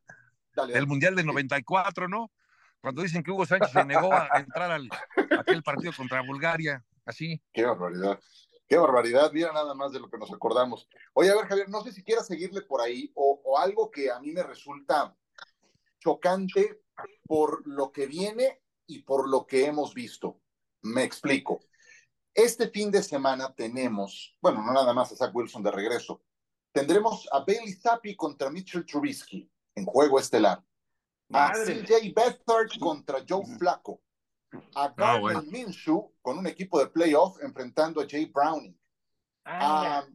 dale, 0.55 0.73
del 0.73 0.87
Mundial 0.87 1.15
del 1.15 1.25
94, 1.25 2.07
¿no? 2.07 2.31
Cuando 2.81 3.01
dicen 3.01 3.23
que 3.23 3.31
Hugo 3.31 3.45
Sánchez 3.45 3.71
se 3.71 3.85
negó 3.85 4.13
a 4.13 4.29
entrar 4.35 4.71
al 4.71 4.87
aquel 5.39 5.63
partido 5.63 5.91
contra 5.95 6.21
Bulgaria, 6.21 6.83
así. 7.05 7.41
Qué 7.51 7.65
barbaridad. 7.65 8.19
Qué 8.67 8.77
barbaridad, 8.77 9.31
mira 9.31 9.53
nada 9.53 9.73
más 9.73 9.93
de 9.93 9.99
lo 9.99 10.09
que 10.09 10.17
nos 10.17 10.31
acordamos. 10.31 10.89
Oye, 11.13 11.31
a 11.31 11.35
ver, 11.35 11.45
Javier, 11.45 11.69
no 11.69 11.81
sé 11.81 11.93
si 11.93 12.03
quieras 12.03 12.27
seguirle 12.27 12.61
por 12.61 12.81
ahí 12.81 13.11
o, 13.15 13.41
o, 13.45 13.57
algo 13.57 13.89
que 13.89 14.11
a 14.11 14.19
mí 14.19 14.31
me 14.31 14.43
resulta 14.43 15.15
chocante 15.99 16.81
por 17.25 17.65
lo 17.65 17.93
que 17.93 18.07
viene 18.07 18.61
y 18.85 19.03
por 19.03 19.29
lo 19.29 19.47
que 19.47 19.65
hemos 19.65 19.93
visto. 19.93 20.41
Me 20.81 21.03
explico. 21.03 21.61
Este 22.33 22.69
fin 22.69 22.91
de 22.91 23.01
semana 23.01 23.53
tenemos, 23.53 24.37
bueno, 24.41 24.61
no 24.61 24.73
nada 24.73 24.93
más 24.93 25.11
a 25.11 25.15
Zach 25.15 25.33
Wilson 25.33 25.63
de 25.63 25.71
regreso, 25.71 26.21
tendremos 26.77 27.27
a 27.31 27.39
Bailey 27.39 27.73
Zappi 27.73 28.15
contra 28.15 28.49
Mitchell 28.49 28.85
Trubisky 28.85 29.49
en 29.75 29.85
juego 29.85 30.19
estelar. 30.19 30.63
Madre. 31.29 31.61
A 31.61 31.65
CJ 31.65 32.13
Beathard 32.13 32.79
contra 32.79 33.23
Joe 33.27 33.45
Flacco 33.57 34.01
a 34.75 34.87
Gardner 34.89 35.07
ah, 35.07 35.19
bueno. 35.19 35.41
Minshew 35.43 36.13
con 36.21 36.37
un 36.37 36.47
equipo 36.47 36.79
de 36.79 36.87
playoff 36.87 37.41
enfrentando 37.41 38.01
a 38.01 38.05
Jay 38.07 38.25
Browning. 38.25 38.77
Ah, 39.45 40.05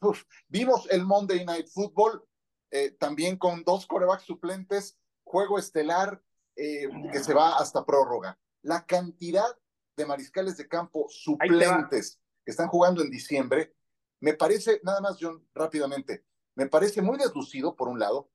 uf, 0.00 0.24
vimos 0.48 0.86
el 0.90 1.04
Monday 1.04 1.44
Night 1.44 1.68
Football 1.68 2.22
eh, 2.70 2.92
también 2.92 3.36
con 3.36 3.64
dos 3.64 3.86
corebacks 3.86 4.24
suplentes, 4.24 4.98
juego 5.24 5.58
estelar 5.58 6.22
eh, 6.56 6.88
que 7.12 7.20
se 7.20 7.34
va 7.34 7.56
hasta 7.56 7.84
prórroga. 7.84 8.38
La 8.62 8.84
cantidad 8.86 9.48
de 9.96 10.06
mariscales 10.06 10.56
de 10.56 10.68
campo 10.68 11.06
suplentes 11.08 12.20
que 12.44 12.50
están 12.50 12.68
jugando 12.68 13.02
en 13.02 13.10
diciembre, 13.10 13.74
me 14.20 14.34
parece, 14.34 14.80
nada 14.84 15.00
más, 15.00 15.16
John, 15.20 15.46
rápidamente, 15.54 16.24
me 16.54 16.66
parece 16.66 17.02
muy 17.02 17.18
deslucido, 17.18 17.74
por 17.74 17.88
un 17.88 17.98
lado, 17.98 18.30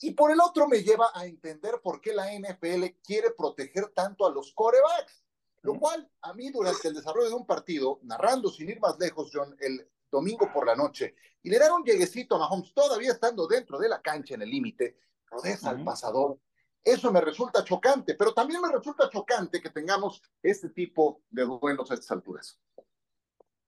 y 0.00 0.12
por 0.12 0.30
el 0.30 0.40
otro 0.40 0.66
me 0.66 0.82
lleva 0.82 1.10
a 1.14 1.26
entender 1.26 1.80
por 1.82 2.00
qué 2.00 2.14
la 2.14 2.32
NFL 2.32 2.86
quiere 3.02 3.32
proteger 3.32 3.88
tanto 3.90 4.26
a 4.26 4.30
los 4.30 4.52
corebacks. 4.54 5.24
Lo 5.62 5.78
cual 5.78 6.10
a 6.22 6.32
mí 6.32 6.50
durante 6.50 6.88
el 6.88 6.94
desarrollo 6.94 7.28
de 7.28 7.34
un 7.34 7.46
partido, 7.46 8.00
narrando 8.04 8.48
sin 8.48 8.70
ir 8.70 8.80
más 8.80 8.98
lejos, 8.98 9.30
John, 9.30 9.54
el 9.60 9.86
domingo 10.10 10.50
por 10.52 10.66
la 10.66 10.74
noche, 10.74 11.14
y 11.42 11.50
le 11.50 11.58
dar 11.58 11.72
un 11.72 11.84
lleguecito 11.84 12.36
a 12.36 12.38
Mahomes, 12.38 12.72
todavía 12.72 13.12
estando 13.12 13.46
dentro 13.46 13.78
de 13.78 13.88
la 13.88 14.00
cancha 14.00 14.34
en 14.34 14.42
el 14.42 14.50
límite, 14.50 14.96
rodeas 15.26 15.64
al 15.64 15.84
pasador 15.84 16.38
Eso 16.82 17.12
me 17.12 17.20
resulta 17.20 17.62
chocante, 17.62 18.14
pero 18.14 18.32
también 18.32 18.62
me 18.62 18.72
resulta 18.72 19.10
chocante 19.10 19.60
que 19.60 19.68
tengamos 19.68 20.22
este 20.42 20.70
tipo 20.70 21.22
de 21.28 21.44
duelos 21.44 21.90
a 21.90 21.94
estas 21.94 22.10
alturas. 22.10 22.58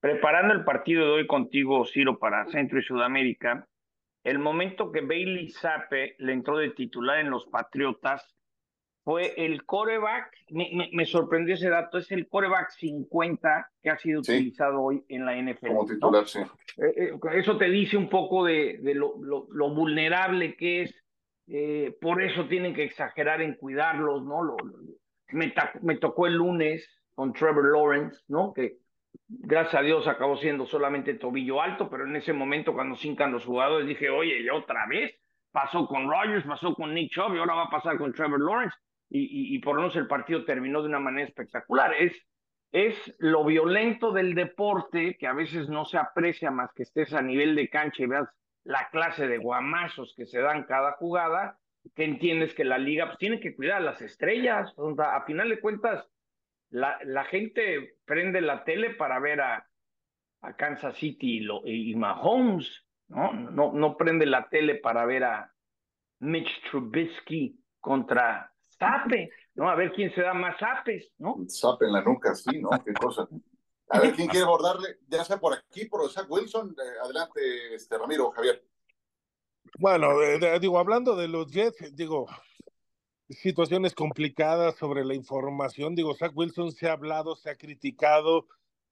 Preparando 0.03 0.53
el 0.53 0.65
partido 0.65 1.07
de 1.07 1.13
hoy 1.13 1.27
contigo, 1.29 1.87
Ciro, 1.87 2.19
para 2.19 2.45
Centro 2.47 2.81
y 2.81 2.83
Sudamérica, 2.83 3.69
el 4.25 4.41
momento 4.41 4.91
que 4.91 5.01
Bailey 5.01 5.49
Sape 5.51 6.17
le 6.19 6.33
entró 6.33 6.59
de 6.59 6.71
titular 6.71 7.21
en 7.21 7.31
los 7.31 7.47
Patriotas 7.47 8.35
fue 9.05 9.33
el 9.37 9.65
coreback, 9.65 10.33
me, 10.51 11.07
sorprendió 11.07 11.55
ese 11.55 11.69
dato, 11.69 11.99
es 11.99 12.11
el 12.11 12.27
coreback 12.27 12.71
50 12.71 13.71
que 13.81 13.91
ha 13.91 13.99
sido 13.99 14.19
utilizado 14.19 14.83
hoy 14.83 15.05
en 15.09 15.25
la 15.25 15.41
NFL. 15.41 15.69
Como 15.69 15.87
titular, 15.87 16.27
sí. 16.27 16.41
Eh, 16.79 16.95
eh, 16.97 17.13
eso 17.35 17.57
te 17.57 17.67
dice 17.67 17.97
un 17.97 18.09
poco 18.09 18.45
de, 18.45 18.81
lo, 18.97 19.71
vulnerable 19.71 20.57
que 20.57 20.83
es, 20.83 20.95
eh, 21.47 21.97
por 22.01 22.21
eso 22.21 22.49
tienen 22.49 22.75
que 22.75 22.83
exagerar 22.83 23.41
en 23.41 23.55
cuidarlos, 23.55 24.25
¿no? 24.25 24.43
Lo, 24.43 24.57
me, 25.29 25.55
me, 25.81 25.97
tocó 25.99 26.27
el 26.27 26.35
lunes 26.35 26.89
con 27.15 27.33
Trevor 27.33 27.73
Lawrence, 27.73 28.21
¿no? 28.27 28.53
Que 28.53 28.82
gracias 29.29 29.75
a 29.75 29.83
Dios 29.83 30.07
acabó 30.09 30.37
siendo 30.37 30.67
solamente 30.67 31.15
tobillo 31.15 31.61
alto, 31.61 31.89
pero 31.91 32.07
en 32.07 32.17
ese 32.17 32.33
momento 32.33 32.73
cuando 32.73 32.97
cincan 32.97 33.33
los 33.33 33.45
jugadores 33.45 33.87
dije, 33.87 34.11
oye, 34.11 34.45
¿ya 34.45 34.55
otra 34.55 34.87
vez? 34.89 35.15
Pasó 35.51 35.87
con 35.87 36.11
Rodgers, 36.11 36.47
pasó 36.47 36.75
con 36.75 36.95
Nick 36.95 37.13
Chubb 37.13 37.35
y 37.35 37.39
ahora 37.39 37.55
va 37.55 37.65
a 37.65 37.71
pasar 37.71 37.99
con 37.99 38.13
Trevor 38.13 38.41
Lawrence 38.41 38.77
y, 39.15 39.59
por 39.59 39.77
lo 39.77 39.83
menos 39.83 39.97
el 39.97 40.07
partido 40.07 40.45
terminó 40.47 40.81
de 40.81 40.89
una 40.89 40.99
manera 40.99 41.29
espectacular. 41.29 41.93
Es, 41.93 42.17
es 42.73 43.15
lo 43.19 43.45
violento 43.45 44.11
del 44.11 44.35
deporte 44.35 45.19
que 45.19 45.27
a 45.27 45.35
veces 45.35 45.69
no 45.69 45.85
se 45.85 45.99
aprecia 45.99 46.51
más 46.51 46.73
que 46.75 46.85
estés 46.85 47.13
a 47.13 47.21
nivel 47.21 47.55
de 47.55 47.69
cancha 47.69 48.03
y 48.03 48.07
veas 48.07 48.29
la 48.65 48.89
clase 48.91 49.29
de 49.29 49.37
guamazos 49.37 50.15
que 50.17 50.25
se 50.25 50.41
dan 50.41 50.65
cada 50.65 50.93
jugada, 50.93 51.59
que 51.95 52.05
entiendes 52.05 52.55
que 52.55 52.65
la 52.65 52.79
liga 52.79 53.07
pues, 53.07 53.19
tiene 53.19 53.41
que 53.41 53.55
cuidar 53.55 53.79
a 53.79 53.85
las 53.85 54.01
estrellas. 54.01 54.75
a 54.99 55.25
final 55.27 55.51
de 55.51 55.61
cuentas, 55.61 56.09
la, 56.73 56.99
la 57.05 57.25
gente 57.25 57.97
prende 58.05 58.41
la 58.41 58.64
tele 58.64 58.95
para 58.95 59.20
ver 59.20 59.41
a, 59.41 59.66
a 60.41 60.57
Kansas 60.57 60.97
City 60.97 61.37
y, 61.37 61.41
lo, 61.41 61.62
y 61.64 61.95
Mahomes, 61.95 62.85
¿no? 63.09 63.33
¿no? 63.33 63.73
No 63.73 63.97
prende 63.97 64.27
la 64.27 64.49
tele 64.49 64.77
para 64.77 65.05
ver 65.05 65.25
a 65.25 65.53
Mitch 66.20 66.51
Trubisky 66.70 67.59
contra 67.79 68.53
Sape, 68.68 69.31
¿no? 69.55 69.68
A 69.68 69.75
ver 69.75 69.93
quién 69.93 70.14
se 70.14 70.23
da 70.23 70.33
más 70.33 70.57
apes, 70.62 71.12
¿no? 71.18 71.37
Sape 71.47 71.85
en 71.85 71.93
la 71.93 72.03
nuca, 72.03 72.35
sí, 72.35 72.61
¿no? 72.61 72.70
Qué 72.85 72.95
cosa. 72.95 73.29
A 73.91 74.01
ver 74.01 74.14
quién 74.14 74.29
quiere 74.29 74.47
abordarle, 74.47 74.97
ya 75.09 75.23
sea 75.25 75.37
por 75.37 75.53
aquí, 75.53 75.85
por 75.85 76.09
Zach 76.11 76.27
Wilson. 76.29 76.75
Eh, 76.79 76.99
adelante, 77.05 77.75
este 77.75 77.99
Ramiro, 77.99 78.31
Javier. 78.31 78.64
Bueno, 79.79 80.23
eh, 80.23 80.59
digo, 80.59 80.79
hablando 80.79 81.14
de 81.14 81.29
los 81.29 81.53
Jets, 81.53 81.95
digo, 81.95 82.27
situaciones 83.33 83.95
complicadas 83.95 84.76
sobre 84.76 85.05
la 85.05 85.14
información. 85.14 85.95
Digo, 85.95 86.14
Zach 86.14 86.33
Wilson 86.35 86.72
se 86.72 86.89
ha 86.89 86.93
hablado, 86.93 87.37
se 87.37 87.51
ha 87.51 87.57
criticado. 87.57 88.47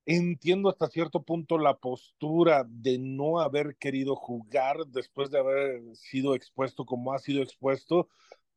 Entiendo 0.07 0.69
hasta 0.69 0.89
cierto 0.89 1.23
punto 1.23 1.59
la 1.59 1.77
postura 1.77 2.65
de 2.69 2.99
no 2.99 3.41
haber 3.41 3.77
querido 3.77 4.17
jugar 4.17 4.87
después 4.87 5.31
de 5.31 5.39
haber 5.39 5.95
sido 5.95 6.35
expuesto 6.35 6.85
como 6.85 7.13
ha 7.13 7.19
sido 7.19 7.43
expuesto. 7.43 8.09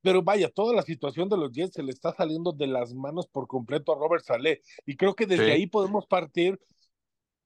Pero 0.01 0.21
vaya, 0.21 0.49
toda 0.49 0.73
la 0.73 0.81
situación 0.81 1.29
de 1.29 1.37
los 1.37 1.51
Jets 1.51 1.75
se 1.75 1.83
le 1.83 1.91
está 1.91 2.13
saliendo 2.13 2.51
de 2.51 2.67
las 2.67 2.93
manos 2.93 3.27
por 3.27 3.47
completo 3.47 3.93
a 3.93 3.95
Robert 3.97 4.23
Saleh. 4.23 4.61
Y 4.85 4.95
creo 4.95 5.15
que 5.15 5.25
desde 5.25 5.51
ahí 5.51 5.67
podemos 5.67 6.05
partir 6.07 6.59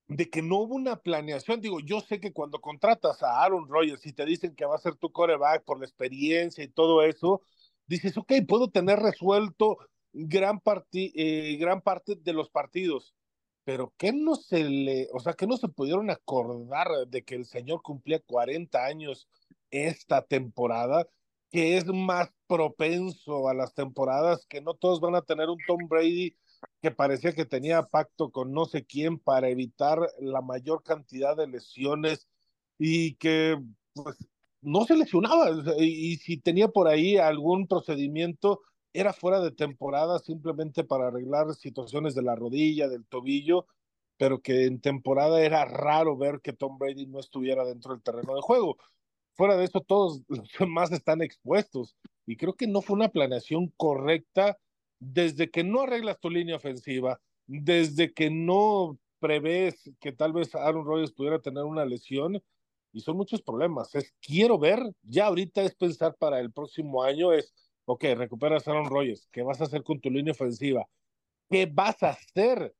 de 0.07 0.29
que 0.29 0.41
no 0.41 0.59
hubo 0.59 0.75
una 0.75 0.95
planeación. 0.95 1.61
Digo, 1.61 1.79
yo 1.79 1.99
sé 2.01 2.19
que 2.19 2.33
cuando 2.33 2.59
contratas 2.59 3.21
a 3.21 3.43
Aaron 3.43 3.67
Rodgers 3.67 4.05
y 4.05 4.13
te 4.13 4.25
dicen 4.25 4.55
que 4.55 4.65
va 4.65 4.75
a 4.75 4.79
ser 4.79 4.95
tu 4.95 5.11
coreback 5.11 5.65
por 5.65 5.79
la 5.79 5.85
experiencia 5.85 6.63
y 6.63 6.67
todo 6.67 7.03
eso, 7.03 7.41
dices, 7.87 8.17
ok, 8.17 8.33
puedo 8.47 8.69
tener 8.69 8.99
resuelto 8.99 9.77
gran, 10.13 10.61
eh, 10.93 11.57
gran 11.59 11.81
parte 11.81 12.15
de 12.15 12.33
los 12.33 12.49
partidos. 12.49 13.13
Pero 13.63 13.93
¿qué 13.97 14.13
no 14.13 14.35
se 14.35 14.63
le, 14.63 15.09
o 15.13 15.19
sea, 15.19 15.33
que 15.33 15.47
no 15.47 15.57
se 15.57 15.67
pudieron 15.67 16.09
acordar 16.09 16.87
de 17.07 17.23
que 17.23 17.35
el 17.35 17.45
señor 17.45 17.81
cumplía 17.81 18.19
40 18.19 18.85
años 18.85 19.27
esta 19.71 20.21
temporada? 20.21 21.07
que 21.49 21.77
es 21.77 21.85
más 21.85 22.31
propenso 22.47 23.47
a 23.47 23.53
las 23.53 23.73
temporadas, 23.73 24.45
que 24.47 24.61
no 24.61 24.73
todos 24.73 24.99
van 24.99 25.15
a 25.15 25.21
tener 25.21 25.49
un 25.49 25.57
Tom 25.65 25.87
Brady 25.87 26.35
que 26.81 26.91
parecía 26.91 27.33
que 27.33 27.45
tenía 27.45 27.83
pacto 27.83 28.31
con 28.31 28.51
no 28.51 28.65
sé 28.65 28.85
quién 28.85 29.19
para 29.19 29.49
evitar 29.49 29.99
la 30.19 30.41
mayor 30.41 30.83
cantidad 30.83 31.35
de 31.37 31.47
lesiones 31.47 32.27
y 32.77 33.15
que 33.15 33.61
pues, 33.93 34.17
no 34.61 34.85
se 34.85 34.95
lesionaba 34.95 35.49
y, 35.79 35.83
y 35.83 36.15
si 36.17 36.37
tenía 36.37 36.67
por 36.67 36.87
ahí 36.87 37.17
algún 37.17 37.67
procedimiento 37.67 38.61
era 38.93 39.13
fuera 39.13 39.39
de 39.39 39.51
temporada 39.51 40.19
simplemente 40.19 40.83
para 40.83 41.07
arreglar 41.07 41.53
situaciones 41.53 42.15
de 42.15 42.23
la 42.23 42.35
rodilla, 42.35 42.87
del 42.87 43.05
tobillo, 43.05 43.67
pero 44.17 44.41
que 44.41 44.65
en 44.65 44.81
temporada 44.81 45.41
era 45.41 45.65
raro 45.65 46.17
ver 46.17 46.41
que 46.41 46.53
Tom 46.53 46.77
Brady 46.79 47.05
no 47.05 47.19
estuviera 47.19 47.63
dentro 47.65 47.93
del 47.93 48.01
terreno 48.01 48.35
de 48.35 48.41
juego 48.41 48.77
fuera 49.37 49.55
de 49.55 49.65
eso 49.65 49.79
todos 49.81 50.21
los 50.27 50.49
demás 50.59 50.91
están 50.91 51.21
expuestos. 51.21 51.95
Y 52.25 52.35
creo 52.35 52.55
que 52.55 52.67
no 52.67 52.81
fue 52.81 52.95
una 52.95 53.09
planeación 53.09 53.71
correcta 53.77 54.57
desde 54.99 55.49
que 55.49 55.63
no 55.63 55.81
arreglas 55.81 56.19
tu 56.19 56.29
línea 56.29 56.55
ofensiva, 56.55 57.21
desde 57.45 58.13
que 58.13 58.29
no 58.29 58.97
prevés 59.19 59.89
que 59.99 60.11
tal 60.11 60.33
vez 60.33 60.53
Aaron 60.55 60.85
Rodgers 60.85 61.13
pudiera 61.13 61.39
tener 61.39 61.63
una 61.63 61.85
lesión. 61.85 62.43
Y 62.97 63.01
son 63.01 63.15
muchos 63.15 63.43
problemas. 63.43 63.93
Es, 63.93 64.11
quiero 64.19 64.57
ver, 64.57 64.79
ya 65.03 65.27
ahorita 65.27 65.61
es 65.61 65.75
pensar 65.75 66.15
para 66.17 66.39
el 66.39 66.51
próximo 66.51 67.03
año, 67.03 67.31
es, 67.31 67.53
ok, 67.85 68.03
recuperas 68.15 68.67
a 68.67 68.71
Aaron 68.71 68.89
Rodgers, 68.89 69.29
¿qué 69.31 69.43
vas 69.43 69.61
a 69.61 69.65
hacer 69.65 69.83
con 69.83 70.01
tu 70.01 70.09
línea 70.09 70.31
ofensiva? 70.31 70.83
¿Qué 71.47 71.67
vas 71.71 72.01
a 72.01 72.09
hacer 72.09 72.75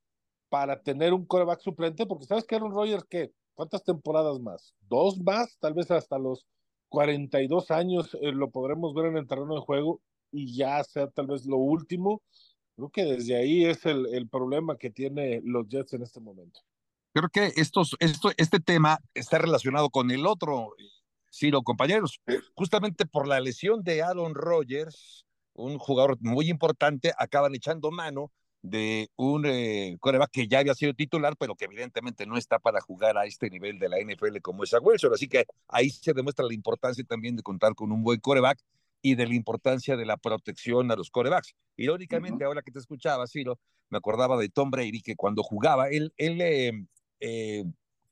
para 0.50 0.82
tener 0.82 1.14
un 1.14 1.24
coreback 1.28 1.60
suplente? 1.60 2.08
Porque 2.08 2.26
sabes 2.26 2.46
que 2.46 2.56
Aaron 2.56 2.72
Rodgers, 2.72 3.06
¿qué? 3.08 3.32
¿Cuántas 3.54 3.84
temporadas 3.84 4.40
más? 4.40 4.74
¿Dos 4.90 5.20
más? 5.20 5.56
Tal 5.60 5.76
vez 5.76 5.92
hasta 5.92 6.18
los 6.18 6.48
42 6.90 7.70
años 7.70 8.18
eh, 8.20 8.32
lo 8.32 8.50
podremos 8.50 8.96
ver 8.96 9.06
en 9.06 9.18
el 9.18 9.28
terreno 9.28 9.54
de 9.54 9.62
juego 9.62 10.02
y 10.32 10.56
ya 10.58 10.84
sea 10.84 11.12
tal 11.12 11.28
vez 11.28 11.46
lo 11.46 11.58
último. 11.58 12.24
Creo 12.76 12.90
que 12.90 13.06
desde 13.06 13.36
ahí 13.36 13.66
es 13.66 13.86
el, 13.86 14.08
el 14.08 14.28
problema 14.28 14.80
que 14.80 14.90
tiene 14.90 15.42
los 15.44 15.68
Jets 15.68 15.94
en 15.94 16.02
este 16.02 16.20
momento. 16.20 16.62
Creo 17.18 17.30
que 17.30 17.60
estos, 17.60 17.96
esto, 18.00 18.30
este 18.38 18.60
tema 18.60 19.00
está 19.16 19.40
relacionado 19.40 19.90
con 19.90 20.12
el 20.12 20.28
otro, 20.28 20.76
Ciro, 21.34 21.64
compañeros. 21.64 22.22
Justamente 22.54 23.08
por 23.08 23.28
la 23.28 23.40
lesión 23.40 23.84
de 23.84 24.04
Aaron 24.04 24.36
Rodgers, 24.36 25.26
un 25.54 25.80
jugador 25.80 26.18
muy 26.20 26.48
importante, 26.48 27.14
acaban 27.18 27.56
echando 27.56 27.90
mano 27.90 28.32
de 28.62 29.10
un 29.16 29.48
eh, 29.48 29.98
coreback 30.00 30.30
que 30.30 30.48
ya 30.48 30.60
había 30.60 30.76
sido 30.76 30.94
titular, 30.94 31.36
pero 31.40 31.56
que 31.56 31.66
evidentemente 31.66 32.28
no 32.28 32.38
está 32.38 32.60
para 32.60 32.82
jugar 32.82 33.18
a 33.18 33.26
este 33.26 33.50
nivel 33.50 33.80
de 33.80 33.90
la 33.90 33.98
NFL 33.98 34.38
como 34.44 34.64
es 34.64 34.76
a 34.76 34.80
Wilson. 34.80 35.12
Así 35.12 35.28
que 35.28 35.48
ahí 35.70 35.90
se 35.90 36.14
demuestra 36.14 36.46
la 36.46 36.54
importancia 36.54 37.04
también 37.04 37.36
de 37.36 37.42
contar 37.42 37.74
con 37.74 37.92
un 37.92 38.04
buen 38.04 38.20
coreback 38.20 38.60
y 39.02 39.16
de 39.16 39.26
la 39.26 39.34
importancia 39.34 39.98
de 39.98 40.06
la 40.06 40.18
protección 40.18 40.92
a 40.92 40.96
los 40.96 41.10
corebacks. 41.10 41.56
Irónicamente, 41.78 42.46
ahora 42.46 42.62
que 42.62 42.72
te 42.72 42.78
escuchaba, 42.78 43.26
Ciro, 43.26 43.58
me 43.90 43.98
acordaba 43.98 44.38
de 44.38 44.50
Tom 44.50 44.70
Brady, 44.70 45.02
que 45.02 45.16
cuando 45.16 45.42
jugaba, 45.42 45.90
él, 45.90 46.14
él 46.18 46.42
eh, 46.42 46.74
eh, 47.20 47.64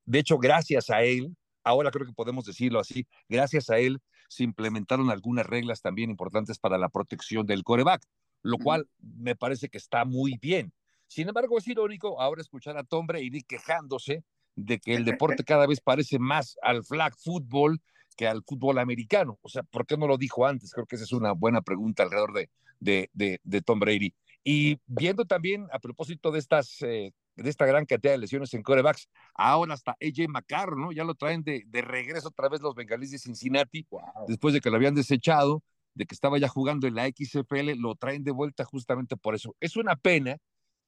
de 0.05 0.19
hecho, 0.19 0.37
gracias 0.37 0.89
a 0.89 1.01
él, 1.03 1.35
ahora 1.63 1.91
creo 1.91 2.05
que 2.05 2.13
podemos 2.13 2.45
decirlo 2.45 2.79
así, 2.79 3.07
gracias 3.29 3.69
a 3.69 3.77
él 3.77 3.99
se 4.27 4.43
implementaron 4.43 5.11
algunas 5.11 5.45
reglas 5.45 5.81
también 5.81 6.09
importantes 6.09 6.57
para 6.57 6.77
la 6.77 6.89
protección 6.89 7.45
del 7.45 7.63
coreback 7.63 8.01
lo 8.45 8.59
cual 8.59 8.87
me 8.99 9.35
parece 9.35 9.69
que 9.69 9.79
está 9.79 10.05
muy 10.05 10.37
bien. 10.39 10.71
Sin 11.07 11.27
embargo, 11.27 11.57
es 11.57 11.67
irónico 11.67 12.21
ahora 12.21 12.41
escuchar 12.41 12.77
a 12.77 12.83
Tom 12.83 13.07
Brady 13.07 13.41
quejándose 13.41 14.23
de 14.55 14.77
que 14.79 14.93
el 14.93 15.03
deporte 15.03 15.43
cada 15.45 15.65
vez 15.65 15.81
parece 15.81 16.19
más 16.19 16.55
al 16.61 16.83
flag 16.83 17.15
football 17.17 17.81
que 18.15 18.27
al 18.27 18.43
fútbol 18.43 18.77
americano. 18.77 19.39
O 19.41 19.49
sea, 19.49 19.63
¿por 19.63 19.87
qué 19.87 19.97
no 19.97 20.05
lo 20.05 20.19
dijo 20.19 20.45
antes? 20.45 20.71
Creo 20.71 20.85
que 20.85 20.95
esa 20.95 21.05
es 21.05 21.11
una 21.11 21.31
buena 21.31 21.61
pregunta 21.61 22.03
alrededor 22.03 22.33
de, 22.33 22.49
de, 22.79 23.09
de, 23.13 23.41
de 23.43 23.61
Tom 23.63 23.79
Brady. 23.79 24.13
Y 24.43 24.77
viendo 24.85 25.25
también, 25.25 25.65
a 25.71 25.79
propósito 25.79 26.29
de 26.29 26.37
estas, 26.37 26.83
eh, 26.83 27.13
de 27.36 27.49
esta 27.49 27.65
gran 27.65 27.86
cantidad 27.86 28.13
de 28.13 28.17
lesiones 28.17 28.53
en 28.53 28.63
corebacks, 28.63 29.09
ahora 29.33 29.73
hasta 29.73 29.91
AJ 29.91 30.27
McCarron, 30.29 30.81
¿no? 30.81 30.91
Ya 30.91 31.03
lo 31.03 31.15
traen 31.15 31.43
de, 31.43 31.63
de 31.67 31.81
regreso 31.81 32.29
otra 32.29 32.49
vez 32.49 32.61
los 32.61 32.75
bengalíes 32.75 33.11
de 33.11 33.19
Cincinnati, 33.19 33.86
después 34.27 34.53
de 34.53 34.61
que 34.61 34.69
lo 34.69 34.77
habían 34.77 34.95
desechado 34.95 35.63
de 35.95 36.05
que 36.05 36.13
estaba 36.13 36.38
ya 36.38 36.47
jugando 36.47 36.88
en 36.88 36.95
la 36.95 37.07
XFL, 37.07 37.73
lo 37.77 37.95
traen 37.95 38.23
de 38.23 38.31
vuelta 38.31 38.65
justamente 38.65 39.15
por 39.15 39.33
eso. 39.33 39.55
Es 39.59 39.77
una 39.77 39.95
pena 39.95 40.38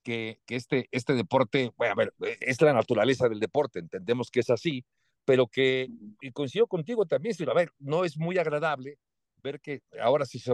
que, 0.03 0.39
que 0.45 0.55
este, 0.55 0.87
este 0.91 1.13
deporte, 1.13 1.71
bueno, 1.77 1.93
a 1.93 1.95
ver, 1.95 2.13
eh, 2.25 2.37
es 2.41 2.61
la 2.61 2.73
naturaleza 2.73 3.27
del 3.27 3.39
deporte, 3.39 3.79
entendemos 3.79 4.29
que 4.29 4.41
es 4.41 4.49
así, 4.49 4.85
pero 5.25 5.47
que, 5.47 5.89
y 6.21 6.31
coincido 6.31 6.67
contigo 6.67 7.05
también, 7.05 7.35
a 7.49 7.53
ver, 7.53 7.71
no 7.79 8.05
es 8.05 8.17
muy 8.17 8.37
agradable 8.37 8.99
ver 9.41 9.59
que 9.59 9.81
ahora 10.01 10.25
sí 10.25 10.39
se 10.39 10.53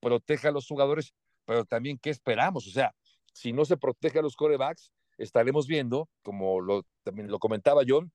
protege 0.00 0.48
a 0.48 0.52
los 0.52 0.66
jugadores, 0.66 1.14
pero 1.44 1.64
también 1.64 1.98
qué 1.98 2.10
esperamos, 2.10 2.66
o 2.66 2.70
sea, 2.70 2.94
si 3.32 3.52
no 3.52 3.64
se 3.64 3.76
protege 3.76 4.18
a 4.18 4.22
los 4.22 4.36
corebacks, 4.36 4.92
estaremos 5.18 5.66
viendo, 5.66 6.08
como 6.22 6.60
lo, 6.60 6.84
también 7.02 7.30
lo 7.30 7.38
comentaba 7.38 7.82
John, 7.86 8.12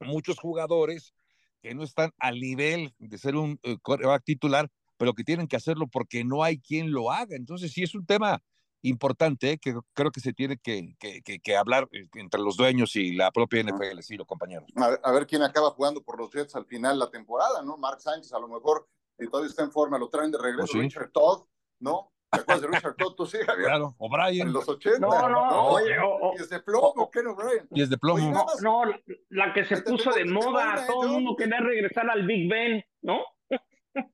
muchos 0.00 0.38
jugadores 0.38 1.14
que 1.60 1.74
no 1.74 1.82
están 1.82 2.12
al 2.18 2.38
nivel 2.38 2.94
de 2.98 3.18
ser 3.18 3.36
un 3.36 3.58
eh, 3.62 3.78
coreback 3.82 4.24
titular 4.24 4.70
pero 4.98 5.14
que 5.14 5.24
tienen 5.24 5.48
que 5.48 5.56
hacerlo 5.56 5.86
porque 5.86 6.24
no 6.24 6.42
hay 6.42 6.58
quien 6.58 6.92
lo 6.92 7.10
haga. 7.10 7.36
Entonces, 7.36 7.72
sí 7.72 7.82
es 7.82 7.94
un 7.94 8.04
tema 8.04 8.42
importante 8.82 9.52
¿eh? 9.52 9.58
que 9.58 9.74
creo 9.94 10.10
que 10.10 10.20
se 10.20 10.32
tiene 10.32 10.58
que, 10.58 10.94
que, 10.98 11.56
hablar 11.56 11.88
eh, 11.92 12.06
entre 12.14 12.40
los 12.40 12.56
dueños 12.56 12.94
y 12.96 13.12
la 13.12 13.30
propia 13.30 13.62
NFL, 13.62 14.00
sí, 14.00 14.16
los 14.16 14.26
compañeros. 14.26 14.68
A 14.76 15.12
ver, 15.12 15.26
quién 15.26 15.42
acaba 15.42 15.70
jugando 15.70 16.02
por 16.02 16.18
los 16.18 16.30
Jets 16.30 16.54
al 16.54 16.66
final 16.66 16.98
la 16.98 17.10
temporada, 17.10 17.62
¿no? 17.62 17.76
Mark 17.76 18.00
Sánchez, 18.00 18.32
a 18.32 18.38
lo 18.38 18.48
mejor, 18.48 18.86
si 19.18 19.26
todavía 19.26 19.48
está 19.48 19.62
en 19.62 19.72
forma, 19.72 19.98
lo 19.98 20.08
traen 20.08 20.30
de 20.30 20.38
regreso. 20.38 20.76
Oh, 20.76 20.80
Richard 20.80 21.10
Todd, 21.10 21.44
¿no? 21.80 22.12
¿Te 22.30 22.40
acuerdas 22.40 22.62
de 22.62 22.68
Richard? 22.68 22.96
Tú 23.16 23.26
sí, 23.26 23.38
Javier. 23.44 23.66
Claro, 23.68 23.94
O'Brien. 23.98 24.48
En 24.48 24.52
los 24.52 24.68
80. 24.68 24.98
No, 24.98 25.28
no, 25.28 25.66
oye, 25.68 25.96
y 26.38 26.42
es 26.42 26.50
de 26.50 26.60
plomo, 26.60 27.10
Ken 27.10 27.26
O'Brien. 27.26 27.66
Y 27.70 27.82
es 27.82 27.90
de 27.90 27.96
plomo. 27.96 28.30
no, 28.30 28.46
no, 28.60 28.92
la 29.30 29.54
que 29.54 29.64
se 29.64 29.80
puso 29.82 30.12
de 30.12 30.24
moda, 30.24 30.86
todo 30.86 31.04
el 31.04 31.08
mundo 31.10 31.36
quería 31.36 31.60
regresar 31.60 32.08
al 32.10 32.26
Big 32.26 32.48
Ben, 32.48 32.84
¿no? 33.02 33.20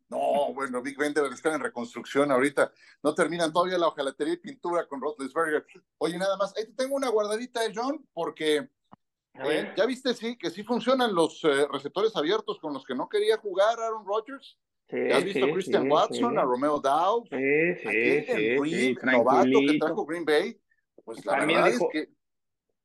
No, 0.08 0.54
bueno, 0.54 0.80
Big 0.80 0.96
Ben 0.96 1.12
debe 1.12 1.28
estar 1.28 1.52
en 1.52 1.60
reconstrucción 1.60 2.30
ahorita. 2.30 2.72
No 3.02 3.14
terminan 3.14 3.52
todavía 3.52 3.78
la 3.78 3.88
hojalatería 3.88 4.34
y 4.34 4.38
pintura 4.38 4.86
con 4.86 5.00
Roethlisberger. 5.00 5.66
Oye, 5.98 6.16
nada 6.16 6.36
más, 6.36 6.56
ahí 6.56 6.64
te 6.66 6.72
tengo 6.72 6.94
una 6.94 7.08
guardadita 7.08 7.60
de 7.60 7.72
John, 7.74 8.06
porque 8.12 8.68
eh, 9.34 9.74
ya 9.76 9.84
viste, 9.84 10.14
sí, 10.14 10.36
que 10.38 10.50
sí 10.50 10.62
funcionan 10.62 11.14
los 11.14 11.42
eh, 11.44 11.66
receptores 11.70 12.14
abiertos 12.16 12.58
con 12.60 12.72
los 12.72 12.84
que 12.84 12.94
no 12.94 13.08
quería 13.08 13.36
jugar 13.38 13.80
Aaron 13.80 14.06
Rodgers. 14.06 14.58
Sí, 14.90 14.96
¿Has 15.10 15.24
visto 15.24 15.44
a 15.46 15.52
Christian 15.52 15.90
Watson, 15.90 16.38
a 16.38 16.42
Romeo 16.42 16.78
Dow? 16.78 17.24
Sí, 17.30 17.74
sí, 17.82 17.88
a 17.88 18.62
Reed, 18.62 18.98
novato 19.02 19.60
que 19.66 19.78
trajo 19.78 20.04
Green 20.04 20.24
Bay? 20.24 20.60
Pues 21.04 21.24
la 21.24 21.44
verdad 21.44 21.68
es 21.68 21.80
que 21.92 22.08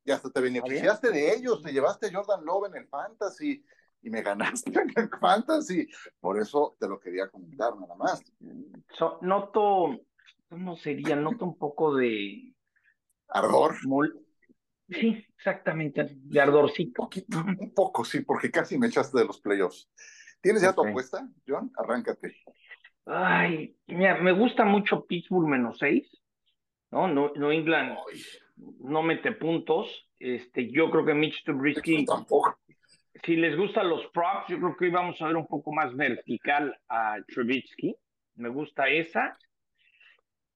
ya 0.04 0.14
hasta 0.14 0.30
te 0.30 0.40
beneficiaste 0.40 1.10
de 1.10 1.34
ellos, 1.34 1.62
te 1.62 1.72
llevaste 1.72 2.06
a 2.06 2.12
Jordan 2.12 2.44
Love 2.44 2.68
en 2.68 2.76
el 2.76 2.88
Fantasy 2.88 3.64
y 4.02 4.10
me 4.10 4.22
ganaste 4.22 4.72
en 4.96 5.10
Fantasy. 5.20 5.86
Por 6.20 6.40
eso 6.40 6.76
te 6.78 6.88
lo 6.88 6.98
quería 6.98 7.28
comentar 7.28 7.76
nada 7.76 7.94
más. 7.96 8.22
noto, 9.20 10.00
¿cómo 10.48 10.76
sería? 10.76 11.16
Noto 11.16 11.44
un 11.44 11.58
poco 11.58 11.94
de... 11.94 12.54
Ardor. 13.28 13.76
Sí, 14.88 15.24
exactamente, 15.36 16.08
de 16.12 16.40
ardorcito. 16.40 17.08
Un, 17.36 17.72
poco, 17.72 18.04
sí, 18.04 18.22
porque 18.22 18.50
casi 18.50 18.76
me 18.76 18.88
echaste 18.88 19.18
de 19.18 19.24
los 19.24 19.40
playoffs. 19.40 19.88
¿Tienes 20.40 20.62
ya 20.62 20.72
tu 20.72 20.86
apuesta, 20.86 21.28
John? 21.46 21.70
Arráncate. 21.76 22.36
Ay, 23.06 23.76
mira, 23.86 24.18
me 24.20 24.32
gusta 24.32 24.64
mucho 24.64 25.04
Pittsburgh 25.06 25.48
menos 25.48 25.78
seis, 25.78 26.08
¿no? 26.90 27.08
No, 27.08 27.52
England 27.52 27.98
no 28.80 29.02
mete 29.02 29.32
puntos. 29.32 30.08
Este, 30.18 30.70
yo 30.70 30.90
creo 30.90 31.04
que 31.04 31.14
Mitch 31.14 31.44
Trubisky 31.44 32.04
tampoco 32.04 32.58
si 33.24 33.36
les 33.36 33.56
gustan 33.56 33.88
los 33.88 34.06
props, 34.12 34.48
yo 34.48 34.58
creo 34.58 34.76
que 34.76 34.84
hoy 34.86 34.90
vamos 34.90 35.20
a 35.20 35.26
ver 35.26 35.36
un 35.36 35.46
poco 35.46 35.72
más 35.72 35.94
vertical 35.94 36.76
a 36.88 37.16
Trubisky. 37.26 37.94
Me 38.36 38.48
gusta 38.48 38.88
esa. 38.88 39.36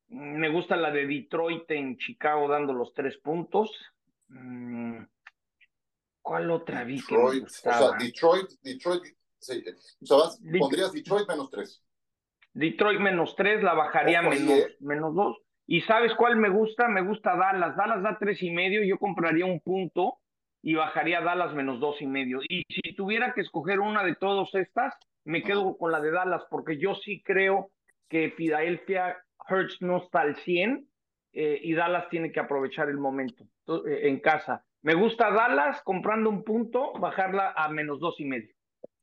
Me 0.09 0.49
gusta 0.49 0.77
la 0.77 0.91
de 0.91 1.07
Detroit 1.07 1.71
en 1.71 1.97
Chicago 1.99 2.49
dando 2.49 2.73
los 2.73 2.95
tres 2.95 3.19
puntos. 3.19 3.71
Mm, 4.29 5.03
¿Cuál 6.23 6.51
otra 6.51 6.85
vi 6.85 6.97
Detroit, 6.97 7.45
O 7.45 7.49
sea, 7.49 7.91
Detroit, 7.99 8.51
Detroit, 8.63 9.03
sí. 9.47 9.65
o 10.03 10.07
sea, 10.07 10.59
pondrías 10.59 10.93
Detroit 10.93 11.29
menos 11.29 11.51
tres. 11.51 11.83
Detroit 12.53 13.01
menos 13.01 13.35
tres, 13.37 13.63
la 13.63 13.75
bajaría 13.75 14.23
menos, 14.23 14.59
eh. 14.59 14.77
menos 14.81 15.15
dos. 15.15 15.37
¿Y 15.67 15.81
sabes 15.83 16.15
cuál 16.15 16.37
me 16.37 16.49
gusta? 16.49 16.89
Me 16.89 17.03
gusta 17.03 17.37
Dallas. 17.37 17.77
Dallas 17.77 18.03
da 18.03 18.17
tres 18.19 18.43
y 18.43 18.51
medio, 18.51 18.85
yo 18.85 18.99
compraría 18.99 19.47
un 19.47 19.61
punto 19.61 20.19
y 20.63 20.75
bajaría 20.75 21.21
Dallas 21.21 21.55
menos 21.55 21.81
dos 21.81 22.01
y 22.01 22.07
medio. 22.07 22.41
Y 22.49 22.63
si 22.69 22.95
tuviera 22.95 23.33
que 23.35 23.41
escoger 23.41 23.81
una 23.81 24.05
de 24.05 24.15
todas 24.15 24.55
estas, 24.55 24.95
me 25.25 25.43
quedo 25.43 25.77
con 25.77 25.91
la 25.91 26.01
de 26.01 26.11
Dallas, 26.11 26.43
porque 26.51 26.79
yo 26.79 26.95
sí 26.95 27.23
creo 27.23 27.71
que 28.09 28.31
Philadelphia 28.31 29.17
Hurts 29.49 29.81
no 29.81 29.99
está 29.99 30.21
al 30.21 30.37
100 30.37 30.89
eh, 31.33 31.61
y 31.63 31.75
Dallas 31.75 32.09
tiene 32.09 32.31
que 32.31 32.41
aprovechar 32.41 32.89
el 32.89 32.99
momento 32.99 33.45
eh, 33.87 34.09
en 34.09 34.21
casa. 34.21 34.65
Me 34.83 34.95
gusta 34.95 35.31
Dallas 35.31 35.83
comprando 35.83 36.31
un 36.31 36.45
punto, 36.45 36.93
bajarla 37.01 37.55
a 37.57 37.69
menos 37.69 38.01
dos 38.01 38.21
y 38.21 38.25
medio. 38.25 38.54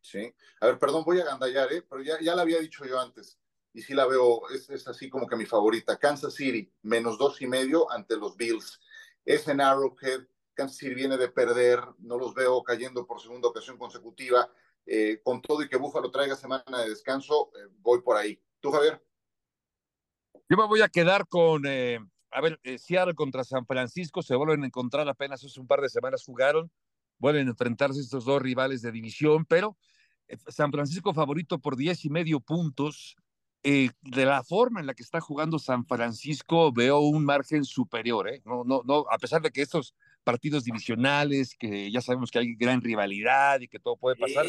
Sí, 0.01 0.33
a 0.59 0.65
ver, 0.65 0.79
perdón, 0.79 1.03
voy 1.05 1.19
a 1.19 1.25
gandallar, 1.25 1.71
¿eh? 1.71 1.83
pero 1.87 2.01
ya, 2.01 2.19
ya 2.19 2.35
la 2.35 2.41
había 2.41 2.59
dicho 2.59 2.85
yo 2.85 2.99
antes 2.99 3.39
y 3.73 3.81
sí 3.81 3.93
la 3.93 4.05
veo, 4.05 4.49
es, 4.49 4.69
es 4.69 4.87
así 4.87 5.09
como 5.09 5.27
que 5.27 5.35
mi 5.35 5.45
favorita. 5.45 5.97
Kansas 5.97 6.33
City, 6.33 6.71
menos 6.81 7.17
dos 7.17 7.41
y 7.41 7.47
medio 7.47 7.89
ante 7.91 8.17
los 8.17 8.35
Bills. 8.35 8.79
Es 9.23 9.47
en 9.47 9.61
Arrowhead, 9.61 10.21
Kansas 10.53 10.77
City 10.77 10.93
viene 10.93 11.17
de 11.17 11.29
perder, 11.29 11.79
no 11.99 12.17
los 12.17 12.33
veo 12.33 12.61
cayendo 12.63 13.05
por 13.05 13.21
segunda 13.21 13.47
ocasión 13.47 13.77
consecutiva. 13.77 14.51
Eh, 14.85 15.21
con 15.23 15.41
todo 15.41 15.61
y 15.61 15.69
que 15.69 15.77
Búfalo 15.77 16.09
traiga 16.09 16.35
semana 16.35 16.81
de 16.81 16.89
descanso, 16.89 17.51
eh, 17.55 17.67
voy 17.79 18.01
por 18.01 18.17
ahí. 18.17 18.41
¿Tú, 18.59 18.71
Javier? 18.71 19.01
Yo 20.49 20.57
me 20.57 20.67
voy 20.67 20.81
a 20.81 20.89
quedar 20.89 21.27
con, 21.27 21.65
eh, 21.65 21.99
a 22.31 22.41
ver, 22.41 22.59
Seattle 22.77 23.13
contra 23.13 23.43
San 23.43 23.65
Francisco, 23.65 24.21
se 24.21 24.35
vuelven 24.35 24.63
a 24.63 24.65
encontrar 24.65 25.07
apenas 25.07 25.43
hace 25.43 25.59
un 25.59 25.67
par 25.67 25.81
de 25.81 25.89
semanas 25.89 26.23
jugaron, 26.25 26.71
vuelven 27.21 27.47
a 27.47 27.51
enfrentarse 27.51 28.01
estos 28.01 28.25
dos 28.25 28.41
rivales 28.41 28.81
de 28.81 28.91
división, 28.91 29.45
pero 29.45 29.77
San 30.47 30.71
Francisco 30.71 31.13
favorito 31.13 31.59
por 31.59 31.77
diez 31.77 32.03
y 32.03 32.09
medio 32.09 32.39
puntos. 32.41 33.15
de 33.63 34.25
la 34.25 34.43
forma 34.43 34.79
en 34.79 34.87
la 34.87 34.95
que 34.95 35.03
está 35.03 35.21
jugando 35.21 35.59
San 35.59 35.85
Francisco, 35.85 36.71
veo 36.73 36.99
un 36.99 37.23
margen 37.23 37.63
superior, 37.63 38.27
¿eh? 38.27 38.41
No, 38.43 38.63
no, 38.63 38.81
no, 38.83 39.05
a 39.11 39.17
pesar 39.19 39.41
de 39.41 39.51
que 39.51 39.61
estos 39.61 39.93
partidos 40.23 40.63
divisionales, 40.63 41.55
que 41.55 41.91
ya 41.91 42.01
sabemos 42.01 42.31
que 42.31 42.39
hay 42.39 42.55
gran 42.55 42.81
rivalidad 42.81 43.61
y 43.61 43.67
que 43.67 43.79
todo 43.79 43.97
puede 43.97 44.15
pasar. 44.15 44.45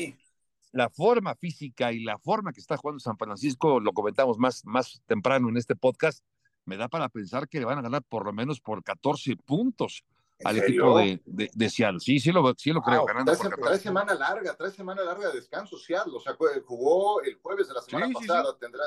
La 0.72 0.88
forma 0.88 1.34
física 1.34 1.92
y 1.92 2.02
la 2.02 2.18
forma 2.18 2.52
que 2.52 2.60
está 2.60 2.78
jugando 2.78 3.00
San 3.00 3.18
Francisco, 3.18 3.80
lo 3.80 3.92
comentamos 3.92 4.38
más, 4.38 4.64
más 4.64 5.02
temprano 5.06 5.50
en 5.50 5.58
este 5.58 5.76
podcast, 5.76 6.24
me 6.64 6.78
da 6.78 6.88
para 6.88 7.10
pensar 7.10 7.48
que 7.48 7.58
le 7.58 7.66
van 7.66 7.78
a 7.78 7.82
ganar 7.82 8.02
por 8.02 8.24
lo 8.24 8.32
menos 8.32 8.60
por 8.60 8.82
14 8.82 9.36
puntos 9.36 10.04
al 10.45 10.59
equipo 10.59 10.99
de, 10.99 11.20
de, 11.24 11.70
Seattle. 11.70 12.01
Sí, 12.01 12.18
sí 12.18 12.32
lo, 12.32 12.55
sí 12.57 12.72
lo 12.72 12.82
creo. 12.82 13.05
Ganando 13.05 13.32
trae, 13.36 13.78
semana 13.78 14.14
larga, 14.14 14.55
trae 14.57 14.70
semana 14.70 15.03
larga 15.03 15.28
de 15.28 15.36
descanso 15.36 15.78
Seattle. 15.78 16.14
O 16.16 16.20
sea, 16.20 16.34
jugó 16.64 17.22
el 17.22 17.34
jueves 17.36 17.68
de 17.68 17.74
la 17.74 17.82
semana 17.82 18.09
pasada. 18.12 18.59
Tendrá. 18.59 18.84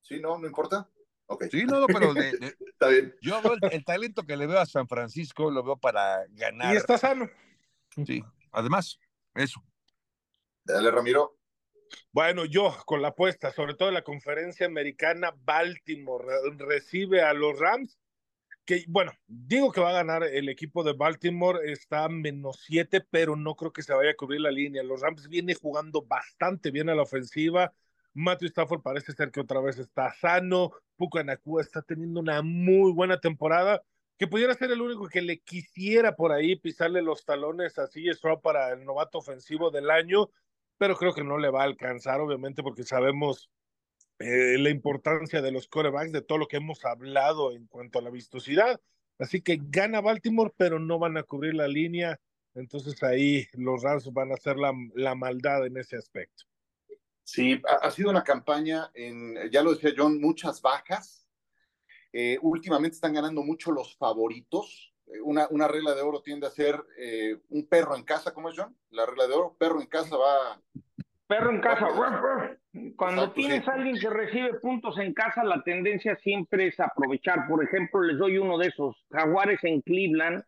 Sí, 0.00 0.20
no, 0.20 0.38
no 0.38 0.46
importa. 0.46 0.88
Sí, 1.50 1.64
no, 1.64 1.86
pero 1.86 2.12
Está 2.60 2.88
bien. 2.88 3.14
yo 3.20 3.42
veo 3.42 3.56
el, 3.70 3.84
talento 3.84 4.22
que 4.22 4.36
le 4.36 4.46
veo 4.46 4.60
a 4.60 4.66
San 4.66 4.86
Francisco, 4.86 5.50
lo 5.50 5.62
veo 5.62 5.76
para 5.76 6.24
ganar. 6.28 6.74
Y 6.74 6.76
está 6.76 6.98
sano. 6.98 7.28
Sí, 8.04 8.22
además, 8.52 8.98
eso. 9.34 9.60
Dale, 10.64 10.90
Ramiro. 10.90 11.36
Bueno, 12.12 12.44
yo 12.44 12.76
con 12.84 13.02
la 13.02 13.08
apuesta, 13.08 13.52
sobre 13.52 13.74
todo 13.74 13.88
en 13.88 13.94
la 13.94 14.02
conferencia 14.02 14.66
americana, 14.66 15.34
Baltimore 15.44 16.26
recibe 16.58 17.22
a 17.22 17.32
los 17.32 17.58
Rams, 17.58 17.98
que 18.66 18.84
bueno, 18.88 19.12
digo 19.26 19.72
que 19.72 19.80
va 19.80 19.90
a 19.90 20.04
ganar 20.04 20.24
el 20.24 20.48
equipo 20.48 20.82
de 20.84 20.92
Baltimore, 20.92 21.60
está 21.70 22.08
menos 22.08 22.60
siete, 22.66 23.00
pero 23.00 23.36
no 23.36 23.54
creo 23.54 23.72
que 23.72 23.82
se 23.82 23.94
vaya 23.94 24.10
a 24.10 24.16
cubrir 24.16 24.40
la 24.40 24.50
línea. 24.50 24.82
Los 24.82 25.00
Rams 25.00 25.28
viene 25.28 25.54
jugando 25.54 26.02
bastante 26.02 26.70
bien 26.70 26.90
a 26.90 26.94
la 26.94 27.02
ofensiva, 27.02 27.72
Matthew 28.16 28.48
Stafford 28.48 28.80
parece 28.80 29.12
ser 29.12 29.30
que 29.30 29.40
otra 29.40 29.60
vez 29.60 29.78
está 29.78 30.10
sano. 30.14 30.72
Pucanacua 30.96 31.60
está 31.60 31.82
teniendo 31.82 32.20
una 32.20 32.40
muy 32.40 32.90
buena 32.92 33.20
temporada. 33.20 33.82
Que 34.16 34.26
pudiera 34.26 34.54
ser 34.54 34.70
el 34.70 34.80
único 34.80 35.06
que 35.08 35.20
le 35.20 35.40
quisiera 35.40 36.16
por 36.16 36.32
ahí 36.32 36.56
pisarle 36.56 37.02
los 37.02 37.26
talones 37.26 37.78
a 37.78 37.86
CJ 37.86 38.14
Stroud 38.14 38.40
para 38.40 38.72
el 38.72 38.86
novato 38.86 39.18
ofensivo 39.18 39.70
del 39.70 39.90
año, 39.90 40.30
pero 40.78 40.96
creo 40.96 41.12
que 41.12 41.22
no 41.22 41.36
le 41.36 41.50
va 41.50 41.60
a 41.60 41.66
alcanzar, 41.66 42.22
obviamente, 42.22 42.62
porque 42.62 42.84
sabemos 42.84 43.50
eh, 44.18 44.56
la 44.58 44.70
importancia 44.70 45.42
de 45.42 45.52
los 45.52 45.68
corebacks, 45.68 46.12
de 46.12 46.22
todo 46.22 46.38
lo 46.38 46.48
que 46.48 46.56
hemos 46.56 46.84
hablado 46.84 47.52
en 47.52 47.66
cuanto 47.66 47.98
a 47.98 48.02
la 48.02 48.10
vistosidad. 48.10 48.80
Así 49.18 49.40
que 49.40 49.58
gana 49.60 50.00
Baltimore, 50.00 50.52
pero 50.56 50.78
no 50.78 50.98
van 50.98 51.16
a 51.16 51.22
cubrir 51.22 51.54
la 51.54 51.68
línea. 51.68 52.20
Entonces 52.54 53.02
ahí 53.02 53.46
los 53.52 53.82
Rams 53.82 54.12
van 54.12 54.30
a 54.30 54.34
hacer 54.34 54.56
la, 54.56 54.72
la 54.94 55.14
maldad 55.14 55.66
en 55.66 55.76
ese 55.76 55.96
aspecto. 55.96 56.44
Sí, 57.26 57.60
ha, 57.82 57.90
sido 57.90 58.10
una 58.10 58.22
campaña, 58.22 58.90
en, 58.94 59.50
ya 59.50 59.60
lo 59.60 59.74
decía 59.74 59.92
John, 59.96 60.20
muchas 60.20 60.62
bajas. 60.62 61.26
Eh, 62.12 62.38
últimamente 62.40 62.94
están 62.94 63.14
ganando 63.14 63.42
mucho 63.42 63.72
los 63.72 63.96
favoritos. 63.96 64.94
Eh, 65.08 65.20
una, 65.20 65.48
una, 65.50 65.66
regla 65.66 65.94
de 65.94 66.02
oro 66.02 66.22
tiende 66.22 66.46
a 66.46 66.50
ser 66.50 66.80
eh, 66.96 67.36
un 67.48 67.66
perro 67.66 67.96
en 67.96 68.04
casa, 68.04 68.32
¿cómo 68.32 68.48
es 68.48 68.56
John? 68.56 68.76
La 68.90 69.06
regla 69.06 69.26
de 69.26 69.34
oro, 69.34 69.56
perro 69.58 69.80
en 69.80 69.88
casa 69.88 70.16
va... 70.16 70.62
Perro 71.26 71.50
en 71.50 71.60
casa. 71.60 71.88
Cuando 72.96 73.32
tienes 73.32 73.66
a 73.66 73.74
alguien 73.74 73.98
que 73.98 74.10
recibe 74.10 74.54
puntos 74.60 74.98
en 74.98 75.12
casa, 75.12 75.42
la 75.44 75.62
tendencia 75.62 76.16
siempre 76.16 76.68
es 76.68 76.78
aprovechar. 76.78 77.46
Por 77.48 77.64
ejemplo, 77.64 78.02
les 78.02 78.18
doy 78.18 78.38
uno 78.38 78.58
de 78.58 78.68
esos. 78.68 78.96
Jaguares 79.10 79.62
en 79.64 79.80
Cleveland. 79.80 80.44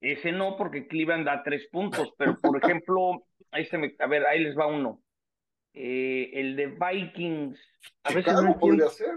Ese 0.00 0.32
no, 0.32 0.56
porque 0.56 0.86
Cleveland 0.86 1.26
da 1.26 1.42
tres 1.42 1.68
puntos. 1.70 2.12
Pero, 2.18 2.36
por 2.38 2.62
ejemplo, 2.62 3.24
ahí 3.50 3.66
se 3.66 3.78
me, 3.78 3.94
a 3.98 4.06
ver, 4.06 4.26
ahí 4.26 4.40
les 4.40 4.56
va 4.56 4.66
uno. 4.66 5.02
Eh, 5.74 6.30
el 6.34 6.56
de 6.56 6.66
Vikings. 6.66 7.58
A 8.04 8.10
Chicago 8.10 8.42
veces 8.42 8.56
podría 8.60 8.88
ser. 8.88 9.14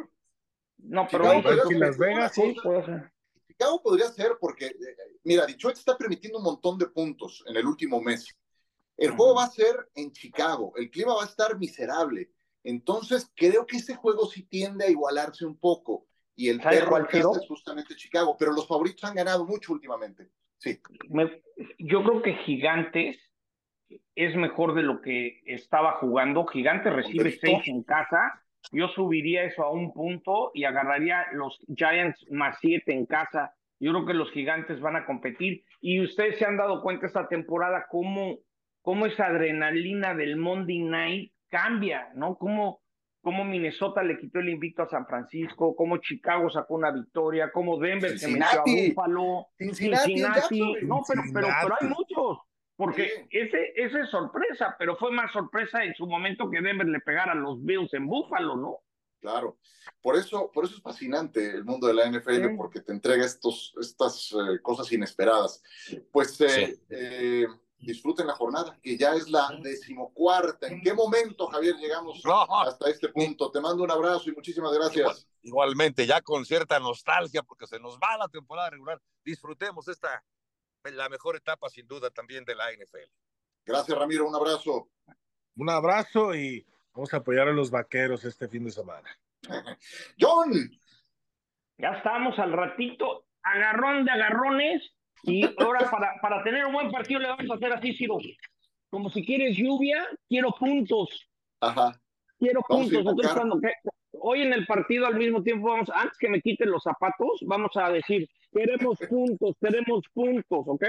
No, 0.78 1.08
pero 1.10 1.32
en 1.34 1.80
Las 1.80 1.98
Vegas 1.98 2.34
sí 2.34 2.56
puede 2.64 2.86
ser. 2.86 3.12
Chicago 3.48 3.82
podría 3.82 4.08
ser 4.08 4.34
porque, 4.40 4.66
eh, 4.66 4.74
mira, 5.24 5.46
Detroit 5.46 5.78
está 5.78 5.98
permitiendo 5.98 6.40
un 6.40 6.46
montón 6.46 6.78
de 6.78 6.88
puntos 6.88 7.44
en 7.48 7.56
el 7.56 7.66
último 7.66 8.02
mes. 8.02 8.36
El 8.98 9.12
juego 9.12 9.36
va 9.36 9.46
a 9.46 9.50
ser 9.50 9.76
en 9.96 10.12
Chicago, 10.12 10.74
el 10.78 10.90
clima 10.90 11.16
va 11.16 11.24
a 11.24 11.28
estar 11.28 11.58
miserable. 11.58 12.32
Entonces, 12.64 13.32
creo 13.36 13.66
que 13.66 13.78
este 13.78 13.96
juego 13.96 14.26
sí 14.26 14.44
tiende 14.44 14.86
a 14.86 14.90
igualarse 14.90 15.46
un 15.46 15.58
poco. 15.58 16.08
Y 16.36 16.50
el 16.50 16.60
perro 16.60 16.96
al 16.96 17.08
es 17.12 17.48
justamente 17.48 17.96
Chicago, 17.96 18.36
pero 18.38 18.52
los 18.52 18.68
favoritos 18.68 19.04
han 19.06 19.16
ganado 19.16 19.46
mucho 19.46 19.74
últimamente. 19.74 20.30
Sí. 20.58 20.80
yo 21.78 22.04
creo 22.04 22.22
que 22.22 22.34
Gigantes 22.46 23.18
es 24.16 24.36
mejor 24.36 24.74
de 24.74 24.84
lo 24.84 25.02
que 25.02 25.42
estaba 25.46 25.94
jugando. 26.00 26.46
Gigantes 26.48 26.94
recibe 26.94 27.32
seis 27.32 27.68
en 27.68 27.84
casa. 27.84 28.42
Yo 28.72 28.88
subiría 28.90 29.44
eso 29.44 29.64
a 29.64 29.72
un 29.72 29.94
punto 29.94 30.52
y 30.54 30.64
agarraría 30.64 31.28
los 31.34 31.60
Giants 31.74 32.26
más 32.32 32.58
siete 32.60 32.94
en 32.94 33.06
casa. 33.06 33.54
Yo 33.80 33.92
creo 33.92 34.06
que 34.06 34.14
los 34.14 34.32
Gigantes 34.32 34.80
van 34.80 34.96
a 34.96 35.06
competir. 35.06 35.64
Y 35.82 36.02
ustedes 36.02 36.40
se 36.40 36.46
han 36.46 36.58
dado 36.58 36.82
cuenta 36.82 37.06
esta 37.06 37.28
temporada 37.28 37.86
cómo, 37.90 38.40
cómo 38.86 39.08
esa 39.08 39.26
adrenalina 39.26 40.14
del 40.14 40.38
Monday 40.38 40.80
Night 40.80 41.34
cambia, 41.50 42.12
¿no? 42.14 42.38
Cómo, 42.38 42.84
cómo 43.20 43.44
Minnesota 43.44 44.04
le 44.04 44.20
quitó 44.20 44.38
el 44.38 44.50
invicto 44.50 44.84
a 44.84 44.90
San 44.90 45.08
Francisco, 45.08 45.76
cómo 45.76 45.98
Chicago 45.98 46.52
sacó 46.52 46.76
una 46.76 46.92
victoria, 46.92 47.52
cómo 47.52 47.80
Denver 47.80 48.18
se 48.20 48.28
metió 48.28 48.60
a 48.60 48.64
Buffalo, 48.64 49.48
Cincinnati, 49.58 50.60
no, 50.84 51.02
pero, 51.08 51.24
pero, 51.34 51.48
pero, 51.64 51.76
hay 51.82 51.88
muchos, 51.88 52.38
porque 52.76 53.26
ese, 53.32 53.74
ese 53.76 54.02
es 54.02 54.10
sorpresa, 54.12 54.76
pero 54.78 54.96
fue 54.98 55.12
más 55.12 55.32
sorpresa 55.32 55.84
en 55.84 55.96
su 55.96 56.06
momento 56.06 56.48
que 56.52 56.62
Denver 56.62 56.88
le 56.88 57.00
pegara 57.00 57.32
a 57.32 57.36
los 57.36 57.66
Bills 57.66 57.92
en 57.96 58.06
Buffalo, 58.06 58.56
¿no? 58.56 58.82
Claro, 59.20 59.58
por 60.00 60.16
eso, 60.16 60.52
por 60.54 60.66
eso 60.66 60.76
es 60.76 60.84
fascinante 60.84 61.44
el 61.44 61.66
mundo 61.66 61.88
de 61.88 61.96
la 61.96 62.08
NFL, 62.08 62.56
porque 62.56 62.82
te 62.82 62.92
entrega 62.92 63.26
estos, 63.26 63.74
estas 63.82 64.32
eh, 64.34 64.62
cosas 64.62 64.92
inesperadas. 64.92 65.64
Pues 66.12 66.40
eh, 66.42 66.78
eh, 66.92 67.48
disfruten 67.78 68.28
la 68.28 68.36
jornada, 68.36 68.78
que 68.82 68.98
ya 68.98 69.14
es 69.14 69.30
la 69.30 69.50
decimocuarta. 69.62 70.68
¿En 70.68 70.82
qué 70.82 70.94
momento, 70.94 71.48
Javier, 71.48 71.76
llegamos 71.76 72.22
hasta 72.66 72.90
este 72.90 73.10
punto? 73.10 73.52
Te 73.52 73.62
mando 73.62 73.84
un 73.84 73.92
abrazo 73.92 74.30
y 74.30 74.34
muchísimas 74.34 74.74
gracias. 74.74 75.28
igualmente, 75.42 76.06
ya 76.06 76.22
con 76.22 76.46
cierta 76.46 76.80
nostalgia, 76.80 77.44
porque 77.44 77.68
se 77.68 77.80
nos 77.80 77.98
va 77.98 78.18
la 78.18 78.28
temporada 78.28 78.70
regular. 78.70 79.02
Disfrutemos 79.24 79.88
esta, 79.88 80.24
la 80.84 81.10
mejor 81.10 81.36
etapa, 81.36 81.70
sin 81.70 81.88
duda, 81.88 82.10
también 82.10 82.46
de 82.46 82.56
la 82.56 82.72
NFL. 82.72 83.12
Gracias, 83.66 83.98
Ramiro. 83.98 84.28
Un 84.28 84.36
abrazo. 84.36 84.90
Un 85.58 85.70
abrazo 85.70 86.36
y 86.36 86.66
vamos 86.94 87.14
a 87.14 87.18
apoyar 87.18 87.48
a 87.48 87.54
los 87.54 87.72
vaqueros 87.72 88.24
este 88.26 88.48
fin 88.48 88.66
de 88.66 88.72
semana. 88.72 89.10
John. 90.20 90.52
Ya 91.78 91.90
estamos 91.90 92.40
al 92.40 92.54
ratito, 92.54 93.26
agarrón 93.44 94.06
de 94.06 94.12
agarrones 94.12 94.95
y 95.26 95.44
ahora 95.58 95.90
para, 95.90 96.14
para 96.22 96.44
tener 96.44 96.66
un 96.66 96.74
buen 96.74 96.92
partido 96.92 97.20
le 97.20 97.28
vamos 97.28 97.50
a 97.50 97.56
hacer 97.56 97.74
así, 97.74 97.94
Ciro. 97.94 98.18
Como 98.90 99.10
si 99.10 99.26
quieres 99.26 99.58
lluvia, 99.58 100.08
quiero 100.28 100.52
puntos. 100.52 101.10
Ajá. 101.60 102.00
Quiero 102.38 102.62
puntos. 102.62 103.00
Entonces, 103.00 103.34
cuando, 103.34 103.60
hoy 104.12 104.42
en 104.42 104.54
el 104.54 104.66
partido 104.66 105.06
al 105.06 105.16
mismo 105.16 105.42
tiempo 105.42 105.70
vamos, 105.70 105.90
antes 105.94 106.18
que 106.18 106.30
me 106.30 106.42
quiten 106.42 106.70
los 106.70 106.84
zapatos, 106.84 107.40
vamos 107.46 107.72
a 107.76 107.90
decir, 107.90 108.28
queremos 108.52 108.98
puntos, 109.10 109.56
queremos 109.60 110.04
puntos, 110.14 110.64
¿ok? 110.66 110.84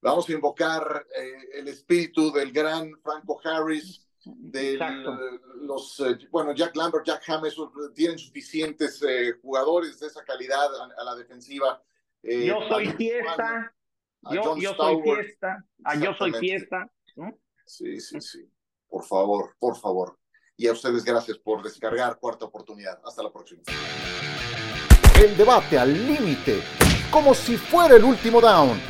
Vamos 0.00 0.28
a 0.28 0.32
invocar 0.32 1.06
eh, 1.18 1.58
el 1.60 1.68
espíritu 1.68 2.30
del 2.32 2.52
gran 2.52 2.90
Franco 3.02 3.40
Harris, 3.42 4.06
de 4.24 4.78
los, 5.60 6.00
eh, 6.00 6.18
bueno, 6.30 6.52
Jack 6.52 6.74
Lambert, 6.76 7.06
Jack 7.06 7.22
James, 7.24 7.56
tienen 7.94 8.18
suficientes 8.18 9.02
eh, 9.02 9.32
jugadores 9.40 10.00
de 10.00 10.08
esa 10.08 10.24
calidad 10.24 10.68
a 10.98 11.04
la 11.04 11.14
defensiva 11.14 11.80
eh, 12.26 12.46
yo 12.46 12.60
soy 12.68 12.86
fiesta. 12.92 13.72
Yo, 14.30 14.56
yo 14.56 14.74
soy 14.74 15.02
fiesta. 15.02 15.64
Ah, 15.84 15.94
yo 15.94 16.14
soy 16.14 16.32
fiesta. 16.32 16.90
Sí, 17.64 18.00
sí, 18.00 18.20
sí. 18.20 18.50
Por 18.88 19.04
favor, 19.04 19.54
por 19.58 19.76
favor. 19.76 20.18
Y 20.56 20.66
a 20.66 20.72
ustedes 20.72 21.04
gracias 21.04 21.38
por 21.38 21.62
descargar 21.62 22.18
cuarta 22.18 22.46
oportunidad. 22.46 23.00
Hasta 23.04 23.22
la 23.22 23.32
próxima. 23.32 23.62
El 25.22 25.36
debate 25.36 25.78
al 25.78 25.92
límite, 25.92 26.62
como 27.10 27.34
si 27.34 27.56
fuera 27.56 27.96
el 27.96 28.04
último 28.04 28.40
down. 28.40 28.80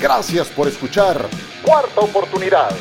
Gracias 0.00 0.48
por 0.48 0.68
escuchar 0.68 1.28
cuarta 1.64 2.00
oportunidad. 2.00 2.74